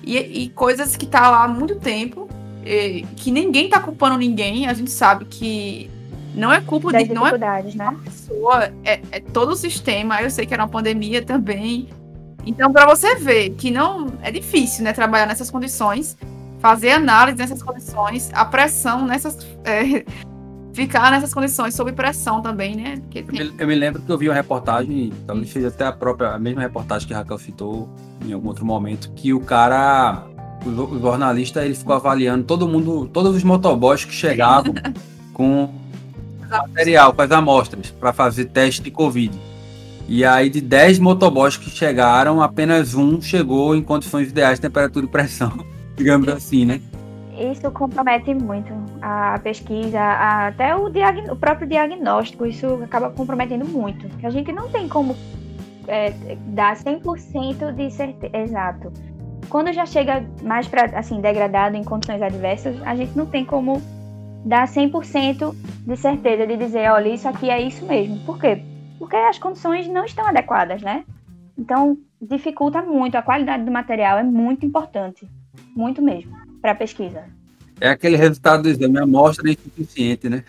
e, 0.03 0.17
e 0.17 0.49
coisas 0.49 0.95
que 0.95 1.05
tá 1.05 1.29
lá 1.29 1.43
há 1.43 1.47
muito 1.47 1.75
tempo, 1.75 2.29
e, 2.65 3.03
que 3.15 3.31
ninguém 3.31 3.69
tá 3.69 3.79
culpando 3.79 4.17
ninguém, 4.17 4.67
a 4.67 4.73
gente 4.73 4.91
sabe 4.91 5.25
que 5.25 5.89
não 6.35 6.53
é 6.53 6.61
culpa 6.61 6.91
das 6.91 7.07
de 7.07 7.13
não 7.13 7.27
é 7.27 7.37
né? 7.75 7.97
pessoa, 8.05 8.71
é, 8.85 9.01
é 9.11 9.19
todo 9.19 9.51
o 9.51 9.55
sistema. 9.55 10.21
Eu 10.21 10.29
sei 10.29 10.45
que 10.45 10.53
era 10.53 10.63
uma 10.63 10.69
pandemia 10.69 11.21
também, 11.21 11.89
então, 12.45 12.71
para 12.71 12.85
você 12.85 13.15
ver 13.15 13.51
que 13.51 13.69
não 13.69 14.07
é 14.21 14.31
difícil, 14.31 14.83
né, 14.83 14.93
trabalhar 14.93 15.25
nessas 15.25 15.51
condições, 15.51 16.17
fazer 16.59 16.91
análise 16.91 17.37
nessas 17.37 17.61
condições, 17.61 18.29
a 18.33 18.45
pressão 18.45 19.05
nessas 19.05 19.37
é, 19.63 20.05
ficar 20.73 21.11
nessas 21.11 21.33
condições 21.33 21.75
sob 21.75 21.91
pressão 21.91 22.41
também, 22.41 22.75
né? 22.75 22.97
Porque 23.01 23.19
eu, 23.19 23.45
me, 23.45 23.53
eu 23.57 23.67
me 23.67 23.75
lembro 23.75 24.01
que 24.01 24.11
eu 24.11 24.17
vi 24.17 24.29
uma 24.29 24.35
reportagem, 24.35 25.11
talvez 25.27 25.49
seja 25.49 25.67
até 25.67 25.85
a 25.85 25.91
própria, 25.91 26.29
a 26.29 26.39
mesma 26.39 26.61
reportagem 26.61 27.07
que 27.07 27.13
a 27.13 27.17
Raquel 27.17 27.37
citou 27.37 27.89
em 28.25 28.33
algum 28.33 28.47
outro 28.47 28.65
momento, 28.65 29.11
que 29.15 29.33
o 29.33 29.39
cara, 29.39 30.23
o, 30.65 30.69
o 30.69 30.99
jornalista, 30.99 31.65
ele 31.65 31.75
ficou 31.75 31.95
avaliando 31.95 32.43
todo 32.43 32.67
mundo, 32.67 33.07
todos 33.07 33.35
os 33.35 33.43
motoboys 33.43 34.05
que 34.05 34.13
chegavam 34.13 34.73
com 35.33 35.69
material, 36.49 37.13
com 37.13 37.21
as 37.21 37.31
amostras, 37.31 37.91
para 37.91 38.13
fazer 38.13 38.45
teste 38.45 38.81
de 38.81 38.91
Covid. 38.91 39.37
E 40.07 40.25
aí, 40.25 40.49
de 40.49 40.59
10 40.59 40.99
motoboys 40.99 41.55
que 41.55 41.69
chegaram, 41.69 42.41
apenas 42.41 42.95
um 42.95 43.21
chegou 43.21 43.75
em 43.75 43.81
condições 43.81 44.29
ideais 44.29 44.57
de 44.57 44.63
temperatura 44.63 45.05
e 45.05 45.09
pressão, 45.09 45.65
digamos 45.95 46.27
assim, 46.27 46.65
né? 46.65 46.81
Isso 47.41 47.71
compromete 47.71 48.33
muito 48.33 48.73
a 49.01 49.39
pesquisa, 49.39 49.99
a, 49.99 50.47
até 50.47 50.75
o, 50.75 50.87
o, 50.87 51.35
próprio 51.35 51.67
diagnóstico, 51.67 52.45
isso 52.45 52.79
acaba 52.83 53.09
comprometendo 53.09 53.65
muito. 53.65 54.07
A 54.23 54.29
gente 54.29 54.51
não 54.51 54.69
tem 54.69 54.87
como 54.87 55.15
é, 55.87 56.13
dar 56.47 56.75
100% 56.75 57.73
de 57.73 57.89
certeza, 57.89 58.37
exato. 58.37 58.91
Quando 59.49 59.73
já 59.73 59.85
chega 59.85 60.23
mais 60.43 60.67
para 60.67 60.97
assim 60.97 61.19
degradado 61.19 61.75
em 61.75 61.83
condições 61.83 62.21
adversas, 62.21 62.81
a 62.83 62.95
gente 62.95 63.17
não 63.17 63.25
tem 63.25 63.43
como 63.43 63.81
dar 64.45 64.67
100% 64.67 65.53
de 65.85 65.97
certeza 65.97 66.47
de 66.47 66.57
dizer, 66.57 66.91
olha, 66.91 67.09
isso 67.09 67.27
aqui 67.27 67.49
é 67.49 67.61
isso 67.61 67.85
mesmo. 67.85 68.19
Por 68.25 68.39
quê? 68.39 68.63
Porque 68.99 69.15
as 69.15 69.39
condições 69.39 69.87
não 69.87 70.05
estão 70.05 70.27
adequadas, 70.27 70.81
né? 70.81 71.03
Então, 71.57 71.97
dificulta 72.21 72.81
muito. 72.81 73.15
A 73.15 73.21
qualidade 73.21 73.63
do 73.63 73.71
material 73.71 74.17
é 74.17 74.23
muito 74.23 74.65
importante. 74.65 75.27
Muito 75.75 76.01
mesmo, 76.01 76.35
para 76.61 76.71
a 76.71 76.75
pesquisa. 76.75 77.23
É 77.79 77.89
aquele 77.89 78.15
resultado 78.15 78.63
do 78.63 78.69
exame, 78.69 78.99
a 78.99 79.03
amostra 79.03 79.49
é 79.49 79.53
insuficiente, 79.53 80.29
né? 80.29 80.43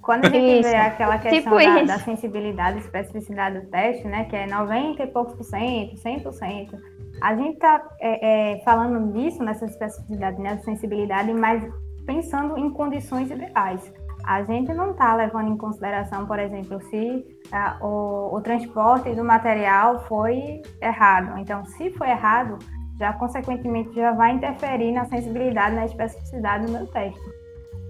Quando 0.00 0.24
a 0.24 0.30
gente 0.30 0.62
vê 0.62 0.74
aquela 0.74 1.18
questão 1.18 1.52
tipo 1.52 1.86
da, 1.86 1.94
da, 1.94 1.98
sensibilidade 1.98 2.78
e 2.78 2.80
especificidade 2.80 3.60
do 3.60 3.66
teste, 3.66 4.08
né, 4.08 4.24
que 4.24 4.34
é 4.34 4.46
90 4.46 5.02
e 5.02 5.06
poucos 5.08 5.34
por 5.34 5.44
cento, 5.44 5.94
100%, 5.96 6.78
a 7.20 7.36
gente 7.36 7.54
está 7.54 7.82
é, 8.00 8.54
é, 8.54 8.64
falando 8.64 9.12
disso, 9.12 9.44
nessa 9.44 9.66
especificidade, 9.66 10.40
nessa 10.40 10.56
né, 10.56 10.62
sensibilidade, 10.62 11.32
mas 11.32 11.62
pensando 12.04 12.58
em 12.58 12.70
condições 12.70 13.30
ideais. 13.30 13.92
A 14.24 14.42
gente 14.44 14.72
não 14.72 14.92
está 14.92 15.14
levando 15.14 15.52
em 15.52 15.56
consideração, 15.56 16.26
por 16.26 16.38
exemplo, 16.38 16.80
se 16.90 17.24
uh, 17.52 17.84
o, 17.84 18.36
o 18.36 18.40
transporte 18.40 19.12
do 19.14 19.24
material 19.24 20.04
foi 20.06 20.62
errado. 20.80 21.38
Então, 21.38 21.64
se 21.64 21.90
foi 21.90 22.08
errado, 22.08 22.58
já 23.02 23.12
consequentemente 23.14 23.92
já 23.96 24.12
vai 24.12 24.32
interferir 24.32 24.92
na 24.92 25.04
sensibilidade, 25.06 25.74
na 25.74 25.86
especificidade 25.86 26.66
do 26.66 26.72
meu 26.72 26.86
teste. 26.86 27.20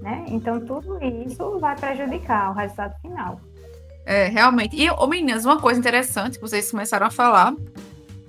Né? 0.01 0.25
Então, 0.29 0.59
tudo 0.59 0.99
isso 1.05 1.59
vai 1.61 1.77
prejudicar 1.77 2.51
o 2.51 2.55
resultado 2.55 2.99
final. 3.03 3.39
É, 4.07 4.29
realmente. 4.29 4.75
E, 4.75 4.91
oh, 4.91 5.07
meninas, 5.07 5.45
uma 5.45 5.61
coisa 5.61 5.79
interessante 5.79 6.39
que 6.39 6.41
vocês 6.41 6.71
começaram 6.71 7.07
a 7.07 7.11
falar 7.11 7.55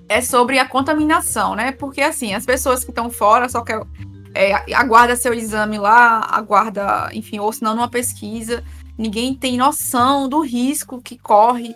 é 0.10 0.20
sobre 0.20 0.60
a 0.60 0.68
contaminação, 0.68 1.56
né? 1.56 1.72
Porque, 1.72 2.02
assim, 2.02 2.34
as 2.34 2.46
pessoas 2.46 2.84
que 2.84 2.92
estão 2.92 3.10
fora 3.10 3.48
só 3.48 3.62
querem 3.62 3.88
é, 4.36 4.54
aguarda 4.76 5.16
seu 5.16 5.34
exame 5.34 5.78
lá, 5.78 6.28
aguarda, 6.32 7.10
enfim, 7.14 7.40
ou 7.40 7.52
se 7.54 7.64
não 7.64 7.74
numa 7.74 7.90
pesquisa. 7.90 8.62
Ninguém 8.98 9.34
tem 9.34 9.58
noção 9.58 10.28
do 10.28 10.42
risco 10.42 11.02
que 11.02 11.18
corre. 11.18 11.74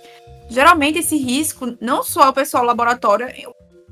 Geralmente 0.50 1.00
esse 1.00 1.16
risco, 1.18 1.78
não 1.80 2.04
só 2.04 2.30
o 2.30 2.34
pessoal 2.34 2.66
laboratório, 2.66 3.28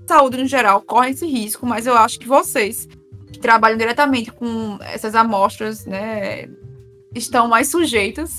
saúde 0.07 0.37
no 0.37 0.47
geral 0.47 0.81
corre 0.81 1.11
esse 1.11 1.25
risco, 1.25 1.65
mas 1.65 1.85
eu 1.87 1.95
acho 1.95 2.19
que 2.19 2.27
vocês 2.27 2.87
que 3.31 3.39
trabalham 3.39 3.77
diretamente 3.77 4.31
com 4.31 4.77
essas 4.81 5.15
amostras, 5.15 5.85
né, 5.85 6.47
estão 7.13 7.47
mais 7.47 7.69
sujeitas. 7.69 8.31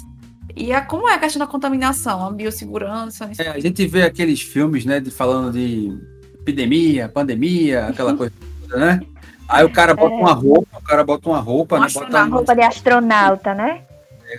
E 0.54 0.72
a, 0.72 0.80
como 0.80 1.08
é 1.08 1.14
a 1.14 1.18
questão 1.18 1.40
da 1.40 1.46
contaminação, 1.46 2.24
a 2.24 2.30
biossegurança? 2.30 3.30
É, 3.38 3.48
a 3.48 3.60
gente 3.60 3.86
vê 3.86 4.02
aqueles 4.02 4.40
filmes, 4.40 4.84
né, 4.84 5.00
de, 5.00 5.10
falando 5.10 5.52
de 5.52 5.92
epidemia, 6.34 7.08
pandemia, 7.08 7.86
aquela 7.86 8.16
coisa, 8.16 8.32
né? 8.68 9.00
Aí 9.48 9.64
o 9.64 9.70
cara 9.70 9.94
bota 9.94 10.14
é. 10.14 10.18
uma 10.18 10.32
roupa, 10.32 10.78
o 10.78 10.82
cara 10.82 11.04
bota 11.04 11.28
uma 11.28 11.40
roupa, 11.40 11.76
um 11.76 11.80
né? 11.80 11.88
Bota 11.92 12.24
uma 12.24 12.36
roupa 12.36 12.54
de 12.54 12.62
astronauta, 12.62 13.54
né? 13.54 13.82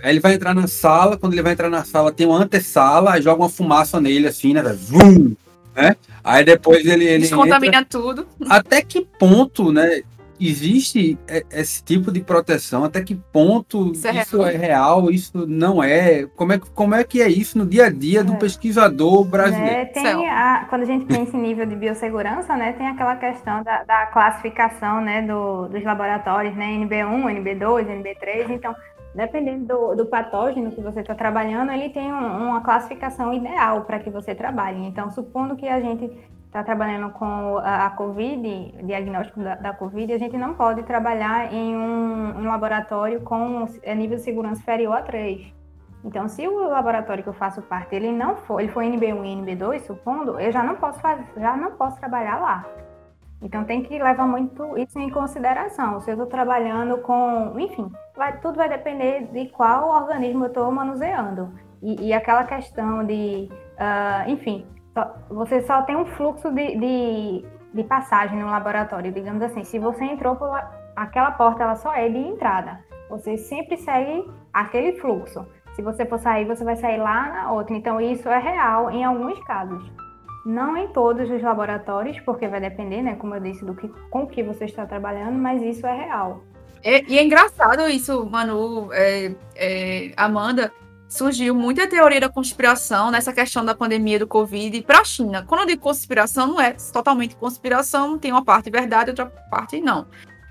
Aí 0.04 0.12
ele 0.12 0.20
vai 0.20 0.34
entrar 0.34 0.54
na 0.54 0.68
sala, 0.68 1.18
quando 1.18 1.34
ele 1.34 1.42
vai 1.42 1.54
entrar 1.54 1.70
na 1.70 1.84
sala, 1.84 2.12
tem 2.12 2.28
uma 2.28 2.38
antessala, 2.38 3.14
aí 3.14 3.22
joga 3.22 3.44
uma 3.44 3.50
fumaça 3.50 4.02
nele, 4.02 4.28
assim, 4.28 4.54
né? 4.54 4.62
Vum, 4.74 5.34
né? 5.78 5.96
Aí 6.24 6.44
depois 6.44 6.86
ele. 6.86 7.06
ele 7.06 7.20
Descontamina 7.20 7.80
entra... 7.80 7.86
tudo. 7.86 8.28
Até 8.50 8.82
que 8.82 9.06
ponto, 9.20 9.72
né? 9.72 10.02
existe 10.40 11.18
esse 11.52 11.84
tipo 11.84 12.12
de 12.12 12.22
proteção? 12.22 12.84
Até 12.84 13.02
que 13.02 13.16
ponto 13.16 13.92
isso, 13.92 14.08
é, 14.08 14.22
isso 14.22 14.38
real. 14.38 14.50
é, 14.50 14.58
real. 14.58 15.12
Isso 15.12 15.48
não 15.48 15.84
é? 15.84 16.26
Como 16.36 16.54
é, 16.54 16.60
como 16.74 16.96
é 16.96 17.04
que 17.04 17.22
é 17.22 17.28
isso 17.28 17.58
no 17.58 17.66
dia 17.66 17.86
a 17.86 17.90
dia 17.90 18.24
do 18.24 18.34
é. 18.34 18.38
pesquisador 18.38 19.24
brasileiro? 19.24 19.76
É, 19.76 19.86
tem 19.86 20.30
a, 20.30 20.66
quando 20.70 20.84
a 20.84 20.86
gente 20.86 21.06
pensa 21.06 21.36
em 21.36 21.42
nível 21.42 21.66
de 21.66 21.76
biossegurança, 21.76 22.56
né, 22.56 22.74
tem 22.74 22.88
aquela 22.88 23.16
questão 23.16 23.64
da, 23.64 23.84
da 23.84 24.06
classificação 24.08 25.02
né, 25.02 25.22
do, 25.22 25.68
dos 25.68 25.84
laboratórios, 25.84 26.56
né, 26.56 26.66
NB1, 26.66 27.42
NB2, 27.42 27.88
NB3. 27.88 28.52
Então, 28.52 28.76
dependendo 29.18 29.66
do, 29.66 29.96
do 29.96 30.06
patógeno 30.06 30.72
que 30.72 30.80
você 30.80 31.00
está 31.00 31.16
trabalhando, 31.16 31.72
ele 31.72 31.90
tem 31.90 32.14
um, 32.14 32.50
uma 32.50 32.62
classificação 32.62 33.34
ideal 33.34 33.82
para 33.82 34.00
que 34.00 34.12
você 34.12 34.36
trabalhe. 34.36 34.86
Então, 34.86 35.10
supondo 35.10 35.56
que 35.56 35.68
a 35.68 35.82
gente 35.82 36.06
está 36.46 36.64
trabalhando 36.64 37.10
com 37.10 37.58
a, 37.58 37.88
a 37.88 37.90
Covid, 37.90 38.76
diagnóstico 38.84 39.42
da, 39.42 39.56
da, 39.56 39.74
Covid, 39.74 40.14
a 40.14 40.20
gente 40.20 40.38
não 40.38 40.54
pode 40.54 40.84
trabalhar 40.84 41.52
em 41.52 41.76
um, 41.76 42.42
um 42.42 42.48
laboratório 42.48 43.20
com 43.22 43.68
nível 43.98 44.18
de 44.18 44.24
segurança 44.24 44.62
inferior 44.62 44.98
a 44.98 45.02
3. 45.02 45.52
Então, 46.06 46.28
se 46.28 46.48
o 46.48 46.68
laboratório 46.68 47.24
que 47.24 47.30
eu 47.30 47.34
faço 47.34 47.60
parte, 47.64 47.96
ele 47.96 48.12
não 48.12 48.36
for, 48.36 48.60
ele 48.60 48.70
for 48.70 48.84
NB1 48.84 49.26
e 49.26 49.56
NB2, 49.56 49.80
supondo, 49.80 50.40
eu 50.40 50.52
já 50.52 50.62
não 50.62 50.76
posso 50.76 51.00
fazer, 51.00 51.26
já 51.36 51.58
não 51.58 51.72
posso 51.72 52.00
trabalhar 52.00 52.40
lá. 52.40 52.66
Então 53.42 53.64
tem 53.64 53.84
que 53.84 53.98
levar 54.00 54.28
muito 54.28 54.78
isso 54.78 54.98
em 54.98 55.10
consideração. 55.10 56.00
Se 56.02 56.10
eu 56.10 56.14
estou 56.14 56.28
trabalhando 56.28 56.98
com, 57.00 57.54
enfim, 57.60 57.92
vai, 58.16 58.40
tudo 58.40 58.56
vai 58.56 58.68
depender 58.68 59.28
de 59.32 59.48
qual 59.50 59.90
organismo 59.90 60.46
eu 60.46 60.48
estou 60.48 60.72
manuseando. 60.72 61.52
E, 61.82 62.08
e, 62.08 62.14
aquela 62.14 62.44
questão 62.44 63.04
de, 63.06 63.48
uh, 63.52 64.30
enfim, 64.30 64.66
só, 64.94 65.14
você 65.30 65.62
só 65.62 65.84
tem 65.84 65.96
um 65.96 66.08
fluxo 66.08 66.52
de, 66.52 66.76
de, 66.76 67.46
de, 67.72 67.84
passagem 67.84 68.40
no 68.40 68.48
laboratório, 68.48 69.12
digamos 69.12 69.44
assim. 69.44 69.64
Se 69.64 69.78
você 69.78 70.04
entrou 70.04 70.36
por 70.36 70.50
aquela 70.96 71.32
porta, 71.32 71.64
ela 71.64 71.76
só 71.76 71.94
é 71.94 72.10
de 72.10 72.18
entrada. 72.18 72.80
Você 73.12 73.38
sempre 73.38 73.78
segue 73.78 74.28
aquele 74.52 75.00
fluxo. 75.00 75.46
Se 75.74 75.84
você 75.84 76.04
for 76.08 76.18
sair, 76.18 76.46
você 76.46 76.64
vai 76.64 76.76
sair 76.76 76.98
lá 76.98 77.30
na 77.30 77.52
outra. 77.52 77.76
Então, 77.76 78.02
isso 78.02 78.28
é 78.28 78.40
real 78.40 78.90
em 78.90 79.06
alguns 79.06 79.40
casos. 79.44 79.88
Não 80.48 80.78
em 80.78 80.88
todos 80.94 81.30
os 81.30 81.42
laboratórios, 81.42 82.18
porque 82.22 82.48
vai 82.48 82.62
depender, 82.62 83.02
né, 83.02 83.16
como 83.16 83.36
eu 83.36 83.42
disse, 83.42 83.66
do 83.66 83.76
que, 83.76 83.90
com 84.10 84.26
que 84.26 84.42
você 84.42 84.64
está 84.64 84.86
trabalhando, 84.86 85.38
mas 85.38 85.62
isso 85.62 85.86
é 85.86 86.06
real. 86.06 86.42
E 86.82 87.18
é 87.18 87.24
engraçado 87.24 87.90
isso, 87.90 88.26
Manu, 88.26 88.88
é, 88.94 89.36
é, 89.58 90.14
Amanda, 90.16 90.72
surgiu 91.10 91.54
muita 91.54 91.86
teoria 91.86 92.22
da 92.22 92.30
conspiração 92.30 93.12
nessa 93.12 93.34
questão 93.34 93.66
da 93.66 93.76
pandemia 93.76 94.20
do 94.20 94.28
Covid 94.28 94.82
para 94.84 95.02
a 95.02 95.04
China. 95.04 95.44
Quando 95.46 95.62
eu 95.62 95.68
digo 95.68 95.82
conspiração, 95.82 96.48
não 96.48 96.62
é 96.62 96.78
totalmente 96.94 97.36
conspiração, 97.36 98.18
tem 98.18 98.32
uma 98.32 98.46
parte 98.46 98.70
verdade, 98.70 99.10
outra 99.10 99.26
parte 99.26 99.82
não. 99.82 100.08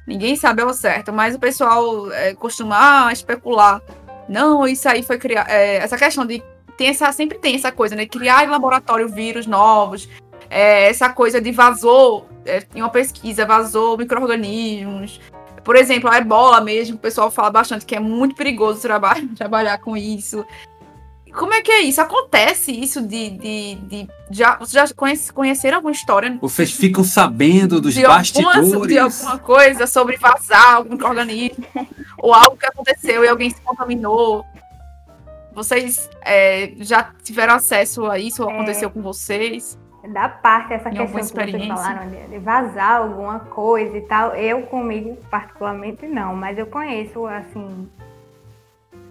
Ninguém 0.06 0.36
sabe 0.36 0.60
ao 0.60 0.74
certo, 0.74 1.10
mas 1.10 1.34
o 1.34 1.38
pessoal 1.38 2.12
é, 2.12 2.34
costuma 2.34 3.06
ah, 3.06 3.12
especular. 3.12 3.80
Não, 4.28 4.66
isso 4.66 4.86
aí 4.88 5.02
foi 5.02 5.16
criar. 5.16 5.46
É, 5.48 5.76
essa 5.76 5.96
questão 5.96 6.26
de. 6.26 6.42
Tem 6.76 6.88
essa, 6.88 7.10
sempre 7.12 7.38
tem 7.38 7.54
essa 7.54 7.72
coisa, 7.72 7.96
né? 7.96 8.06
Criar 8.06 8.44
em 8.44 8.48
laboratório 8.48 9.08
vírus 9.08 9.46
novos. 9.46 10.08
É, 10.48 10.88
essa 10.88 11.08
coisa 11.08 11.40
de 11.40 11.50
vazou, 11.50 12.28
é, 12.44 12.64
em 12.74 12.82
uma 12.82 12.90
pesquisa, 12.90 13.46
vazou 13.46 13.96
micro-organismos. 13.96 15.20
Por 15.64 15.74
exemplo, 15.74 16.08
a 16.08 16.18
ebola 16.18 16.60
mesmo, 16.60 16.96
o 16.96 16.98
pessoal 16.98 17.30
fala 17.30 17.50
bastante 17.50 17.84
que 17.84 17.96
é 17.96 18.00
muito 18.00 18.36
perigoso 18.36 18.80
trabalhar, 18.80 19.22
trabalhar 19.36 19.78
com 19.78 19.96
isso. 19.96 20.44
Como 21.36 21.52
é 21.52 21.60
que 21.60 21.70
é 21.70 21.82
isso? 21.82 22.00
Acontece 22.00 22.72
isso 22.72 23.02
de. 23.02 23.30
de, 23.30 23.74
de 23.74 24.08
já, 24.30 24.56
vocês 24.56 24.72
já 24.88 24.94
conhece, 24.94 25.32
conheceram 25.32 25.76
alguma 25.76 25.92
história? 25.92 26.38
Vocês 26.40 26.70
ficam 26.70 27.04
sabendo 27.04 27.78
dos 27.80 27.92
de 27.92 28.02
bastidores? 28.02 28.72
Alguma, 28.72 28.86
de 28.86 28.98
alguma 28.98 29.38
coisa 29.38 29.86
sobre 29.86 30.16
vazar 30.16 30.76
algum 30.76 30.94
organismo? 30.94 31.64
ou 32.18 32.32
algo 32.32 32.56
que 32.56 32.64
aconteceu 32.64 33.22
e 33.22 33.28
alguém 33.28 33.50
se 33.50 33.60
contaminou? 33.60 34.46
Vocês 35.56 36.10
é, 36.20 36.74
já 36.80 37.14
tiveram 37.22 37.54
acesso 37.54 38.04
a 38.10 38.18
isso? 38.18 38.42
Ou 38.42 38.50
aconteceu 38.50 38.90
é. 38.90 38.92
com 38.92 39.00
vocês? 39.00 39.78
da 40.06 40.28
parte 40.28 40.72
essa 40.72 40.88
questão 40.88 41.06
que 41.06 41.12
vocês 41.12 41.66
falaram 41.66 42.08
de, 42.08 42.38
vazar 42.38 42.98
alguma 42.98 43.40
coisa 43.40 43.96
e 43.96 44.02
tal. 44.02 44.36
Eu 44.36 44.62
comigo 44.66 45.16
particularmente 45.30 46.06
não, 46.06 46.36
mas 46.36 46.56
eu 46.58 46.66
conheço 46.66 47.26
assim, 47.26 47.88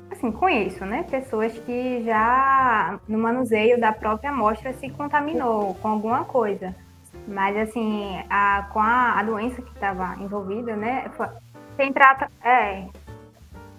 assim 0.09 0.31
conheço, 0.31 0.85
né, 0.85 1.03
pessoas 1.03 1.51
que 1.51 2.01
já 2.05 2.97
no 3.09 3.17
manuseio 3.17 3.77
da 3.77 3.91
própria 3.91 4.29
amostra 4.29 4.71
se 4.73 4.89
contaminou 4.91 5.73
com 5.81 5.87
alguma 5.89 6.23
coisa. 6.23 6.73
Mas 7.27 7.57
assim, 7.57 8.23
a, 8.29 8.69
com 8.71 8.79
a, 8.79 9.19
a 9.19 9.23
doença 9.23 9.61
que 9.61 9.73
estava 9.73 10.15
envolvida, 10.21 10.77
né, 10.77 11.11
quem 11.75 11.91
trata 11.91 12.29
é 12.41 12.85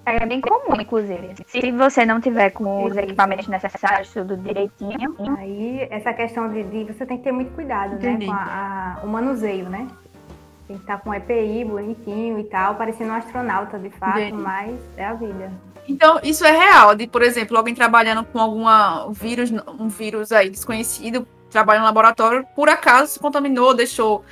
É 0.06 0.24
bem 0.24 0.40
comum, 0.40 0.80
inclusive. 0.80 1.34
Se 1.48 1.72
você 1.72 2.06
não 2.06 2.20
tiver 2.20 2.50
com 2.50 2.84
os 2.84 2.96
equipamentos 2.96 3.48
necessários, 3.48 4.08
tudo 4.12 4.36
direitinho. 4.36 5.16
Aí, 5.36 5.86
essa 5.90 6.12
questão 6.12 6.48
de, 6.48 6.62
de 6.62 6.84
você 6.92 7.04
tem 7.04 7.18
que 7.18 7.24
ter 7.24 7.32
muito 7.32 7.52
cuidado, 7.54 7.96
Entendi. 7.96 8.26
né? 8.26 8.32
Com 8.32 8.32
a- 8.32 8.98
a- 9.02 9.04
o 9.04 9.08
manuseio, 9.08 9.68
né? 9.68 9.88
Tem 10.68 10.76
que 10.76 10.82
estar 10.82 10.98
com 10.98 11.10
o 11.10 11.14
EPI 11.14 11.64
bonitinho 11.64 12.38
e 12.38 12.44
tal, 12.44 12.76
parecendo 12.76 13.10
um 13.10 13.14
astronauta 13.16 13.78
de 13.80 13.90
fato, 13.90 14.20
Entendi. 14.20 14.40
mas 14.40 14.76
é 14.96 15.04
a 15.06 15.12
vida. 15.14 15.50
Então, 15.88 16.20
isso 16.22 16.44
é 16.44 16.50
real, 16.52 16.94
de, 16.94 17.08
por 17.08 17.22
exemplo, 17.22 17.56
alguém 17.56 17.74
trabalhando 17.74 18.24
com 18.24 18.38
alguma 18.38 19.08
vírus, 19.12 19.50
um 19.78 19.88
vírus 19.88 20.30
aí 20.30 20.50
desconhecido, 20.50 21.26
trabalha 21.50 21.80
no 21.80 21.84
laboratório, 21.86 22.44
por 22.54 22.68
acaso 22.68 23.12
se 23.12 23.18
contaminou, 23.20 23.74
deixou. 23.74 24.24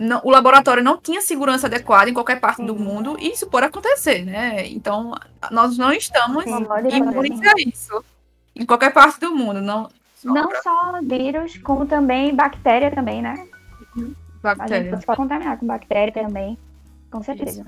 Não- 0.00 0.20
o 0.24 0.30
laboratório 0.30 0.82
não 0.82 0.96
tinha 0.96 1.20
segurança 1.20 1.66
adequada 1.66 2.08
em 2.08 2.14
qualquer 2.14 2.40
parte 2.40 2.64
do 2.64 2.74
mundo, 2.74 3.16
e 3.20 3.32
isso 3.32 3.46
pode 3.48 3.66
acontecer, 3.66 4.24
né? 4.24 4.66
Então, 4.68 5.14
nós 5.50 5.76
não 5.76 5.92
estamos 5.92 6.42
imunes 6.46 7.40
a 7.42 7.52
isso. 7.58 8.02
Em 8.56 8.64
qualquer 8.64 8.92
parte 8.92 9.20
do 9.20 9.34
mundo, 9.34 9.60
não. 9.60 9.90
Não 10.24 10.50
só 10.62 11.00
vírus, 11.02 11.58
como 11.58 11.86
também 11.86 12.34
bactéria 12.34 12.90
também, 12.90 13.20
né? 13.20 13.46
A 13.94 13.98
gente 14.00 14.16
bactéria. 14.42 14.98
pode 15.04 15.18
contaminar 15.18 15.58
com 15.58 15.66
bactéria 15.66 16.12
também. 16.12 16.58
Com 17.10 17.22
certeza. 17.22 17.66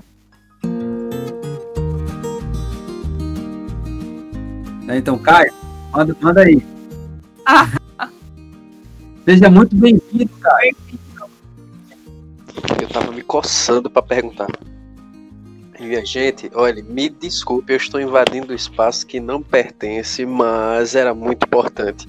Né, 4.85 4.97
Então, 4.97 5.17
Caio, 5.19 5.53
manda, 5.91 6.17
manda 6.19 6.41
aí. 6.41 6.61
Ah. 7.45 7.67
Seja 9.25 9.49
muito 9.49 9.75
bem-vindo, 9.75 10.29
Caio. 10.41 10.75
Eu 12.81 12.87
tava 12.87 13.11
me 13.11 13.21
coçando 13.21 13.89
pra 13.89 14.01
perguntar. 14.01 14.47
Minha 15.79 16.05
gente, 16.05 16.49
olha, 16.53 16.83
me 16.83 17.09
desculpe, 17.09 17.73
eu 17.73 17.77
estou 17.77 17.99
invadindo 17.99 18.53
o 18.53 18.55
espaço 18.55 19.05
que 19.05 19.19
não 19.19 19.41
pertence, 19.41 20.25
mas 20.25 20.95
era 20.95 21.13
muito 21.13 21.45
importante. 21.45 22.07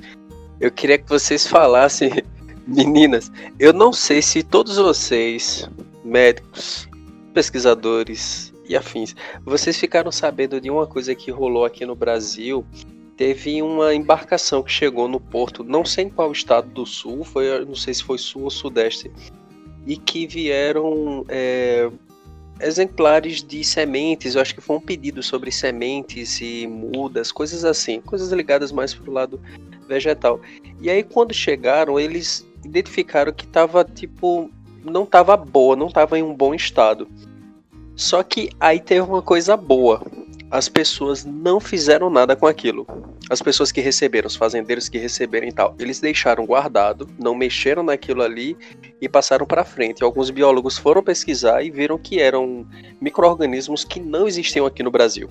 Eu 0.60 0.70
queria 0.70 0.98
que 0.98 1.08
vocês 1.08 1.46
falassem, 1.46 2.10
meninas, 2.66 3.32
eu 3.58 3.72
não 3.72 3.92
sei 3.92 4.22
se 4.22 4.42
todos 4.42 4.76
vocês, 4.76 5.68
médicos, 6.04 6.88
pesquisadores 7.32 8.52
e 8.68 8.76
afins, 8.76 9.16
vocês 9.44 9.76
ficaram 9.76 10.12
sabendo 10.12 10.60
de 10.60 10.70
uma 10.70 10.86
coisa 10.86 11.14
que 11.14 11.30
rolou 11.30 11.64
aqui 11.64 11.84
no 11.84 11.96
Brasil. 11.96 12.64
Teve 13.16 13.62
uma 13.62 13.94
embarcação 13.94 14.62
que 14.62 14.72
chegou 14.72 15.08
no 15.08 15.20
porto, 15.20 15.64
não 15.64 15.84
sei 15.84 16.04
em 16.04 16.10
qual 16.10 16.32
estado 16.32 16.68
do 16.68 16.84
sul, 16.84 17.24
foi, 17.24 17.64
não 17.64 17.74
sei 17.74 17.94
se 17.94 18.02
foi 18.02 18.18
sul 18.18 18.42
ou 18.42 18.50
sudeste, 18.50 19.10
e 19.86 19.96
que 19.96 20.26
vieram 20.26 21.24
é, 21.28 21.90
exemplares 22.60 23.42
de 23.42 23.62
sementes. 23.64 24.34
Eu 24.34 24.42
acho 24.42 24.54
que 24.54 24.60
foi 24.60 24.76
um 24.76 24.80
pedido 24.80 25.22
sobre 25.22 25.50
sementes 25.50 26.40
e 26.40 26.66
mudas, 26.66 27.30
coisas 27.30 27.64
assim, 27.64 28.00
coisas 28.00 28.30
ligadas 28.32 28.72
mais 28.72 28.94
pro 28.94 29.12
lado 29.12 29.40
vegetal. 29.88 30.40
E 30.80 30.88
aí 30.88 31.02
quando 31.02 31.34
chegaram, 31.34 31.98
eles 31.98 32.46
identificaram 32.64 33.32
que 33.32 33.46
tava 33.46 33.84
tipo 33.84 34.50
não 34.82 35.06
tava 35.06 35.36
boa, 35.36 35.74
não 35.74 35.88
tava 35.88 36.18
em 36.18 36.22
um 36.22 36.34
bom 36.34 36.54
estado. 36.54 37.08
Só 37.96 38.22
que 38.22 38.50
aí 38.58 38.80
teve 38.80 39.00
uma 39.00 39.22
coisa 39.22 39.56
boa. 39.56 40.02
As 40.54 40.68
pessoas 40.68 41.24
não 41.24 41.58
fizeram 41.58 42.08
nada 42.08 42.36
com 42.36 42.46
aquilo. 42.46 42.86
As 43.28 43.42
pessoas 43.42 43.72
que 43.72 43.80
receberam, 43.80 44.28
os 44.28 44.36
fazendeiros 44.36 44.88
que 44.88 44.96
receberam 44.96 45.48
e 45.48 45.52
tal, 45.52 45.74
eles 45.80 45.98
deixaram 45.98 46.46
guardado, 46.46 47.08
não 47.18 47.34
mexeram 47.34 47.82
naquilo 47.82 48.22
ali 48.22 48.56
e 49.00 49.08
passaram 49.08 49.44
para 49.44 49.64
frente. 49.64 50.04
Alguns 50.04 50.30
biólogos 50.30 50.78
foram 50.78 51.02
pesquisar 51.02 51.64
e 51.64 51.72
viram 51.72 51.98
que 51.98 52.20
eram 52.20 52.64
micro-organismos 53.00 53.82
que 53.82 53.98
não 53.98 54.28
existiam 54.28 54.64
aqui 54.64 54.80
no 54.80 54.92
Brasil. 54.92 55.28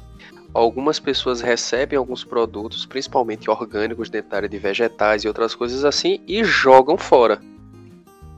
Algumas 0.53 0.99
pessoas 0.99 1.39
recebem 1.39 1.97
alguns 1.97 2.25
produtos, 2.25 2.85
principalmente 2.85 3.49
orgânicos, 3.49 4.09
dentro 4.09 4.35
área 4.35 4.49
de 4.49 4.57
vegetais 4.57 5.23
e 5.23 5.29
outras 5.29 5.55
coisas 5.55 5.85
assim, 5.85 6.19
e 6.27 6.43
jogam 6.43 6.97
fora. 6.97 7.39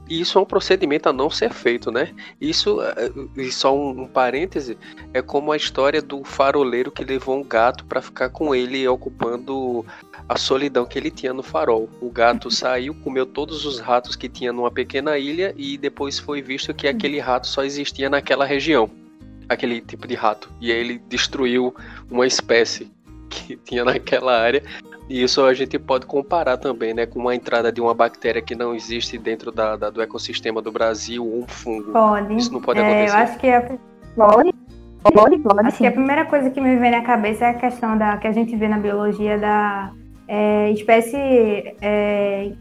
E 0.07 0.21
isso 0.21 0.37
é 0.37 0.41
um 0.41 0.45
procedimento 0.45 1.09
a 1.09 1.13
não 1.13 1.29
ser 1.29 1.51
feito, 1.51 1.91
né? 1.91 2.13
Isso, 2.39 2.81
eh, 2.81 3.11
e 3.37 3.51
só 3.51 3.75
um, 3.75 4.01
um 4.03 4.07
parêntese, 4.07 4.77
é 5.13 5.21
como 5.21 5.51
a 5.51 5.57
história 5.57 6.01
do 6.01 6.23
faroleiro 6.23 6.91
que 6.91 7.03
levou 7.03 7.37
um 7.37 7.43
gato 7.43 7.85
para 7.85 8.01
ficar 8.01 8.29
com 8.29 8.53
ele 8.53 8.87
ocupando 8.87 9.85
a 10.29 10.37
solidão 10.37 10.85
que 10.85 10.97
ele 10.99 11.09
tinha 11.09 11.33
no 11.33 11.41
farol. 11.41 11.89
O 11.99 12.09
gato 12.09 12.49
saiu, 12.51 12.93
comeu 13.03 13.25
todos 13.25 13.65
os 13.65 13.79
ratos 13.79 14.15
que 14.15 14.29
tinha 14.29 14.53
numa 14.53 14.71
pequena 14.71 15.17
ilha 15.17 15.53
e 15.57 15.77
depois 15.77 16.19
foi 16.19 16.41
visto 16.41 16.73
que 16.73 16.87
aquele 16.87 17.19
rato 17.19 17.47
só 17.47 17.63
existia 17.63 18.09
naquela 18.09 18.45
região. 18.45 18.89
Aquele 19.49 19.81
tipo 19.81 20.07
de 20.07 20.15
rato. 20.15 20.51
E 20.59 20.71
aí 20.71 20.77
ele 20.77 21.01
destruiu 21.07 21.75
uma 22.09 22.25
espécie 22.25 22.91
que 23.29 23.55
tinha 23.57 23.83
naquela 23.83 24.39
área. 24.39 24.63
E 25.09 25.21
isso 25.21 25.43
a 25.45 25.53
gente 25.53 25.77
pode 25.77 26.05
comparar 26.07 26.57
também, 26.57 26.93
né, 26.93 27.05
com 27.05 27.27
a 27.29 27.35
entrada 27.35 27.71
de 27.71 27.79
uma 27.79 27.93
bactéria 27.93 28.41
que 28.41 28.55
não 28.55 28.73
existe 28.73 29.17
dentro 29.17 29.51
da, 29.51 29.75
da- 29.75 29.89
do 29.91 30.01
ecossistema 30.01 30.61
do 30.61 30.71
Brasil, 30.71 31.23
ou 31.23 31.43
um 31.43 31.47
fungo. 31.47 31.91
Pode. 31.91 32.35
Isso 32.35 32.51
não 32.51 32.59
pode 32.61 32.79
É, 32.79 32.83
acontecer. 32.83 33.15
eu 33.15 33.19
acho 33.21 33.37
que 33.37 33.47
a, 33.47 33.61
Pode? 34.15 34.53
Pode, 35.13 35.37
pode 35.39 35.67
acho 35.67 35.77
que 35.77 35.85
a 35.85 35.91
primeira 35.91 36.25
coisa 36.25 36.49
que 36.49 36.59
me 36.59 36.75
vem 36.77 36.89
na 36.89 37.01
cabeça 37.03 37.45
é 37.45 37.49
a 37.49 37.53
questão 37.53 37.95
da 37.95 38.17
que 38.17 38.25
a 38.27 38.31
gente 38.31 38.55
vê 38.55 38.67
na 38.67 38.79
biologia 38.79 39.37
da 39.37 39.91
é, 40.27 40.71
espécie 40.71 41.15
é, 41.79 42.51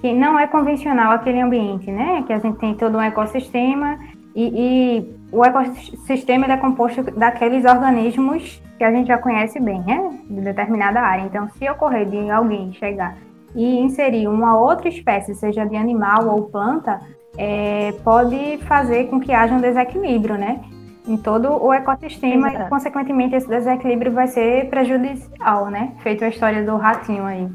que 0.00 0.12
não 0.14 0.38
é 0.38 0.46
convencional 0.46 1.12
aquele 1.12 1.40
ambiente, 1.42 1.90
né? 1.90 2.24
Que 2.26 2.32
a 2.32 2.38
gente 2.38 2.56
tem 2.58 2.74
todo 2.74 2.96
um 2.96 3.02
ecossistema 3.02 3.98
e, 4.34 4.50
e 4.54 5.16
o 5.30 5.44
ecossistema 5.44 6.46
é 6.46 6.56
composto 6.56 7.02
daqueles 7.02 7.64
organismos 7.64 8.62
que 8.78 8.84
a 8.84 8.90
gente 8.90 9.08
já 9.08 9.18
conhece 9.18 9.60
bem, 9.60 9.80
né? 9.82 10.18
De 10.28 10.40
determinada 10.40 11.00
área. 11.00 11.22
Então, 11.22 11.48
se 11.50 11.68
ocorrer 11.68 12.08
de 12.08 12.30
alguém 12.30 12.72
chegar 12.72 13.16
e 13.54 13.78
inserir 13.80 14.28
uma 14.28 14.58
outra 14.58 14.88
espécie, 14.88 15.34
seja 15.34 15.64
de 15.64 15.76
animal 15.76 16.28
ou 16.28 16.44
planta, 16.44 17.00
é, 17.36 17.92
pode 18.04 18.58
fazer 18.66 19.08
com 19.08 19.20
que 19.20 19.32
haja 19.32 19.54
um 19.54 19.60
desequilíbrio, 19.60 20.36
né? 20.36 20.60
Em 21.06 21.16
todo 21.16 21.62
o 21.62 21.72
ecossistema 21.72 22.48
Exato. 22.48 22.66
e, 22.66 22.68
consequentemente, 22.68 23.34
esse 23.34 23.48
desequilíbrio 23.48 24.12
vai 24.12 24.28
ser 24.28 24.68
prejudicial, 24.70 25.68
né? 25.68 25.92
Feito 26.02 26.24
a 26.24 26.28
história 26.28 26.64
do 26.64 26.76
ratinho 26.76 27.24
aí, 27.24 27.48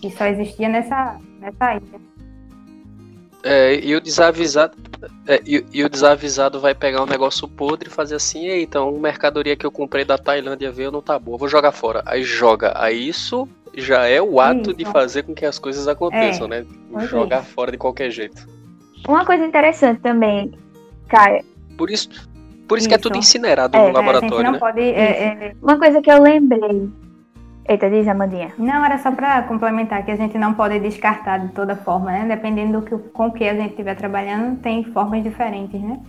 que 0.00 0.10
só 0.10 0.26
existia 0.26 0.68
nessa, 0.68 1.16
nessa 1.40 1.74
ilha. 1.74 2.00
É, 3.42 3.74
e 3.82 3.94
o 3.94 4.00
desavisado. 4.00 4.76
é, 5.26 5.40
e, 5.46 5.64
e 5.72 5.84
o 5.84 5.88
desavisado 5.88 6.58
vai 6.60 6.74
pegar 6.74 7.02
um 7.02 7.06
negócio 7.06 7.46
podre 7.46 7.88
e 7.88 7.92
fazer 7.92 8.16
assim, 8.16 8.46
"Ei, 8.46 8.62
então, 8.62 8.90
mercadoria 8.98 9.54
que 9.56 9.64
eu 9.64 9.70
comprei 9.70 10.04
da 10.04 10.18
Tailândia 10.18 10.72
veio 10.72 10.90
não 10.90 11.00
tá 11.00 11.18
boa, 11.18 11.38
vou 11.38 11.48
jogar 11.48 11.70
fora. 11.72 12.02
Aí 12.04 12.22
joga. 12.22 12.72
Aí 12.74 13.08
isso 13.08 13.48
já 13.74 14.06
é 14.06 14.20
o 14.20 14.40
ato 14.40 14.74
de 14.74 14.82
Isso. 14.82 14.90
fazer 14.92 15.22
com 15.22 15.34
que 15.34 15.44
as 15.46 15.58
coisas 15.58 15.86
aconteçam, 15.86 16.46
É, 16.46 16.62
né? 16.62 16.66
é. 16.96 17.00
Jogar 17.06 17.44
fora 17.44 17.70
de 17.70 17.78
qualquer 17.78 18.10
jeito. 18.10 18.48
Uma 19.06 19.24
coisa 19.24 19.44
interessante 19.46 20.00
também, 20.00 20.50
Caio, 21.08 21.44
Por 21.76 21.90
isso, 21.90 22.08
por 22.66 22.76
isso, 22.76 22.88
que 22.88 22.94
é 22.94 22.98
tudo 22.98 23.12
Isso. 23.18 23.28
incinerado 23.28 23.76
É, 23.76 23.78
no 23.80 23.84
é, 23.84 23.86
gente 23.88 23.96
laboratório, 23.96 24.44
não 24.44 24.52
né? 24.52 24.58
pode. 24.58 24.80
é, 24.80 25.22
é, 25.22 25.54
uma 25.62 25.78
coisa 25.78 26.02
que 26.02 26.10
eu 26.10 26.20
lembrei. 26.20 26.90
Eita, 27.68 27.90
diz, 27.90 28.08
Amandinha. 28.08 28.54
não, 28.56 28.82
era 28.82 28.96
só 28.96 29.12
para 29.12 29.42
complementar 29.42 30.02
que 30.02 30.10
a 30.10 30.16
gente 30.16 30.38
não 30.38 30.54
pode 30.54 30.80
descartar 30.80 31.36
de 31.36 31.52
toda 31.52 31.76
forma, 31.76 32.10
né? 32.10 32.24
Dependendo 32.26 32.80
do 32.80 32.86
que, 32.86 32.96
com 33.10 33.26
o 33.26 33.32
que 33.32 33.44
a 33.44 33.54
gente 33.54 33.72
estiver 33.72 33.94
trabalhando, 33.94 34.58
tem 34.62 34.82
formas 34.84 35.22
diferentes, 35.22 35.78
né? 35.78 36.00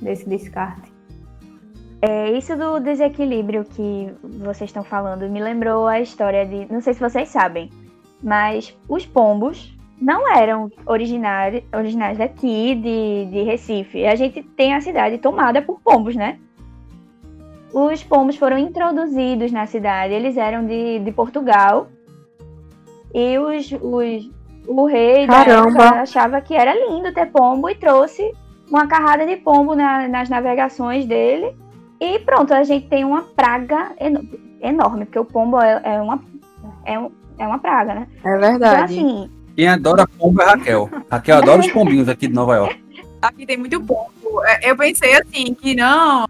Desse 0.00 0.28
descarte. 0.28 0.92
É, 2.00 2.30
isso 2.30 2.56
do 2.56 2.78
desequilíbrio 2.78 3.64
que 3.64 4.14
vocês 4.22 4.70
estão 4.70 4.84
falando 4.84 5.28
me 5.28 5.42
lembrou 5.42 5.88
a 5.88 6.00
história 6.00 6.46
de. 6.46 6.72
Não 6.72 6.80
sei 6.80 6.94
se 6.94 7.00
vocês 7.00 7.28
sabem, 7.28 7.68
mas 8.22 8.72
os 8.88 9.04
pombos 9.04 9.76
não 10.00 10.32
eram 10.32 10.70
originários, 10.86 11.64
originais 11.74 12.18
daqui, 12.18 12.76
de, 12.76 13.26
de 13.32 13.42
Recife. 13.42 14.06
A 14.06 14.14
gente 14.14 14.42
tem 14.42 14.74
a 14.74 14.80
cidade 14.80 15.18
tomada 15.18 15.60
por 15.60 15.80
pombos, 15.80 16.14
né? 16.14 16.38
Os 17.72 18.02
pombos 18.02 18.36
foram 18.36 18.58
introduzidos 18.58 19.52
na 19.52 19.66
cidade, 19.66 20.12
eles 20.12 20.36
eram 20.36 20.66
de, 20.66 20.98
de 20.98 21.12
Portugal. 21.12 21.88
E 23.14 23.38
os, 23.38 23.70
os, 23.80 24.30
o 24.66 24.86
rei 24.86 25.26
da 25.26 25.44
Caramba! 25.44 25.68
época 25.84 26.00
achava 26.02 26.40
que 26.40 26.54
era 26.54 26.74
lindo 26.74 27.12
ter 27.12 27.26
pombo 27.26 27.68
e 27.68 27.74
trouxe 27.74 28.32
uma 28.68 28.86
carrada 28.86 29.26
de 29.26 29.36
pombo 29.36 29.74
na- 29.74 30.08
nas 30.08 30.28
navegações 30.28 31.06
dele. 31.06 31.54
E 32.00 32.18
pronto, 32.20 32.52
a 32.54 32.62
gente 32.64 32.88
tem 32.88 33.04
uma 33.04 33.22
praga 33.22 33.92
eno- 33.98 34.26
enorme, 34.60 35.04
porque 35.04 35.18
o 35.18 35.24
pombo 35.24 35.60
é, 35.60 35.80
é 35.84 36.00
uma, 36.00 36.20
é, 36.84 36.98
um- 36.98 37.10
é 37.38 37.46
uma 37.46 37.58
praga, 37.58 37.94
né? 37.94 38.06
É 38.24 38.28
Então, 38.28 38.40
verdade. 38.40 38.82
assim, 38.94 39.30
Quem 39.56 39.68
adora 39.68 40.06
pombo 40.18 40.40
é 40.40 40.44
Raquel. 40.46 40.88
Raquel 41.10 41.36
adora 41.38 41.60
os 41.60 41.70
pombinhos 41.70 42.08
aqui 42.08 42.26
de 42.28 42.32
Nova 42.34 42.54
York. 42.56 42.80
Aqui 43.20 43.44
tem 43.44 43.56
muito 43.56 43.80
pombo. 43.80 44.10
É, 44.44 44.70
Eu 44.70 44.76
pensei 44.76 45.14
assim, 45.14 45.52
que 45.54 45.74
não, 45.74 46.26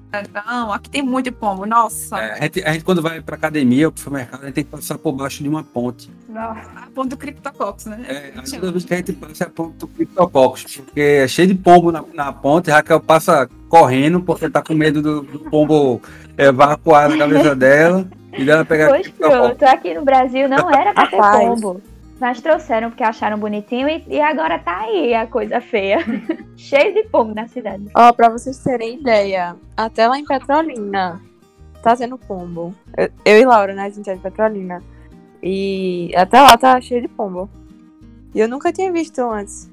Não, 0.46 0.72
aqui 0.72 0.90
tem 0.90 1.02
muito 1.02 1.30
pombo, 1.32 1.64
nossa. 1.66 2.18
É, 2.18 2.32
a, 2.32 2.42
gente, 2.42 2.64
a 2.64 2.72
gente, 2.72 2.84
quando 2.84 3.00
vai 3.00 3.20
pra 3.20 3.36
academia 3.36 3.86
ou 3.86 3.92
pro 3.92 4.02
supermercado, 4.02 4.42
a 4.42 4.46
gente 4.46 4.54
tem 4.54 4.64
que 4.64 4.70
passar 4.70 4.98
por 4.98 5.12
baixo 5.12 5.42
de 5.42 5.48
uma 5.48 5.62
ponte. 5.62 6.10
Nossa. 6.28 6.70
A 6.76 6.88
ponte 6.92 7.10
do 7.10 7.16
Cryptococcus, 7.16 7.86
né? 7.86 8.04
É, 8.08 8.32
a 8.36 8.42
toda 8.42 8.72
vez 8.72 8.84
que 8.84 8.94
a 8.94 8.96
gente 8.96 9.12
passa 9.12 9.44
é 9.44 9.46
a 9.46 9.50
ponte 9.50 9.76
do 9.76 9.86
Cryptococcus, 9.86 10.76
porque 10.78 11.00
é 11.00 11.28
cheio 11.28 11.48
de 11.48 11.54
pombo 11.54 11.92
na, 11.92 12.04
na 12.12 12.32
ponte, 12.32 12.70
Raquel 12.70 13.00
passa 13.00 13.48
correndo 13.68 14.20
porque 14.20 14.50
tá 14.50 14.62
com 14.62 14.74
medo 14.74 15.00
do, 15.00 15.22
do 15.22 15.38
pombo 15.50 16.02
evacuar 16.36 17.08
na 17.08 17.18
cabeça 17.18 17.54
dela 17.54 18.08
e 18.32 18.44
dela 18.44 18.64
pegar 18.64 18.88
Pois 18.88 19.08
pronto, 19.08 19.62
aqui 19.64 19.94
no 19.94 20.04
Brasil 20.04 20.48
não 20.48 20.70
era 20.70 20.92
pra 20.92 21.06
ter 21.06 21.16
pombo. 21.16 21.80
Mas 22.20 22.40
trouxeram 22.40 22.90
porque 22.90 23.02
acharam 23.02 23.38
bonitinho 23.38 23.88
e, 23.88 24.04
e 24.06 24.20
agora 24.20 24.58
tá 24.58 24.80
aí 24.80 25.14
a 25.14 25.26
coisa 25.26 25.60
feia. 25.60 25.98
Cheio 26.54 26.92
de 26.92 27.04
pombo 27.04 27.34
na 27.34 27.48
cidade. 27.48 27.86
Ó, 27.94 28.08
oh, 28.08 28.12
pra 28.12 28.28
vocês 28.28 28.58
terem 28.58 29.00
ideia, 29.00 29.56
até 29.76 30.06
lá 30.06 30.18
em 30.18 30.24
Petrolina 30.24 31.20
tá 31.82 31.96
tendo 31.96 32.18
pombo. 32.18 32.74
Eu, 32.96 33.10
eu 33.24 33.40
e 33.40 33.44
Laura, 33.44 33.74
né? 33.74 33.84
A 33.84 33.90
gente 33.90 34.08
é 34.08 34.14
de 34.14 34.20
Petrolina. 34.20 34.82
E 35.42 36.12
até 36.14 36.40
lá 36.40 36.56
tá 36.56 36.80
cheio 36.80 37.02
de 37.02 37.08
pombo. 37.08 37.48
E 38.34 38.40
eu 38.40 38.48
nunca 38.48 38.72
tinha 38.72 38.92
visto 38.92 39.18
antes. 39.20 39.70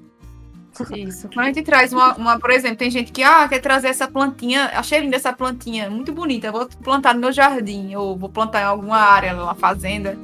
Isso. 0.96 1.28
Quando 1.34 1.46
a 1.46 1.48
gente 1.48 1.64
traz 1.64 1.92
uma, 1.92 2.14
uma, 2.16 2.40
por 2.40 2.52
exemplo, 2.52 2.78
tem 2.78 2.92
gente 2.92 3.12
que 3.12 3.24
ah, 3.24 3.48
quer 3.48 3.60
trazer 3.60 3.88
essa 3.88 4.08
plantinha, 4.08 4.72
achei 4.76 5.00
linda 5.00 5.16
essa 5.16 5.34
plantinha, 5.34 5.90
muito 5.90 6.14
bonita, 6.14 6.52
vou 6.52 6.70
plantar 6.84 7.16
no 7.16 7.20
meu 7.20 7.32
jardim, 7.32 7.96
ou 7.96 8.16
vou 8.16 8.30
plantar 8.30 8.62
em 8.62 8.66
alguma 8.66 8.98
área, 8.98 9.34
numa 9.34 9.56
fazenda. 9.56 10.16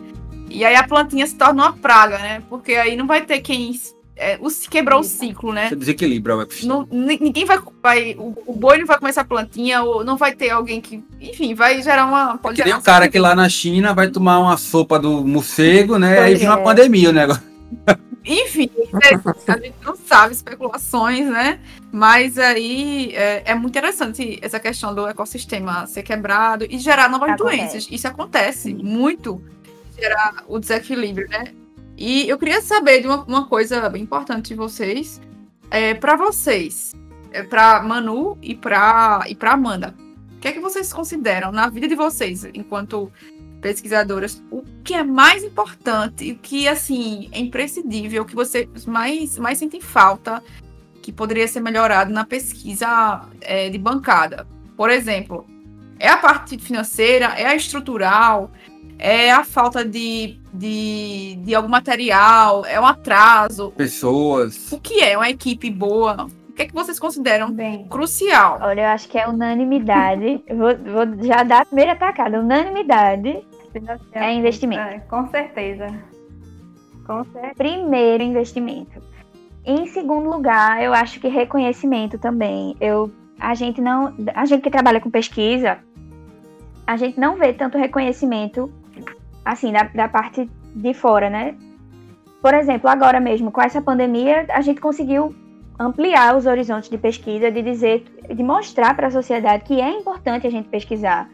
E 0.53 0.63
aí 0.63 0.75
a 0.75 0.87
plantinha 0.87 1.25
se 1.25 1.35
torna 1.35 1.63
uma 1.63 1.73
praga, 1.73 2.19
né? 2.19 2.43
Porque 2.47 2.73
aí 2.73 2.95
não 2.95 3.07
vai 3.07 3.21
ter 3.21 3.39
quem. 3.41 3.77
É, 4.15 4.37
o, 4.39 4.47
quebrou 4.69 4.99
o 4.99 5.03
ciclo, 5.03 5.51
né? 5.51 5.69
Você 5.69 5.75
desequilibra 5.75 6.37
o 6.37 6.47
não, 6.63 6.87
Ninguém 6.91 7.45
vai. 7.45 7.59
vai 7.81 8.15
o, 8.17 8.35
o, 8.45 8.53
boi 8.53 8.77
não 8.77 8.85
vai 8.85 8.99
comer 8.99 9.09
essa 9.09 9.25
plantinha, 9.25 9.81
ou 9.81 10.05
não 10.05 10.15
vai 10.15 10.35
ter 10.35 10.51
alguém 10.51 10.79
que. 10.79 11.03
Enfim, 11.19 11.55
vai 11.55 11.81
gerar 11.81 12.05
uma. 12.05 12.37
Pode 12.37 12.61
é 12.61 12.65
que 12.65 12.73
um 12.73 12.81
cara 12.81 13.09
que 13.09 13.17
lá 13.17 13.33
na 13.33 13.49
China 13.49 13.93
vai 13.93 14.07
tomar 14.09 14.39
uma 14.39 14.55
sopa 14.55 14.99
do 14.99 15.25
morcego, 15.25 15.97
né? 15.97 16.19
Aí 16.19 16.35
vem 16.35 16.47
uma 16.47 16.59
é. 16.59 16.63
pandemia 16.63 17.09
o 17.09 17.13
negócio. 17.13 17.43
Enfim, 18.25 18.69
é, 19.03 19.51
a 19.51 19.57
gente 19.57 19.75
não 19.83 19.95
sabe 19.95 20.33
especulações, 20.33 21.27
né? 21.27 21.59
Mas 21.91 22.37
aí 22.37 23.11
é, 23.13 23.43
é, 23.45 23.55
muito 23.55 23.77
interessante 23.77 24.39
essa 24.41 24.59
questão 24.59 24.95
do 24.95 25.05
ecossistema 25.07 25.85
ser 25.87 26.03
quebrado 26.03 26.65
e 26.69 26.77
gerar 26.77 27.09
novas 27.09 27.31
acontece. 27.31 27.57
doenças. 27.57 27.87
Isso 27.91 28.07
acontece 28.07 28.73
muito 28.73 29.41
gerar 29.95 30.43
o 30.47 30.59
desequilíbrio, 30.59 31.27
né? 31.29 31.53
E 31.97 32.27
eu 32.27 32.37
queria 32.37 32.61
saber 32.61 33.01
de 33.01 33.07
uma, 33.07 33.23
uma 33.23 33.47
coisa 33.47 33.91
importante 33.97 34.49
de 34.49 34.55
vocês. 34.55 35.21
É, 35.69 35.93
para 35.93 36.15
vocês, 36.15 36.93
é, 37.31 37.43
para 37.43 37.81
Manu 37.81 38.37
e 38.41 38.55
para 38.55 39.25
e 39.27 39.35
para 39.35 39.53
Amanda, 39.53 39.95
o 40.35 40.39
que 40.39 40.47
é 40.47 40.51
que 40.51 40.59
vocês 40.59 40.91
consideram 40.91 41.51
na 41.51 41.67
vida 41.67 41.87
de 41.87 41.95
vocês, 41.95 42.45
enquanto 42.53 43.11
pesquisadoras, 43.61 44.43
o 44.51 44.61
que 44.83 44.93
é 44.93 45.03
mais 45.03 45.43
importante, 45.43 46.31
o 46.31 46.37
que 46.37 46.67
assim 46.67 47.29
é 47.31 47.39
imprescindível, 47.39 48.23
o 48.23 48.25
que 48.25 48.35
vocês 48.35 48.85
mais 48.85 49.37
mais 49.39 49.57
sentem 49.57 49.79
falta, 49.79 50.43
que 51.01 51.11
poderia 51.11 51.47
ser 51.47 51.61
melhorado 51.61 52.11
na 52.11 52.25
pesquisa 52.25 53.21
é, 53.41 53.69
de 53.69 53.77
bancada? 53.77 54.45
Por 54.75 54.89
exemplo, 54.89 55.47
é 55.97 56.09
a 56.09 56.17
parte 56.17 56.57
financeira, 56.57 57.27
é 57.37 57.45
a 57.45 57.55
estrutural, 57.55 58.51
é 59.03 59.29
a 59.33 59.43
falta 59.43 59.83
de, 59.83 60.39
de, 60.53 61.35
de 61.43 61.53
algum 61.53 61.67
material, 61.67 62.65
é 62.65 62.79
um 62.79 62.85
atraso. 62.85 63.71
Pessoas. 63.75 64.71
O 64.71 64.79
que 64.79 65.03
é 65.03 65.17
uma 65.17 65.29
equipe 65.29 65.69
boa? 65.69 66.29
O 66.49 66.53
que 66.53 66.61
é 66.61 66.65
que 66.67 66.73
vocês 66.73 66.97
consideram 66.97 67.51
Bem, 67.51 67.85
crucial? 67.89 68.59
Olha, 68.61 68.81
eu 68.81 68.87
acho 68.87 69.09
que 69.09 69.17
é 69.17 69.27
unanimidade. 69.27 70.41
vou, 70.47 70.77
vou 70.77 71.27
já 71.27 71.43
dar 71.43 71.63
a 71.63 71.65
primeira 71.65 71.91
atacada. 71.91 72.39
Unanimidade 72.39 73.45
é 74.13 74.33
investimento. 74.33 74.81
É, 74.81 74.99
com 74.99 75.27
certeza. 75.27 75.87
Com 77.05 77.25
certeza. 77.25 77.55
Primeiro, 77.57 78.23
investimento. 78.23 79.03
Em 79.65 79.85
segundo 79.87 80.29
lugar, 80.29 80.81
eu 80.81 80.93
acho 80.93 81.19
que 81.19 81.27
reconhecimento 81.27 82.17
também. 82.17 82.77
Eu, 82.79 83.11
a 83.37 83.53
gente 83.53 83.81
não, 83.81 84.15
a 84.33 84.45
gente 84.45 84.61
que 84.61 84.69
trabalha 84.69 85.01
com 85.01 85.11
pesquisa, 85.11 85.79
a 86.87 86.95
gente 86.95 87.19
não 87.19 87.35
vê 87.35 87.51
tanto 87.51 87.77
reconhecimento 87.77 88.71
assim, 89.43 89.71
da, 89.71 89.83
da 89.83 90.07
parte 90.07 90.49
de 90.75 90.93
fora, 90.93 91.29
né? 91.29 91.55
Por 92.41 92.53
exemplo, 92.53 92.89
agora 92.89 93.19
mesmo, 93.19 93.51
com 93.51 93.61
essa 93.61 93.81
pandemia, 93.81 94.45
a 94.49 94.61
gente 94.61 94.81
conseguiu 94.81 95.33
ampliar 95.79 96.35
os 96.35 96.45
horizontes 96.45 96.89
de 96.89 96.97
pesquisa, 96.97 97.49
de 97.51 97.61
dizer, 97.61 98.03
de 98.33 98.43
mostrar 98.43 98.95
para 98.95 99.07
a 99.07 99.11
sociedade 99.11 99.63
que 99.63 99.79
é 99.79 99.91
importante 99.91 100.45
a 100.45 100.49
gente 100.49 100.67
pesquisar. 100.67 101.29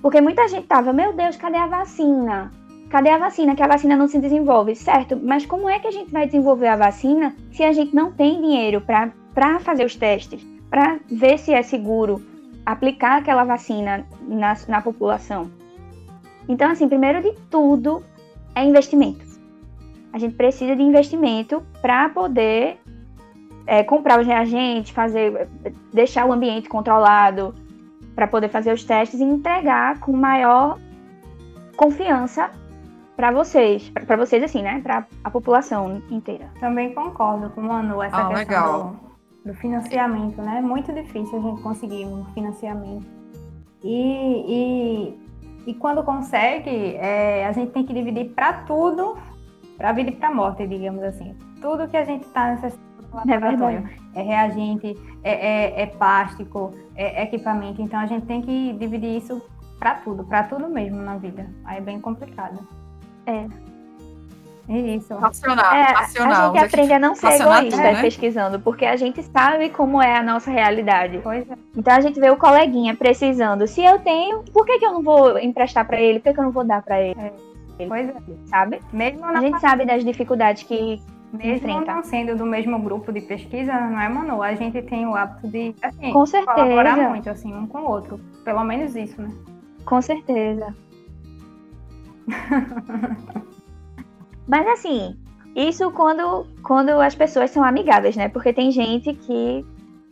Porque 0.00 0.20
muita 0.20 0.48
gente 0.48 0.66
tava, 0.66 0.92
meu 0.92 1.12
Deus, 1.12 1.36
cadê 1.36 1.56
a 1.56 1.66
vacina? 1.66 2.50
Cadê 2.90 3.10
a 3.10 3.18
vacina? 3.18 3.54
Que 3.54 3.62
a 3.62 3.68
vacina 3.68 3.96
não 3.96 4.08
se 4.08 4.18
desenvolve, 4.18 4.74
certo? 4.74 5.18
Mas 5.22 5.46
como 5.46 5.68
é 5.68 5.78
que 5.78 5.86
a 5.86 5.90
gente 5.90 6.10
vai 6.10 6.26
desenvolver 6.26 6.68
a 6.68 6.76
vacina 6.76 7.34
se 7.50 7.62
a 7.62 7.72
gente 7.72 7.94
não 7.94 8.12
tem 8.12 8.40
dinheiro 8.40 8.80
para 8.80 9.60
fazer 9.60 9.84
os 9.84 9.96
testes, 9.96 10.44
para 10.68 10.98
ver 11.10 11.38
se 11.38 11.52
é 11.52 11.62
seguro 11.62 12.22
aplicar 12.66 13.18
aquela 13.18 13.44
vacina 13.44 14.06
na, 14.28 14.56
na 14.68 14.80
população? 14.80 15.50
Então, 16.48 16.70
assim, 16.70 16.88
primeiro 16.88 17.22
de 17.22 17.32
tudo 17.50 18.02
é 18.54 18.64
investimento. 18.64 19.24
A 20.12 20.18
gente 20.18 20.34
precisa 20.34 20.76
de 20.76 20.82
investimento 20.82 21.62
para 21.80 22.08
poder 22.08 22.78
é, 23.66 23.82
comprar 23.82 24.20
os 24.20 24.26
reagentes, 24.26 24.90
fazer, 24.90 25.48
deixar 25.92 26.26
o 26.26 26.32
ambiente 26.32 26.68
controlado, 26.68 27.54
para 28.14 28.26
poder 28.26 28.48
fazer 28.48 28.72
os 28.72 28.84
testes 28.84 29.20
e 29.20 29.24
entregar 29.24 30.00
com 30.00 30.12
maior 30.12 30.78
confiança 31.76 32.50
para 33.16 33.30
vocês, 33.30 33.88
para 33.90 34.16
vocês 34.16 34.42
assim, 34.42 34.62
né, 34.62 34.80
para 34.82 35.06
a 35.22 35.30
população 35.30 36.02
inteira. 36.10 36.50
Também 36.60 36.94
concordo 36.94 37.50
com 37.50 37.60
o 37.60 37.64
Manu 37.64 38.02
essa 38.02 38.16
ah, 38.16 38.34
questão 38.34 38.96
do, 39.44 39.52
do, 39.52 39.54
financiamento, 39.54 40.42
né? 40.42 40.58
É 40.58 40.62
muito 40.62 40.92
difícil 40.92 41.38
a 41.38 41.42
gente 41.42 41.62
conseguir 41.62 42.06
um 42.06 42.24
financiamento. 42.34 43.06
E, 43.82 44.44
e 44.48 45.20
e 45.66 45.74
quando 45.74 46.02
consegue, 46.02 46.96
é, 46.96 47.46
a 47.46 47.52
gente 47.52 47.72
tem 47.72 47.84
que 47.84 47.92
dividir 47.92 48.30
para 48.30 48.52
tudo, 48.64 49.16
para 49.76 49.90
a 49.90 49.92
vida 49.92 50.10
e 50.10 50.12
para 50.12 50.28
a 50.28 50.34
morte, 50.34 50.66
digamos 50.66 51.02
assim. 51.02 51.36
Tudo 51.60 51.88
que 51.88 51.96
a 51.96 52.04
gente 52.04 52.24
está 52.26 52.52
necessitando 52.52 52.92
no 53.12 53.20
é 53.20 53.34
laboratório. 53.34 53.88
É, 54.14 54.20
é 54.20 54.22
reagente, 54.22 54.96
é, 55.22 55.32
é, 55.32 55.82
é 55.82 55.86
plástico, 55.86 56.72
é 56.96 57.22
equipamento. 57.22 57.80
Então 57.80 58.00
a 58.00 58.06
gente 58.06 58.26
tem 58.26 58.42
que 58.42 58.72
dividir 58.74 59.16
isso 59.16 59.42
para 59.78 59.96
tudo, 59.96 60.24
para 60.24 60.44
tudo 60.44 60.68
mesmo 60.68 61.02
na 61.02 61.16
vida. 61.16 61.48
Aí 61.64 61.78
é 61.78 61.80
bem 61.80 62.00
complicado. 62.00 62.66
É. 63.26 63.46
Isso. 64.68 65.14
Racional, 65.14 65.74
é, 65.74 65.82
racional. 65.92 66.50
A 66.50 66.54
gente 66.54 66.64
aprende 66.66 66.92
a 66.92 66.98
não 66.98 67.14
ser 67.14 67.40
egoísta 67.40 67.76
né? 67.82 68.00
pesquisando, 68.00 68.60
porque 68.60 68.84
a 68.84 68.96
gente 68.96 69.22
sabe 69.22 69.70
como 69.70 70.00
é 70.00 70.16
a 70.16 70.22
nossa 70.22 70.50
realidade. 70.50 71.16
É. 71.16 71.56
Então 71.76 71.94
a 71.94 72.00
gente 72.00 72.20
vê 72.20 72.30
o 72.30 72.36
coleguinha 72.36 72.94
precisando. 72.94 73.66
Se 73.66 73.84
eu 73.84 73.98
tenho, 73.98 74.44
por 74.52 74.64
que, 74.64 74.78
que 74.78 74.86
eu 74.86 74.92
não 74.92 75.02
vou 75.02 75.38
emprestar 75.38 75.86
para 75.86 76.00
ele? 76.00 76.20
Por 76.20 76.28
que, 76.28 76.34
que 76.34 76.40
eu 76.40 76.44
não 76.44 76.52
vou 76.52 76.64
dar 76.64 76.82
para 76.82 77.00
ele? 77.00 77.20
É. 77.20 77.32
Pois 77.86 78.08
é. 78.08 78.14
Sabe? 78.46 78.80
Mesmo 78.92 79.24
a 79.24 79.40
gente 79.40 79.60
sabe 79.60 79.84
das 79.84 80.04
dificuldades 80.04 80.62
que 80.62 81.02
mesmo 81.32 81.68
enfrenta. 81.68 81.94
não 81.94 82.04
sendo 82.04 82.36
do 82.36 82.44
mesmo 82.44 82.78
grupo 82.78 83.10
de 83.10 83.22
pesquisa, 83.22 83.72
não 83.72 84.00
é, 84.00 84.08
Manu? 84.08 84.42
A 84.42 84.54
gente 84.54 84.80
tem 84.82 85.06
o 85.06 85.16
hábito 85.16 85.48
de, 85.48 85.74
assim, 85.82 86.12
Com 86.12 86.26
certeza. 86.26 86.54
colaborar 86.54 86.96
muito, 87.08 87.30
assim, 87.30 87.52
um 87.54 87.66
com 87.66 87.78
o 87.78 87.90
outro. 87.90 88.20
Pelo 88.44 88.62
menos 88.62 88.94
isso, 88.94 89.20
né? 89.20 89.30
Com 89.84 90.00
certeza. 90.02 90.74
Mas 94.46 94.66
assim, 94.66 95.16
isso 95.54 95.90
quando, 95.90 96.46
quando 96.62 96.90
as 96.90 97.14
pessoas 97.14 97.50
são 97.50 97.62
amigáveis, 97.62 98.16
né? 98.16 98.28
Porque 98.28 98.52
tem 98.52 98.70
gente 98.70 99.12
que 99.14 99.64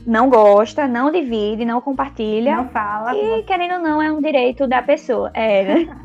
não 0.07 0.29
gosta, 0.29 0.87
não 0.87 1.11
divide, 1.11 1.65
não 1.65 1.81
compartilha. 1.81 2.57
Não 2.57 2.69
fala. 2.69 3.17
E 3.17 3.43
querendo 3.43 3.75
ou 3.75 3.81
não, 3.81 4.03
é 4.03 4.11
um 4.13 4.21
direito 4.21 4.67
da 4.67 4.83
pessoa. 4.83 5.31
É, 5.35 5.65
né? 5.65 5.97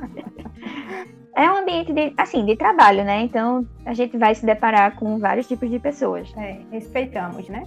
é 1.35 1.51
um 1.51 1.57
ambiente 1.57 1.93
de, 1.93 2.13
assim, 2.17 2.45
de 2.45 2.55
trabalho, 2.55 3.03
né? 3.03 3.21
Então 3.21 3.65
a 3.85 3.93
gente 3.93 4.17
vai 4.17 4.33
se 4.33 4.45
deparar 4.45 4.95
com 4.95 5.19
vários 5.19 5.47
tipos 5.47 5.69
de 5.69 5.79
pessoas. 5.79 6.31
É, 6.37 6.59
respeitamos, 6.71 7.47
né? 7.49 7.63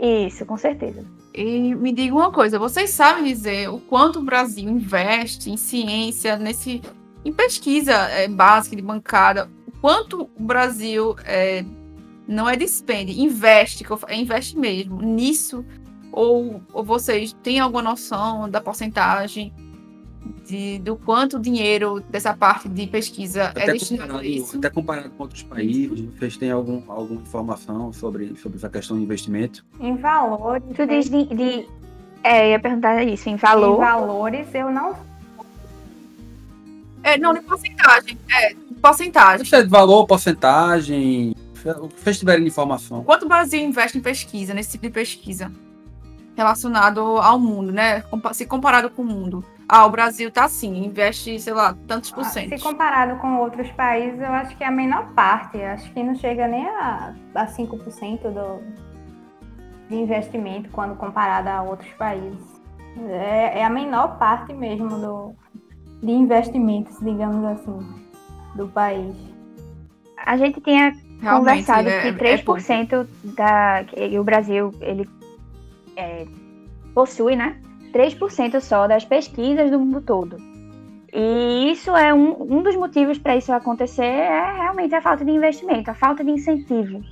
Isso, 0.00 0.46
com 0.46 0.56
certeza. 0.56 1.04
E 1.34 1.74
me 1.74 1.92
diga 1.92 2.14
uma 2.14 2.32
coisa, 2.32 2.58
vocês 2.58 2.90
sabem 2.90 3.24
dizer 3.24 3.68
o 3.68 3.78
quanto 3.78 4.20
o 4.20 4.24
Brasil 4.24 4.68
investe 4.68 5.50
em 5.50 5.56
ciência 5.56 6.36
nesse 6.36 6.80
em 7.28 7.32
pesquisa 7.32 7.92
é, 7.92 8.26
básica 8.26 8.74
de 8.74 8.82
bancada, 8.82 9.48
quanto 9.80 10.30
o 10.34 10.42
Brasil 10.42 11.14
é, 11.24 11.62
não 12.26 12.48
é 12.48 12.56
despende, 12.56 13.20
investe, 13.20 13.84
investe 14.10 14.58
mesmo 14.58 15.02
nisso, 15.02 15.64
ou, 16.10 16.62
ou 16.72 16.82
vocês 16.82 17.34
têm 17.42 17.60
alguma 17.60 17.82
noção 17.82 18.48
da 18.48 18.60
porcentagem 18.60 19.52
de, 20.46 20.78
do 20.78 20.96
quanto 20.96 21.38
dinheiro 21.38 22.00
dessa 22.00 22.34
parte 22.34 22.68
de 22.68 22.86
pesquisa 22.86 23.44
até 23.44 23.64
é 23.64 23.72
destinado 23.72 24.16
a 24.16 24.24
isso? 24.24 24.56
Até 24.56 24.70
comparado 24.70 25.10
com 25.10 25.22
outros 25.22 25.42
países, 25.42 26.00
vocês 26.16 26.36
têm 26.38 26.50
algum, 26.50 26.82
alguma 26.90 27.20
informação 27.20 27.92
sobre, 27.92 28.34
sobre 28.36 28.56
essa 28.56 28.70
questão 28.70 28.96
de 28.96 29.02
investimento? 29.04 29.64
Em 29.78 29.96
valores. 29.96 30.64
Tu 30.74 30.86
diz 30.86 31.10
de, 31.10 31.24
de 31.26 31.68
É, 32.24 32.46
eu 32.46 32.50
ia 32.52 32.58
perguntar 32.58 33.02
isso, 33.02 33.28
em 33.28 33.34
Em 33.34 33.36
valor. 33.36 33.76
valores, 33.76 34.48
eu 34.54 34.70
não 34.70 34.94
É, 37.08 37.18
não, 37.18 37.32
de 37.32 37.40
porcentagem. 37.40 38.18
É, 38.30 38.54
porcentagem. 38.80 39.42
Isso 39.42 39.56
é 39.56 39.62
de 39.62 39.68
valor, 39.68 40.06
porcentagem, 40.06 41.34
o 41.80 41.88
que 41.88 42.00
vocês 42.00 42.18
tiverem 42.18 42.42
de 42.44 42.50
informação. 42.50 43.02
Quanto 43.04 43.24
o 43.24 43.28
Brasil 43.28 43.60
investe 43.60 43.96
em 43.98 44.00
pesquisa, 44.00 44.52
nesse 44.52 44.72
tipo 44.72 44.86
de 44.86 44.90
pesquisa? 44.92 45.50
Relacionado 46.36 47.00
ao 47.00 47.38
mundo, 47.38 47.72
né? 47.72 48.04
Se 48.32 48.46
comparado 48.46 48.90
com 48.90 49.02
o 49.02 49.04
mundo. 49.04 49.44
Ah, 49.68 49.84
o 49.84 49.90
Brasil 49.90 50.30
tá 50.30 50.44
assim, 50.44 50.84
investe, 50.84 51.38
sei 51.40 51.52
lá, 51.52 51.74
tantos 51.86 52.10
por 52.10 52.24
Ah, 52.24 52.28
cento. 52.28 52.56
Se 52.56 52.62
comparado 52.62 53.18
com 53.20 53.38
outros 53.38 53.70
países, 53.72 54.18
eu 54.18 54.32
acho 54.32 54.56
que 54.56 54.64
é 54.64 54.66
a 54.66 54.70
menor 54.70 55.12
parte. 55.12 55.60
Acho 55.60 55.92
que 55.92 56.02
não 56.02 56.14
chega 56.14 56.46
nem 56.46 56.66
a, 56.66 57.14
a 57.34 57.46
5% 57.46 58.30
do, 58.30 58.62
de 59.88 59.96
investimento 59.96 60.70
quando 60.70 60.96
comparado 60.96 61.48
a 61.48 61.62
outros 61.62 61.92
países. 61.94 62.58
É, 63.10 63.60
é 63.60 63.64
a 63.64 63.70
menor 63.70 64.18
parte 64.18 64.52
mesmo 64.54 64.88
do, 64.88 65.34
de 66.02 66.10
investimentos, 66.10 66.96
digamos 67.00 67.44
assim, 67.44 67.78
do 68.54 68.68
país. 68.68 69.14
A 70.16 70.36
gente 70.36 70.60
tinha 70.60 70.92
Realmente, 71.20 71.66
conversado 71.66 71.88
é, 71.88 72.12
que 72.12 72.24
é 72.24 72.38
pouco. 72.38 72.60
3% 72.60 73.06
da. 73.36 73.84
que 73.84 74.18
o 74.18 74.24
Brasil 74.24 74.72
ele 74.80 75.08
é, 75.96 76.26
possui, 76.94 77.36
né? 77.36 77.60
3% 77.92 78.60
só 78.60 78.86
das 78.86 79.04
pesquisas 79.04 79.70
do 79.70 79.78
mundo 79.78 80.00
todo. 80.00 80.36
E 81.12 81.72
isso 81.72 81.96
é 81.96 82.12
um, 82.12 82.58
um 82.58 82.62
dos 82.62 82.76
motivos 82.76 83.18
para 83.18 83.36
isso 83.36 83.52
acontecer 83.52 84.04
é 84.04 84.52
realmente 84.52 84.94
a 84.94 85.00
falta 85.00 85.24
de 85.24 85.30
investimento, 85.30 85.90
a 85.90 85.94
falta 85.94 86.22
de 86.22 86.30
incentivo, 86.30 87.02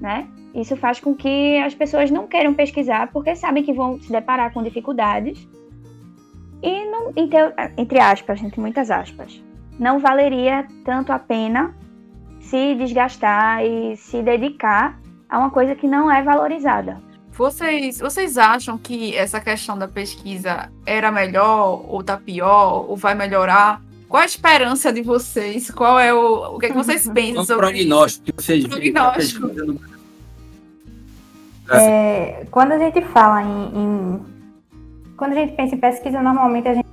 né? 0.00 0.28
Isso 0.54 0.76
faz 0.76 1.00
com 1.00 1.14
que 1.14 1.56
as 1.58 1.74
pessoas 1.74 2.10
não 2.10 2.26
queiram 2.26 2.52
pesquisar 2.52 3.10
porque 3.10 3.34
sabem 3.34 3.62
que 3.62 3.72
vão 3.72 3.98
se 3.98 4.12
deparar 4.12 4.52
com 4.52 4.62
dificuldades 4.62 5.48
e 6.62 6.84
não, 6.86 7.12
entre, 7.16 7.38
entre 7.76 7.98
aspas, 7.98 8.42
entre 8.42 8.60
muitas 8.60 8.90
aspas, 8.90 9.42
não 9.78 9.98
valeria 9.98 10.66
tanto 10.84 11.12
a 11.12 11.18
pena 11.18 11.74
se 12.40 12.74
desgastar 12.74 13.64
e 13.64 13.96
se 13.96 14.22
dedicar 14.22 15.00
a 15.28 15.38
uma 15.38 15.50
coisa 15.50 15.74
que 15.74 15.86
não 15.86 16.10
é 16.10 16.22
valorizada. 16.22 17.00
Vocês, 17.32 17.98
vocês 17.98 18.36
acham 18.36 18.76
que 18.76 19.16
essa 19.16 19.40
questão 19.40 19.76
da 19.78 19.88
pesquisa 19.88 20.70
era 20.84 21.10
melhor, 21.10 21.82
ou 21.88 22.02
tá 22.02 22.16
pior, 22.16 22.84
ou 22.88 22.96
vai 22.96 23.14
melhorar? 23.14 23.80
Qual 24.06 24.22
a 24.22 24.26
esperança 24.26 24.92
de 24.92 25.00
vocês? 25.00 25.70
Qual 25.70 25.98
é 25.98 26.12
o. 26.12 26.56
O 26.56 26.58
que, 26.58 26.66
é 26.66 26.68
que 26.68 26.74
vocês 26.74 27.08
pensam 27.12 27.44
sobre 27.46 27.78
isso? 27.78 27.88
prognóstico 27.88 28.24
que 28.26 28.32
vocês 28.32 28.64
da 28.64 28.68
Prognóstico. 28.68 29.50
É, 31.70 32.46
quando 32.50 32.72
a 32.72 32.78
gente 32.78 33.00
fala 33.00 33.42
em, 33.42 33.72
em- 33.74 34.31
Quando 35.22 35.34
a 35.34 35.36
gente 35.36 35.52
pensa 35.52 35.76
em 35.76 35.78
pesquisa, 35.78 36.20
normalmente 36.20 36.66
a 36.66 36.74
gente 36.74 36.84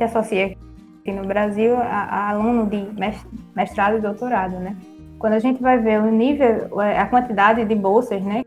associa 0.00 0.56
aqui 1.00 1.10
no 1.10 1.26
Brasil 1.26 1.74
a, 1.76 2.04
a 2.04 2.28
aluno 2.28 2.66
de 2.66 2.88
mes- 2.96 3.26
mestrado 3.52 3.96
e 3.96 4.00
doutorado, 4.00 4.60
né? 4.60 4.76
Quando 5.18 5.32
a 5.32 5.40
gente 5.40 5.60
vai 5.60 5.76
ver 5.78 6.00
o 6.00 6.08
nível, 6.08 6.80
é, 6.80 7.00
a 7.00 7.06
quantidade 7.08 7.64
de 7.64 7.74
bolsas, 7.74 8.22
né? 8.22 8.44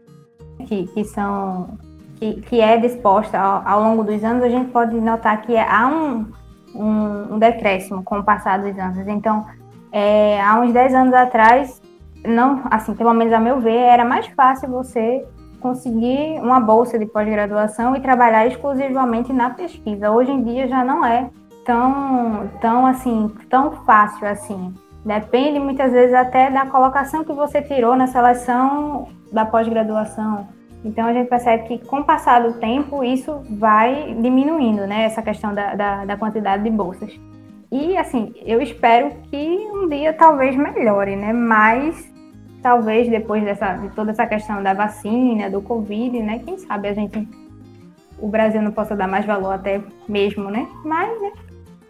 Que, 0.66 0.88
que 0.88 1.04
são. 1.04 1.78
Que, 2.16 2.40
que 2.40 2.62
é 2.62 2.78
disposta 2.78 3.38
ao, 3.38 3.68
ao 3.68 3.84
longo 3.84 4.02
dos 4.02 4.24
anos, 4.24 4.46
a 4.46 4.50
gente 4.50 4.72
pode 4.72 4.96
notar 4.96 5.42
que 5.42 5.58
há 5.58 5.88
um, 5.90 6.32
um, 6.74 7.34
um 7.34 7.38
decréscimo 7.38 8.06
com 8.06 8.20
o 8.20 8.24
passar 8.24 8.60
dos 8.60 8.80
anos. 8.80 9.06
Então, 9.10 9.46
é, 9.92 10.42
há 10.42 10.58
uns 10.58 10.72
10 10.72 10.94
anos 10.94 11.14
atrás, 11.14 11.82
não, 12.26 12.62
assim, 12.72 12.96
pelo 12.96 13.14
menos 13.14 13.34
a 13.34 13.42
meu 13.42 13.60
ver, 13.60 13.76
era 13.76 14.06
mais 14.06 14.26
fácil 14.28 14.70
você 14.70 15.26
conseguir 15.60 16.40
uma 16.42 16.60
bolsa 16.60 16.98
de 16.98 17.06
pós-graduação 17.06 17.96
e 17.96 18.00
trabalhar 18.00 18.48
exclusivamente 18.48 19.34
na 19.34 19.50
pesquisa. 19.50 20.12
Hoje 20.12 20.32
em 20.32 20.44
dia 20.44 20.68
já 20.68 20.84
não 20.84 21.06
é 21.06 21.30
tão, 21.66 22.50
tão 22.62 22.86
assim, 22.86 23.32
tão 23.50 23.72
fácil 23.86 24.28
assim. 24.28 24.74
Depende 25.06 25.60
muitas 25.60 25.92
vezes 25.92 26.14
até 26.14 26.50
da 26.50 26.66
colocação 26.66 27.24
que 27.24 27.34
você 27.34 27.62
tirou 27.62 27.96
na 27.96 28.08
seleção 28.08 29.08
da 29.32 29.46
pós-graduação. 29.46 30.48
Então 30.84 31.06
a 31.06 31.14
gente 31.14 31.30
percebe 31.30 31.64
que 31.68 31.86
com 31.86 32.00
o 32.00 32.04
passar 32.04 32.42
do 32.42 32.54
tempo 32.60 33.04
isso 33.04 33.42
vai 33.52 34.16
diminuindo, 34.20 34.86
né? 34.86 35.04
Essa 35.04 35.22
questão 35.22 35.54
da, 35.54 35.76
da, 35.76 36.06
da 36.06 36.18
quantidade 36.18 36.64
de 36.64 36.70
bolsas. 36.70 37.20
E 37.72 37.98
assim, 37.98 38.34
eu 38.46 38.62
espero 38.62 39.12
que 39.30 39.68
um 39.74 39.88
dia 39.88 40.14
talvez 40.14 40.56
melhore, 40.56 41.16
né? 41.16 41.34
Mas 41.34 42.14
talvez 42.68 43.08
depois 43.08 43.46
dessa, 43.46 43.76
de 43.76 43.88
toda 43.92 44.12
essa 44.12 44.28
questão 44.28 44.62
da 44.62 44.74
vacina, 44.74 45.50
do 45.50 45.62
Covid, 45.62 46.22
né? 46.22 46.42
Quem 46.44 46.58
sabe 46.58 46.90
a 46.90 46.94
gente, 46.94 47.26
o 48.20 48.28
Brasil 48.28 48.62
não 48.62 48.74
possa 48.74 48.94
dar 48.94 49.08
mais 49.08 49.26
valor 49.26 49.54
até 49.54 49.82
mesmo, 50.06 50.52
né? 50.52 50.68
Mas 50.84 51.10
né, 51.22 51.32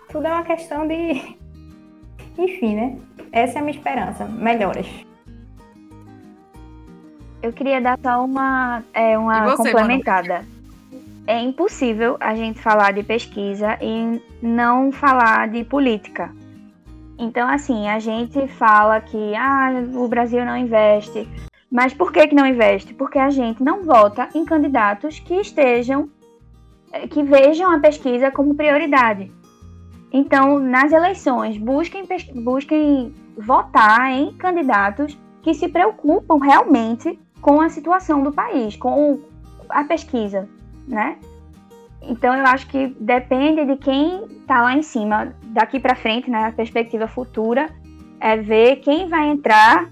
tudo 0.08 0.28
é 0.28 0.32
uma 0.32 0.44
questão 0.44 0.88
de, 0.88 1.36
enfim, 2.38 2.76
né? 2.76 2.96
Essa 3.32 3.58
é 3.58 3.60
a 3.60 3.66
minha 3.66 3.76
esperança, 3.76 4.26
melhoras. 4.26 4.86
Eu 7.42 7.52
queria 7.52 7.82
dar 7.82 7.98
só 8.00 8.24
uma, 8.24 8.84
é, 8.94 9.18
uma 9.18 9.46
você, 9.46 9.72
complementada. 9.72 10.46
É 11.26 11.42
impossível 11.42 12.18
a 12.20 12.36
gente 12.36 12.60
falar 12.60 12.94
de 12.94 13.02
pesquisa 13.02 13.80
e 13.82 14.22
não 14.44 14.92
falar 14.92 15.48
de 15.48 15.64
política. 15.64 16.32
Então, 17.18 17.50
assim, 17.50 17.88
a 17.88 18.00
gente 18.00 18.48
fala 18.48 19.02
que 19.02 19.36
ah, 19.36 19.72
o 19.96 20.08
Brasil 20.08 20.46
não 20.46 20.56
investe. 20.56 21.28
Mas 21.70 21.94
por 21.94 22.12
que, 22.12 22.28
que 22.28 22.36
não 22.36 22.46
investe? 22.46 22.94
Porque 22.94 23.20
a 23.20 23.30
gente 23.30 23.64
não 23.64 23.84
vota 23.84 24.30
em 24.34 24.46
candidatos 24.46 25.20
que 25.20 25.34
estejam, 25.36 26.10
eh, 26.92 27.08
que 27.08 27.24
vejam 27.24 27.72
a 27.72 27.80
pesquisa 27.80 28.32
como 28.32 28.56
prioridade. 28.56 29.32
Então, 30.14 30.60
nas 30.60 30.92
eleições, 30.92 31.58
busquem, 31.58 32.08
busquem 32.36 33.14
votar 33.38 34.12
em 34.12 34.32
candidatos 34.34 35.18
que 35.42 35.54
se 35.54 35.68
preocupam 35.68 36.38
realmente 36.38 37.20
com 37.42 37.60
a 37.60 37.70
situação 37.70 38.24
do 38.24 38.32
país, 38.32 38.76
com 38.76 39.20
a 39.70 39.84
pesquisa, 39.84 40.48
né? 40.88 41.18
Então 42.02 42.34
eu 42.36 42.46
acho 42.46 42.68
que 42.68 42.88
depende 43.00 43.66
de 43.66 43.76
quem 43.78 44.24
está 44.26 44.62
lá 44.62 44.76
em 44.76 44.82
cima, 44.82 45.34
daqui 45.58 45.80
para 45.80 45.96
frente, 45.96 46.30
na 46.30 46.52
perspectiva 46.52 47.08
futura, 47.08 47.68
é 48.20 48.38
ver 48.38 48.76
quem 48.78 49.10
vai 49.10 49.28
entrar, 49.28 49.90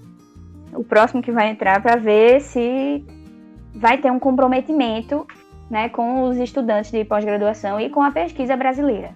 o 0.72 0.84
próximo 0.84 1.20
que 1.20 1.32
vai 1.32 1.50
entrar, 1.50 1.82
para 1.82 1.96
ver 1.96 2.40
se 2.40 3.04
vai 3.74 3.98
ter 3.98 4.12
um 4.12 4.20
comprometimento, 4.20 5.26
né, 5.68 5.88
com 5.88 6.28
os 6.28 6.36
estudantes 6.36 6.92
de 6.92 7.04
pós-graduação 7.04 7.80
e 7.80 7.90
com 7.90 8.00
a 8.00 8.12
pesquisa 8.12 8.56
brasileira. 8.56 9.12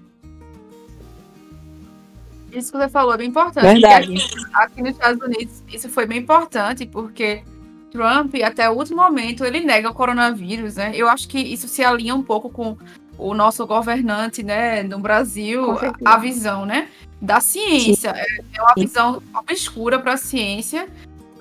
Isso 2.53 2.73
que 2.73 2.79
você 2.79 2.89
falou 2.89 3.15
é 3.15 3.19
bem 3.19 3.29
importante. 3.29 3.65
Verdade. 3.65 4.13
Aqui, 4.13 4.55
aqui 4.55 4.83
nos 4.83 4.91
Estados 4.91 5.23
Unidos, 5.23 5.63
isso 5.73 5.89
foi 5.89 6.05
bem 6.05 6.19
importante, 6.19 6.85
porque 6.85 7.45
Trump, 7.93 8.35
até 8.45 8.69
o 8.69 8.73
último 8.73 9.01
momento, 9.01 9.45
ele 9.45 9.61
nega 9.61 9.89
o 9.89 9.95
coronavírus, 9.95 10.75
né? 10.75 10.91
Eu 10.97 11.09
acho 11.09 11.29
que 11.29 11.39
isso 11.39 11.69
se 11.69 11.85
alinha 11.85 12.13
um 12.13 12.25
pouco 12.25 12.51
com 12.51 12.77
o 13.21 13.35
nosso 13.35 13.67
governante, 13.67 14.43
né, 14.43 14.83
no 14.83 14.99
Brasil, 14.99 15.77
a 16.05 16.17
visão, 16.17 16.65
né, 16.65 16.89
da 17.21 17.41
ciência. 17.41 18.11
É 18.11 18.41
é 18.57 18.63
uma 18.63 18.75
visão 18.77 19.23
obscura 19.35 19.99
para 19.99 20.15
a 20.15 20.17
ciência. 20.17 20.89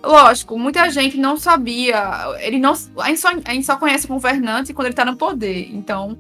Lógico, 0.03 0.57
muita 0.57 0.89
gente 0.89 1.17
não 1.17 1.37
sabia. 1.37 2.37
Ele 2.39 2.57
não, 2.57 2.73
a 2.97 3.07
gente 3.07 3.19
só, 3.19 3.29
a 3.29 3.53
gente 3.53 3.65
só 3.65 3.75
conhece 3.75 4.05
o 4.05 4.09
governante 4.09 4.73
quando 4.73 4.87
ele 4.87 4.93
está 4.93 5.03
no 5.03 5.17
poder. 5.17 5.69
Então, 5.73 6.17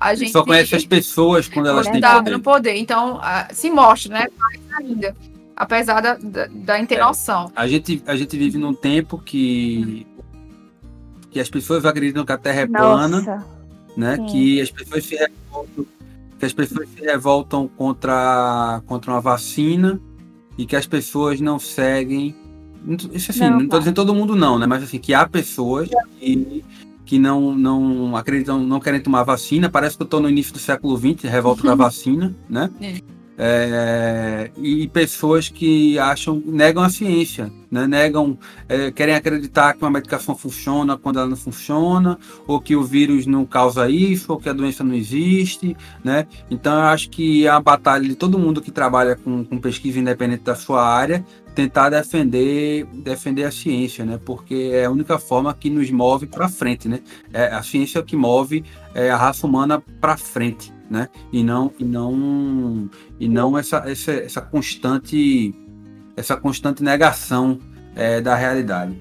a 0.00 0.14
gente 0.14 0.32
Só 0.32 0.42
conhece 0.42 0.74
as 0.74 0.86
pessoas 0.86 1.46
quando 1.46 1.68
elas 1.68 1.86
têm 1.86 2.00
tá 2.00 2.16
poder. 2.16 2.30
no 2.30 2.40
poder. 2.40 2.76
Então, 2.76 3.20
se 3.52 3.70
mostra, 3.70 4.20
né? 4.20 4.26
Mais 4.38 4.60
ainda. 4.78 5.14
Apesar 5.54 6.00
da, 6.00 6.14
da, 6.14 6.46
da 6.46 6.78
É. 6.80 7.52
A 7.54 7.68
gente, 7.68 8.02
a 8.06 8.16
gente 8.16 8.36
vive 8.38 8.56
num 8.56 8.72
tempo 8.72 9.18
que, 9.18 10.06
que 11.30 11.38
as 11.38 11.50
pessoas 11.50 11.84
acreditam 11.84 12.24
que 12.24 12.32
a 12.32 12.38
Terra 12.38 12.62
é 12.62 12.66
plana, 12.66 13.18
Nossa, 13.18 13.46
né? 13.96 14.16
sim. 14.16 14.26
Que 14.26 14.60
as 14.60 14.70
pessoas 14.70 15.04
se 15.04 15.16
revoltam, 15.16 15.86
que 16.38 16.46
as 16.46 16.52
pessoas 16.52 16.88
se 16.88 17.00
revoltam 17.02 17.68
contra, 17.68 18.82
contra 18.86 19.12
uma 19.12 19.20
vacina 19.20 20.00
e 20.56 20.66
que 20.66 20.76
as 20.76 20.86
pessoas 20.86 21.40
não 21.40 21.58
seguem. 21.58 22.34
Isso 23.12 23.30
assim, 23.30 23.50
Não, 23.50 23.60
estou 23.62 23.78
dizendo 23.78 23.94
todo 23.94 24.14
mundo 24.14 24.34
não, 24.34 24.58
né? 24.58 24.66
Mas 24.66 24.82
assim, 24.82 24.98
que 24.98 25.12
há 25.12 25.28
pessoas 25.28 25.88
que, 26.18 26.64
que 27.04 27.18
não, 27.18 27.54
não 27.54 28.16
acreditam, 28.16 28.62
não 28.62 28.80
querem 28.80 29.00
tomar 29.00 29.22
vacina. 29.22 29.68
Parece 29.68 29.96
que 29.96 30.02
eu 30.02 30.06
estou 30.06 30.20
no 30.20 30.30
início 30.30 30.52
do 30.52 30.58
século 30.58 30.96
XX, 30.96 31.24
revolta 31.24 31.62
da 31.62 31.74
vacina, 31.76 32.34
né? 32.48 32.70
É. 32.80 33.19
É, 33.42 34.50
e 34.58 34.86
pessoas 34.88 35.48
que 35.48 35.98
acham, 35.98 36.42
negam 36.44 36.82
a 36.82 36.90
ciência, 36.90 37.50
né? 37.70 37.86
negam, 37.86 38.38
é, 38.68 38.90
querem 38.90 39.14
acreditar 39.14 39.72
que 39.72 39.82
uma 39.82 39.90
medicação 39.90 40.36
funciona 40.36 40.98
quando 40.98 41.18
ela 41.18 41.28
não 41.28 41.38
funciona, 41.38 42.18
ou 42.46 42.60
que 42.60 42.76
o 42.76 42.82
vírus 42.82 43.24
não 43.24 43.46
causa 43.46 43.88
isso, 43.88 44.30
ou 44.30 44.38
que 44.38 44.50
a 44.50 44.52
doença 44.52 44.84
não 44.84 44.94
existe, 44.94 45.74
né? 46.04 46.26
Então 46.50 46.74
eu 46.74 46.84
acho 46.88 47.08
que 47.08 47.46
é 47.46 47.48
a 47.48 47.58
batalha 47.58 48.06
de 48.06 48.14
todo 48.14 48.38
mundo 48.38 48.60
que 48.60 48.70
trabalha 48.70 49.16
com, 49.16 49.42
com 49.42 49.58
pesquisa 49.58 49.98
independente 49.98 50.42
da 50.42 50.54
sua 50.54 50.86
área 50.86 51.24
tentar 51.54 51.88
defender, 51.88 52.86
defender 52.92 53.44
a 53.44 53.50
ciência, 53.50 54.04
né? 54.04 54.20
Porque 54.22 54.70
é 54.74 54.84
a 54.84 54.90
única 54.90 55.18
forma 55.18 55.54
que 55.54 55.70
nos 55.70 55.90
move 55.90 56.26
para 56.26 56.46
frente, 56.46 56.88
né? 56.88 57.00
É 57.32 57.46
a 57.46 57.62
ciência 57.62 58.02
que 58.02 58.16
move 58.16 58.64
é, 58.94 59.10
a 59.10 59.16
raça 59.16 59.46
humana 59.46 59.82
para 59.98 60.18
frente, 60.18 60.70
né? 60.90 61.08
E 61.32 61.42
não 61.42 61.72
e 61.78 61.84
não 61.84 62.90
e 63.18 63.28
não 63.28 63.56
essa, 63.56 63.78
essa, 63.86 64.12
essa 64.12 64.40
constante 64.40 65.54
essa 66.16 66.36
constante 66.36 66.82
negação 66.82 67.58
é, 67.94 68.20
da 68.20 68.34
realidade. 68.34 69.00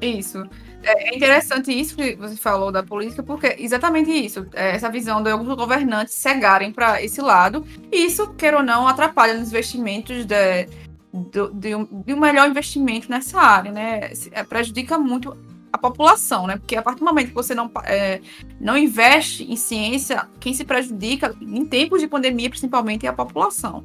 Isso. 0.00 0.44
É 0.84 1.14
interessante 1.14 1.70
isso 1.70 1.94
que 1.94 2.16
você 2.16 2.34
falou 2.34 2.72
da 2.72 2.82
política, 2.82 3.22
porque 3.22 3.54
exatamente 3.56 4.10
isso, 4.10 4.44
é 4.52 4.74
essa 4.74 4.90
visão 4.90 5.22
de 5.22 5.30
alguns 5.30 5.54
governantes 5.54 6.14
cegarem 6.14 6.72
para 6.72 7.00
esse 7.00 7.20
lado, 7.20 7.64
e 7.90 8.04
isso, 8.04 8.34
queira 8.34 8.56
ou 8.56 8.64
não, 8.64 8.88
atrapalha 8.88 9.34
nos 9.34 9.50
investimentos 9.50 10.24
de, 10.24 10.66
de, 11.12 11.52
de, 11.54 11.74
um, 11.76 12.02
de 12.04 12.12
um 12.12 12.18
melhor 12.18 12.48
investimento 12.48 13.08
nessa 13.08 13.40
área, 13.40 13.70
né? 13.70 14.10
É, 14.32 14.42
prejudica 14.42 14.98
muito 14.98 15.36
população, 15.82 16.46
né? 16.46 16.56
Porque 16.56 16.76
a 16.76 16.82
partir 16.82 17.00
do 17.00 17.04
momento 17.04 17.28
que 17.28 17.34
você 17.34 17.54
não, 17.54 17.70
é, 17.84 18.20
não 18.60 18.78
investe 18.78 19.50
em 19.50 19.56
ciência, 19.56 20.28
quem 20.38 20.54
se 20.54 20.64
prejudica, 20.64 21.34
em 21.40 21.66
tempos 21.66 22.00
de 22.00 22.06
pandemia, 22.06 22.48
principalmente, 22.48 23.04
é 23.04 23.08
a 23.08 23.12
população. 23.12 23.84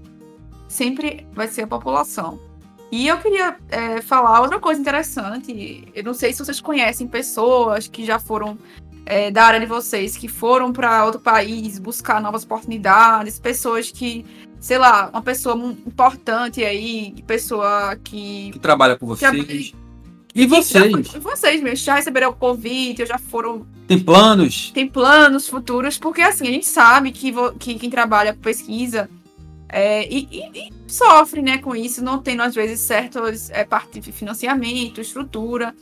Sempre 0.67 1.25
vai 1.33 1.47
ser 1.47 1.63
a 1.63 1.67
população. 1.67 2.39
E 2.91 3.07
eu 3.07 3.17
queria 3.17 3.57
é, 3.69 4.01
falar 4.01 4.41
outra 4.41 4.59
coisa 4.59 4.79
interessante. 4.79 5.83
Eu 5.93 6.03
não 6.03 6.13
sei 6.13 6.31
se 6.31 6.39
vocês 6.39 6.61
conhecem 6.61 7.07
pessoas 7.07 7.87
que 7.87 8.05
já 8.05 8.19
foram 8.19 8.57
é, 9.05 9.31
da 9.31 9.43
área 9.43 9.59
de 9.59 9.65
vocês, 9.65 10.15
que 10.15 10.27
foram 10.27 10.71
para 10.71 11.03
outro 11.03 11.19
país 11.19 11.79
buscar 11.79 12.21
novas 12.21 12.43
oportunidades, 12.43 13.39
pessoas 13.39 13.91
que, 13.91 14.25
sei 14.59 14.77
lá, 14.77 15.09
uma 15.09 15.21
pessoa 15.21 15.55
importante 15.85 16.63
aí, 16.63 17.15
pessoa 17.25 17.97
que. 18.03 18.51
Que 18.51 18.59
trabalha 18.59 18.95
com 18.97 19.07
vocês. 19.07 19.73
E 20.37 20.45
vocês? 20.45 21.07
Já, 21.07 21.19
vocês 21.19 21.63
mesmo, 21.63 21.83
já 21.83 21.95
receberam 21.95 22.29
o 22.29 22.33
convite, 22.33 23.03
já 23.07 23.17
foram. 23.17 23.65
Tem 23.87 23.97
planos? 23.97 24.71
Tem 24.71 24.87
planos 24.87 25.47
futuros, 25.47 25.97
porque 25.97 26.21
assim, 26.21 26.47
a 26.47 26.51
gente 26.51 26.67
sabe 26.67 27.11
que, 27.11 27.33
que 27.57 27.73
quem 27.73 27.89
trabalha 27.89 28.33
com 28.33 28.39
pesquisa 28.39 29.09
é, 29.67 30.07
e, 30.07 30.27
e, 30.31 30.59
e, 30.59 30.73
sofre 30.85 31.41
né, 31.41 31.57
com 31.57 31.75
isso, 31.75 32.03
não 32.03 32.19
tendo 32.19 32.43
às 32.43 32.53
vezes 32.53 32.81
certos 32.81 33.49
é, 33.49 33.65
parte 33.65 33.99
de 33.99 34.11
financiamento, 34.11 35.01
estrutura. 35.01 35.73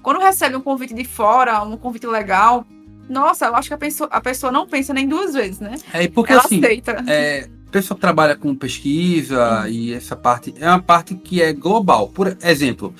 Quando 0.00 0.20
recebe 0.20 0.54
um 0.54 0.60
convite 0.60 0.94
de 0.94 1.04
fora, 1.04 1.62
um 1.62 1.76
convite 1.76 2.06
legal, 2.06 2.64
nossa, 3.08 3.46
eu 3.46 3.56
acho 3.56 3.68
que 3.68 3.74
a 3.74 3.78
pessoa, 3.78 4.08
a 4.12 4.20
pessoa 4.20 4.52
não 4.52 4.66
pensa 4.66 4.94
nem 4.94 5.08
duas 5.08 5.34
vezes, 5.34 5.58
né? 5.58 5.74
É, 5.92 6.06
porque 6.06 6.32
Ela 6.32 6.42
assim, 6.42 6.58
aceita. 6.58 7.04
É, 7.08 7.48
pessoa 7.72 7.96
que 7.96 8.00
trabalha 8.00 8.36
com 8.36 8.54
pesquisa 8.54 9.68
e 9.68 9.92
essa 9.92 10.14
parte 10.14 10.54
é 10.60 10.68
uma 10.68 10.80
parte 10.80 11.16
que 11.16 11.42
é 11.42 11.52
global. 11.52 12.08
Por 12.08 12.36
exemplo, 12.42 12.94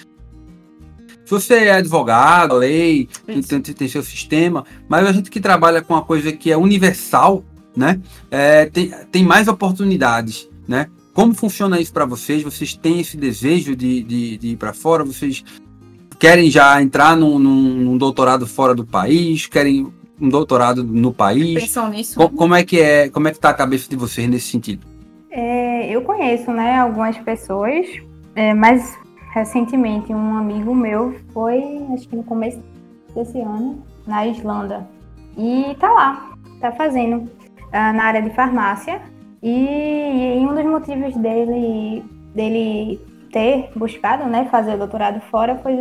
se 1.25 1.31
você 1.31 1.55
é 1.55 1.73
advogado, 1.73 2.57
lei, 2.57 3.09
tem, 3.27 3.61
tem, 3.61 3.89
seu 3.89 4.03
sistema, 4.03 4.65
mas 4.89 5.07
a 5.07 5.13
gente 5.13 5.31
que 5.31 5.41
trabalha 5.41 5.81
com 5.81 5.95
uma 5.95 6.03
coisa 6.03 6.31
que 6.33 6.53
é 6.53 6.57
universal, 6.57 7.43
né? 7.75 8.01
É, 8.31 8.67
tem, 8.67 8.93
tem 9.11 9.25
mais 9.25 9.49
oportunidades, 9.49 10.49
né? 10.69 10.89
Como 11.15 11.33
funciona 11.33 11.81
isso 11.81 11.93
para 11.93 12.05
vocês? 12.05 12.43
Vocês 12.43 12.75
têm 12.75 13.01
esse 13.01 13.17
desejo 13.17 13.75
de, 13.75 14.03
de, 14.03 14.37
de 14.37 14.49
ir 14.49 14.57
para 14.57 14.75
fora? 14.75 15.05
Vocês 15.05 15.45
querem 16.19 16.51
já 16.51 16.83
entrar 16.83 17.17
num, 17.17 17.39
num, 17.39 17.63
num, 17.77 17.97
doutorado 17.97 18.47
fora 18.47 18.75
do 18.75 18.85
país? 18.85 19.47
Querem 19.47 19.93
um 20.21 20.29
doutorado 20.29 20.85
no 20.85 21.13
país? 21.13 21.55
Pensam 21.55 21.89
nisso. 21.89 22.17
Co 22.17 22.29
como 22.29 22.55
é 22.55 22.65
que 22.65 22.81
é? 22.81 23.09
Como 23.09 23.29
é 23.29 23.33
que 23.33 23.39
tá 23.39 23.51
a 23.51 23.55
cabeça 23.55 23.89
de 23.89 23.97
vocês 23.97 24.29
nesse 24.29 24.49
sentido? 24.49 24.85
É, 25.31 25.89
eu 25.89 26.03
conheço, 26.03 26.53
né, 26.53 26.79
algumas 26.79 27.17
pessoas, 27.19 27.87
é, 28.37 28.55
mas 28.55 28.97
recentemente 29.35 30.15
um 30.15 30.37
amigo 30.37 30.73
meu 30.73 31.17
foi, 31.33 31.85
acho 31.93 32.09
que 32.09 32.15
no 32.15 32.23
começo 32.23 32.63
desse 33.13 33.41
ano, 33.41 33.83
na 34.07 34.25
Islândia 34.29 34.87
e 35.37 35.75
tá 35.81 35.91
lá, 35.91 36.31
tá 36.61 36.71
fazendo 36.71 37.17
uh, 37.17 37.29
na 37.73 38.05
área 38.05 38.23
de 38.23 38.31
farmácia. 38.31 39.03
E, 39.43 40.39
e, 40.39 40.47
um 40.47 40.55
dos 40.55 40.65
motivos 40.65 41.17
dele, 41.17 42.05
dele 42.33 43.01
ter 43.33 43.71
buscado 43.75 44.25
né, 44.25 44.47
fazer 44.51 44.75
o 44.75 44.79
doutorado 44.79 45.21
fora 45.23 45.57
foi 45.57 45.77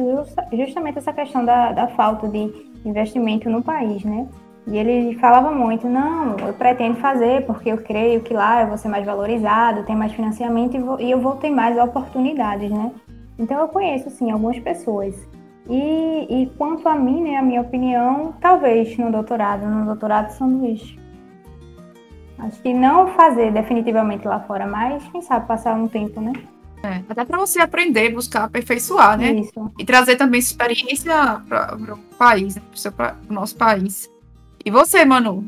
justamente 0.51 0.97
essa 0.97 1.13
questão 1.13 1.45
da, 1.45 1.71
da 1.71 1.87
falta 1.89 2.27
de 2.27 2.51
investimento 2.83 3.49
no 3.49 3.61
país, 3.61 4.03
né? 4.03 4.27
E 4.65 4.77
ele 4.77 5.15
falava 5.19 5.51
muito, 5.51 5.87
não, 5.87 6.37
eu 6.39 6.53
pretendo 6.53 6.95
fazer 6.95 7.45
porque 7.45 7.69
eu 7.69 7.77
creio 7.77 8.21
que 8.21 8.33
lá 8.33 8.61
eu 8.61 8.67
vou 8.67 8.77
ser 8.77 8.87
mais 8.87 9.05
valorizado, 9.05 9.83
tem 9.83 9.95
mais 9.95 10.11
financiamento 10.11 10.75
e, 10.75 10.79
vou, 10.79 10.99
e 10.99 11.11
eu 11.11 11.19
vou 11.19 11.35
ter 11.35 11.49
mais 11.49 11.77
oportunidades, 11.77 12.71
né? 12.71 12.91
Então 13.37 13.59
eu 13.59 13.67
conheço, 13.67 14.09
sim, 14.09 14.31
algumas 14.31 14.59
pessoas. 14.59 15.15
E, 15.69 16.27
e 16.29 16.49
quanto 16.57 16.87
a 16.87 16.95
mim, 16.95 17.23
né, 17.23 17.37
a 17.37 17.41
minha 17.41 17.61
opinião, 17.61 18.33
talvez 18.41 18.97
no 18.97 19.11
doutorado, 19.11 19.65
no 19.65 19.85
doutorado 19.85 20.31
São 20.31 20.49
Luís. 20.49 20.95
Acho 22.37 22.61
que 22.61 22.73
não 22.73 23.07
fazer 23.07 23.53
definitivamente 23.53 24.27
lá 24.27 24.39
fora, 24.41 24.67
mas 24.67 25.03
quem 25.11 25.21
sabe 25.21 25.47
passar 25.47 25.75
um 25.75 25.87
tempo, 25.87 26.19
né? 26.19 26.33
É, 26.83 27.01
até 27.07 27.23
para 27.23 27.37
você 27.37 27.61
aprender, 27.61 28.09
buscar 28.13 28.43
aperfeiçoar, 28.43 29.17
né? 29.17 29.31
Isso. 29.31 29.71
E 29.79 29.85
trazer 29.85 30.17
também 30.17 30.39
experiência 30.39 31.41
para 31.47 31.77
o 31.77 31.97
país, 32.17 32.57
né? 32.57 32.61
para 32.93 33.15
o 33.29 33.33
nosso 33.33 33.55
país. 33.55 34.11
E 34.65 34.69
você, 34.69 35.05
Manu? 35.05 35.47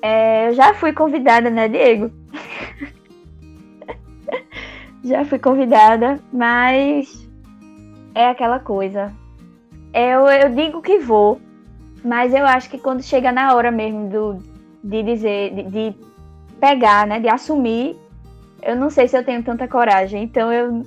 É, 0.00 0.48
eu 0.48 0.54
já 0.54 0.72
fui 0.72 0.94
convidada, 0.94 1.50
né, 1.50 1.68
Diego? 1.68 2.10
já 5.04 5.24
fui 5.24 5.38
convidada, 5.38 6.18
mas 6.32 7.28
é 8.14 8.28
aquela 8.28 8.58
coisa. 8.58 9.12
Eu, 9.92 10.26
eu 10.26 10.54
digo 10.54 10.82
que 10.82 10.98
vou, 10.98 11.40
mas 12.04 12.34
eu 12.34 12.46
acho 12.46 12.68
que 12.68 12.78
quando 12.78 13.02
chega 13.02 13.32
na 13.32 13.54
hora 13.54 13.70
mesmo 13.70 14.08
do, 14.08 14.38
de 14.82 15.02
dizer, 15.02 15.54
de, 15.54 15.62
de 15.64 15.96
pegar, 16.60 17.06
né, 17.06 17.20
de 17.20 17.28
assumir, 17.28 17.96
eu 18.62 18.76
não 18.76 18.90
sei 18.90 19.08
se 19.08 19.16
eu 19.16 19.24
tenho 19.24 19.42
tanta 19.42 19.68
coragem. 19.68 20.24
Então 20.24 20.52
eu, 20.52 20.82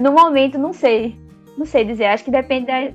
no 0.00 0.12
momento, 0.12 0.58
não 0.58 0.72
sei, 0.72 1.18
não 1.56 1.66
sei 1.66 1.84
dizer. 1.84 2.06
Acho 2.06 2.24
que 2.24 2.30
depende 2.30 2.66
da, 2.66 2.92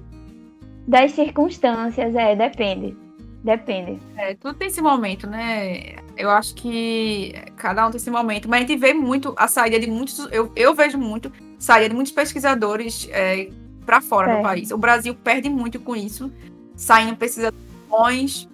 das 0.88 1.12
circunstâncias, 1.12 2.16
é, 2.16 2.36
depende, 2.36 2.96
depende. 3.44 4.00
É, 4.16 4.36
tudo 4.36 4.56
tem 4.56 4.68
esse 4.68 4.82
momento, 4.82 5.28
né? 5.28 5.96
Eu 6.18 6.30
acho 6.30 6.54
que 6.56 7.34
cada 7.56 7.88
um 7.88 7.92
tem 7.92 7.98
esse 7.98 8.12
momento, 8.12 8.50
mas 8.50 8.64
a 8.64 8.68
gente 8.68 8.80
vê 8.80 8.94
muito 8.94 9.34
a 9.38 9.48
saída 9.48 9.80
de 9.80 9.90
muitos, 9.90 10.28
eu, 10.32 10.52
eu 10.56 10.74
vejo 10.74 10.98
muito 10.98 11.32
saída 11.58 11.90
de 11.90 11.96
muitos 11.96 12.12
pesquisadores 12.12 13.08
é, 13.12 13.50
para 13.86 14.02
fora 14.02 14.32
é. 14.32 14.38
do 14.38 14.44
país. 14.44 14.72
O 14.72 14.78
Brasil 14.78 15.16
perde 15.16 15.50
muito 15.50 15.80
com 15.80 15.96
isso, 15.96 16.32
saindo 16.76 17.16
pesquisadores 17.16 17.70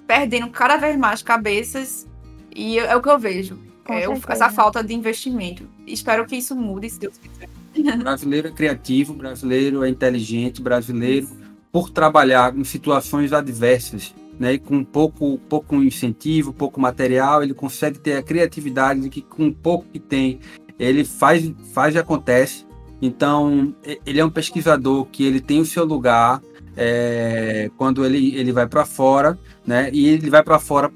perdendo 0.07 0.49
cada 0.49 0.77
vez 0.77 0.97
mais 0.97 1.21
cabeças, 1.21 2.07
e 2.55 2.79
é 2.79 2.95
o 2.95 3.01
que 3.01 3.09
eu 3.09 3.19
vejo. 3.19 3.59
É 3.87 4.05
essa 4.29 4.49
falta 4.49 4.83
de 4.83 4.93
investimento. 4.93 5.67
Espero 5.85 6.25
que 6.25 6.35
isso 6.35 6.55
mude, 6.55 6.89
se 6.89 6.99
Deus 6.99 7.17
quiser. 7.17 7.49
Brasileiro 7.97 8.47
é 8.47 8.51
criativo, 8.51 9.13
brasileiro 9.13 9.83
é 9.83 9.89
inteligente, 9.89 10.61
brasileiro, 10.61 11.27
por 11.71 11.89
trabalhar 11.89 12.55
em 12.55 12.63
situações 12.63 13.33
adversas, 13.33 14.15
né, 14.39 14.53
e 14.53 14.59
com 14.59 14.83
pouco, 14.83 15.37
pouco 15.49 15.75
incentivo, 15.75 16.53
pouco 16.53 16.79
material, 16.79 17.43
ele 17.43 17.53
consegue 17.53 17.99
ter 17.99 18.17
a 18.17 18.23
criatividade 18.23 19.01
de 19.01 19.09
que 19.09 19.21
com 19.21 19.51
pouco 19.51 19.85
que 19.91 19.99
tem, 19.99 20.39
ele 20.77 21.05
faz, 21.05 21.51
faz 21.73 21.95
e 21.95 21.97
acontece. 21.97 22.65
Então, 23.01 23.75
ele 24.05 24.19
é 24.19 24.25
um 24.25 24.29
pesquisador 24.29 25.05
que 25.05 25.25
ele 25.25 25.39
tem 25.39 25.59
o 25.59 25.65
seu 25.65 25.85
lugar, 25.85 26.41
é, 26.75 27.69
quando 27.77 28.05
ele, 28.05 28.35
ele 28.35 28.51
vai 28.51 28.67
para 28.67 28.85
fora, 28.85 29.37
né? 29.65 29.89
E 29.93 30.07
ele 30.07 30.29
vai 30.29 30.43
para 30.43 30.59
fora, 30.59 30.91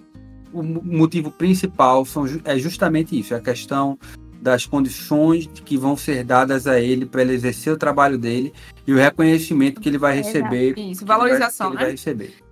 o 0.52 0.64
motivo 0.64 1.32
principal 1.32 2.06
são, 2.06 2.26
é 2.44 2.58
justamente 2.58 3.18
isso, 3.18 3.34
é 3.34 3.38
a 3.38 3.42
questão 3.42 3.98
das 4.42 4.66
condições 4.66 5.50
que 5.66 5.78
vão 5.78 5.98
ser 5.98 6.24
dadas 6.24 6.66
a 6.66 6.80
ele 6.80 7.06
para 7.06 7.22
ele 7.22 7.34
exercer 7.34 7.74
o 7.74 7.78
trabalho 7.78 8.18
dele 8.18 8.54
e 8.88 8.94
o 8.94 8.98
reconhecimento 8.98 9.82
que 9.82 9.90
ele 9.90 9.98
vai 9.98 10.16
receber. 10.16 10.78
Isso, 10.78 11.06
valorização, 11.06 11.72
que 11.72 11.78
ele 11.78 11.86
vai, 11.86 11.96
que 11.96 12.10
ele 12.10 12.18
né? 12.18 12.26
vai 12.26 12.28
receber. 12.28 12.49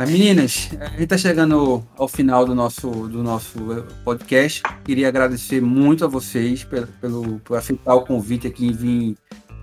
Mas, 0.00 0.08
meninas, 0.08 0.70
a 0.80 0.86
gente 0.86 1.02
está 1.02 1.18
chegando 1.18 1.86
ao 1.94 2.08
final 2.08 2.46
do 2.46 2.54
nosso, 2.54 2.88
do 2.88 3.22
nosso 3.22 3.58
podcast. 4.02 4.62
Queria 4.82 5.08
agradecer 5.08 5.60
muito 5.60 6.06
a 6.06 6.08
vocês 6.08 6.64
pelo, 6.64 6.86
pelo, 6.86 7.38
por 7.40 7.58
aceitar 7.58 7.94
o 7.94 8.00
convite 8.00 8.46
aqui 8.46 8.68
e 8.68 8.72
vir 8.72 9.18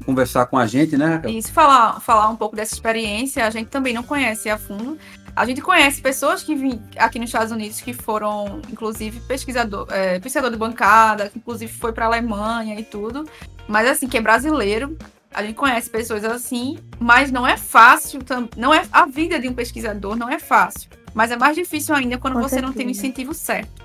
conversar 0.05 0.45
com 0.45 0.55
a 0.55 0.67
gente, 0.67 0.95
né? 0.95 1.23
Isso, 1.25 1.51
falar, 1.51 1.99
falar 2.01 2.29
um 2.29 2.35
pouco 2.35 2.55
dessa 2.55 2.75
experiência. 2.75 3.47
A 3.47 3.49
gente 3.49 3.69
também 3.69 3.95
não 3.95 4.03
conhece 4.03 4.47
a 4.47 4.59
fundo. 4.59 4.95
A 5.35 5.43
gente 5.43 5.59
conhece 5.59 5.99
pessoas 6.03 6.43
que 6.43 6.53
vêm 6.53 6.79
aqui 6.97 7.17
nos 7.17 7.29
Estados 7.29 7.51
Unidos 7.51 7.81
que 7.81 7.91
foram, 7.91 8.61
inclusive, 8.71 9.19
pesquisador, 9.21 9.87
é, 9.89 10.19
pesquisador 10.19 10.51
de 10.51 10.57
bancada, 10.57 11.29
que 11.29 11.39
inclusive 11.39 11.73
foi 11.73 11.91
para 11.93 12.05
a 12.05 12.09
Alemanha 12.09 12.79
e 12.79 12.83
tudo. 12.83 13.27
Mas, 13.67 13.87
assim, 13.87 14.07
que 14.07 14.19
é 14.19 14.21
brasileiro, 14.21 14.95
a 15.33 15.43
gente 15.43 15.55
conhece 15.55 15.89
pessoas 15.89 16.23
assim, 16.23 16.79
mas 16.99 17.31
não 17.31 17.45
é 17.45 17.57
fácil, 17.57 18.19
não 18.55 18.73
é 18.73 18.87
a 18.91 19.05
vida 19.05 19.39
de 19.39 19.47
um 19.47 19.53
pesquisador 19.53 20.15
não 20.15 20.29
é 20.29 20.39
fácil, 20.39 20.89
mas 21.13 21.31
é 21.31 21.37
mais 21.37 21.55
difícil 21.55 21.93
ainda 21.93 22.17
quando 22.17 22.35
Com 22.35 22.41
você 22.41 22.55
certeza. 22.55 22.67
não 22.67 22.73
tem 22.73 22.87
o 22.87 22.89
incentivo 22.89 23.33
certo. 23.33 23.83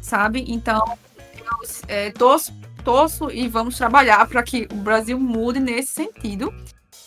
sabe? 0.00 0.44
Então, 0.48 0.82
eu 1.36 1.68
é, 1.88 2.10
torço, 2.10 2.52
torço 2.84 3.30
e 3.30 3.48
vamos 3.48 3.76
trabalhar 3.76 4.26
para 4.26 4.42
que 4.42 4.68
o 4.72 4.76
Brasil 4.76 5.18
mude 5.18 5.60
nesse 5.60 5.92
sentido. 5.92 6.52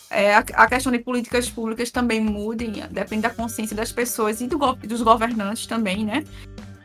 É, 0.08 0.34
a, 0.34 0.38
a, 0.38 0.66
questão 0.68 0.92
de 0.92 1.00
políticas 1.00 1.50
públicas 1.50 1.90
também 1.90 2.20
mude, 2.20 2.66
depende 2.90 3.22
da 3.22 3.30
consciência 3.30 3.74
das 3.74 3.90
pessoas 3.90 4.40
e 4.40 4.46
do, 4.46 4.56
dos 4.74 5.02
governantes 5.02 5.66
também, 5.66 6.04
né? 6.04 6.24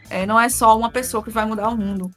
É, 0.10 0.26
não 0.26 0.40
é 0.40 0.50
só 0.50 0.78
uma 0.78 0.92
pessoa 0.92 1.24
que 1.24 1.30
vai 1.30 1.46
mudar 1.46 1.70
o 1.70 1.78
mundo. 1.78 2.12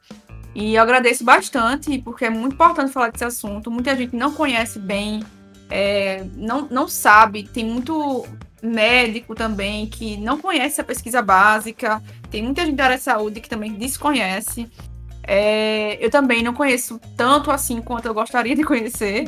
E 0.55 0.75
eu 0.77 0.83
agradeço 0.83 1.25
bastante, 1.25 1.99
porque 1.99 2.25
é 2.25 2.31
muito 2.31 2.55
importante 2.55 2.93
falar 2.93 3.11
desse 3.11 3.25
assunto. 3.25 3.71
Muita 3.71 3.97
gente 3.97 4.15
não 4.15 4.33
conhece 4.33 4.79
bem, 4.79 5.23
é, 5.69 6.25
não, 6.37 6.69
não 6.71 6.87
sabe, 6.87 7.43
tem 7.43 7.65
muito 7.65 8.25
médico 8.63 9.35
também 9.35 9.87
que 9.87 10.17
não 10.17 10.39
conhece 10.39 10.81
a 10.81 10.85
pesquisa 10.85 11.21
básica, 11.21 12.03
tem 12.31 12.43
muita 12.43 12.65
gente 12.65 12.77
da 12.77 12.85
área 12.85 12.97
de 12.97 13.03
saúde 13.03 13.41
que 13.41 13.49
também 13.49 13.75
desconhece. 13.75 14.71
É, 15.27 15.97
eu 16.05 16.11
também 16.11 16.43
não 16.43 16.53
conheço 16.53 17.01
tanto 17.17 17.51
assim 17.51 17.81
quanto 17.81 18.07
eu 18.07 18.13
gostaria 18.13 18.55
de 18.55 18.63
conhecer, 18.63 19.27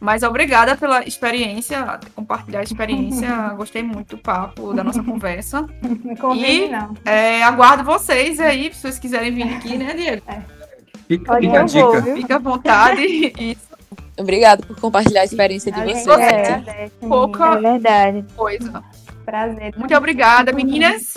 mas 0.00 0.22
obrigada 0.22 0.74
pela 0.74 1.06
experiência, 1.06 2.00
compartilhar 2.14 2.60
a 2.60 2.62
experiência. 2.62 3.28
Gostei 3.54 3.82
muito 3.82 4.16
do 4.16 4.22
papo, 4.22 4.72
da 4.72 4.82
nossa 4.82 5.02
conversa. 5.02 5.66
Não 5.82 6.34
e 6.34 6.68
não. 6.68 6.94
É, 7.04 7.42
aguardo 7.42 7.84
vocês 7.84 8.40
aí, 8.40 8.72
se 8.72 8.80
vocês 8.80 8.98
quiserem 8.98 9.34
vir 9.34 9.42
aqui, 9.42 9.76
né, 9.76 9.92
Diego? 9.92 10.22
É. 10.26 10.53
Fica, 11.08 11.36
fica 11.38 11.60
a 11.60 11.64
dica. 11.64 12.02
Fica 12.14 12.36
à 12.36 12.38
vontade. 12.38 13.02
Isso. 13.38 13.74
Obrigada 14.16 14.64
por 14.64 14.80
compartilhar 14.80 15.22
a 15.22 15.24
experiência 15.24 15.72
de 15.72 15.80
vocês. 15.80 16.08
É, 16.18 16.90
pouca 17.00 17.56
é 17.56 17.60
verdade. 17.60 18.24
coisa. 18.36 18.82
Prazer. 19.24 19.74
Muito 19.76 19.94
obrigada, 19.94 20.52
meninas. 20.52 21.16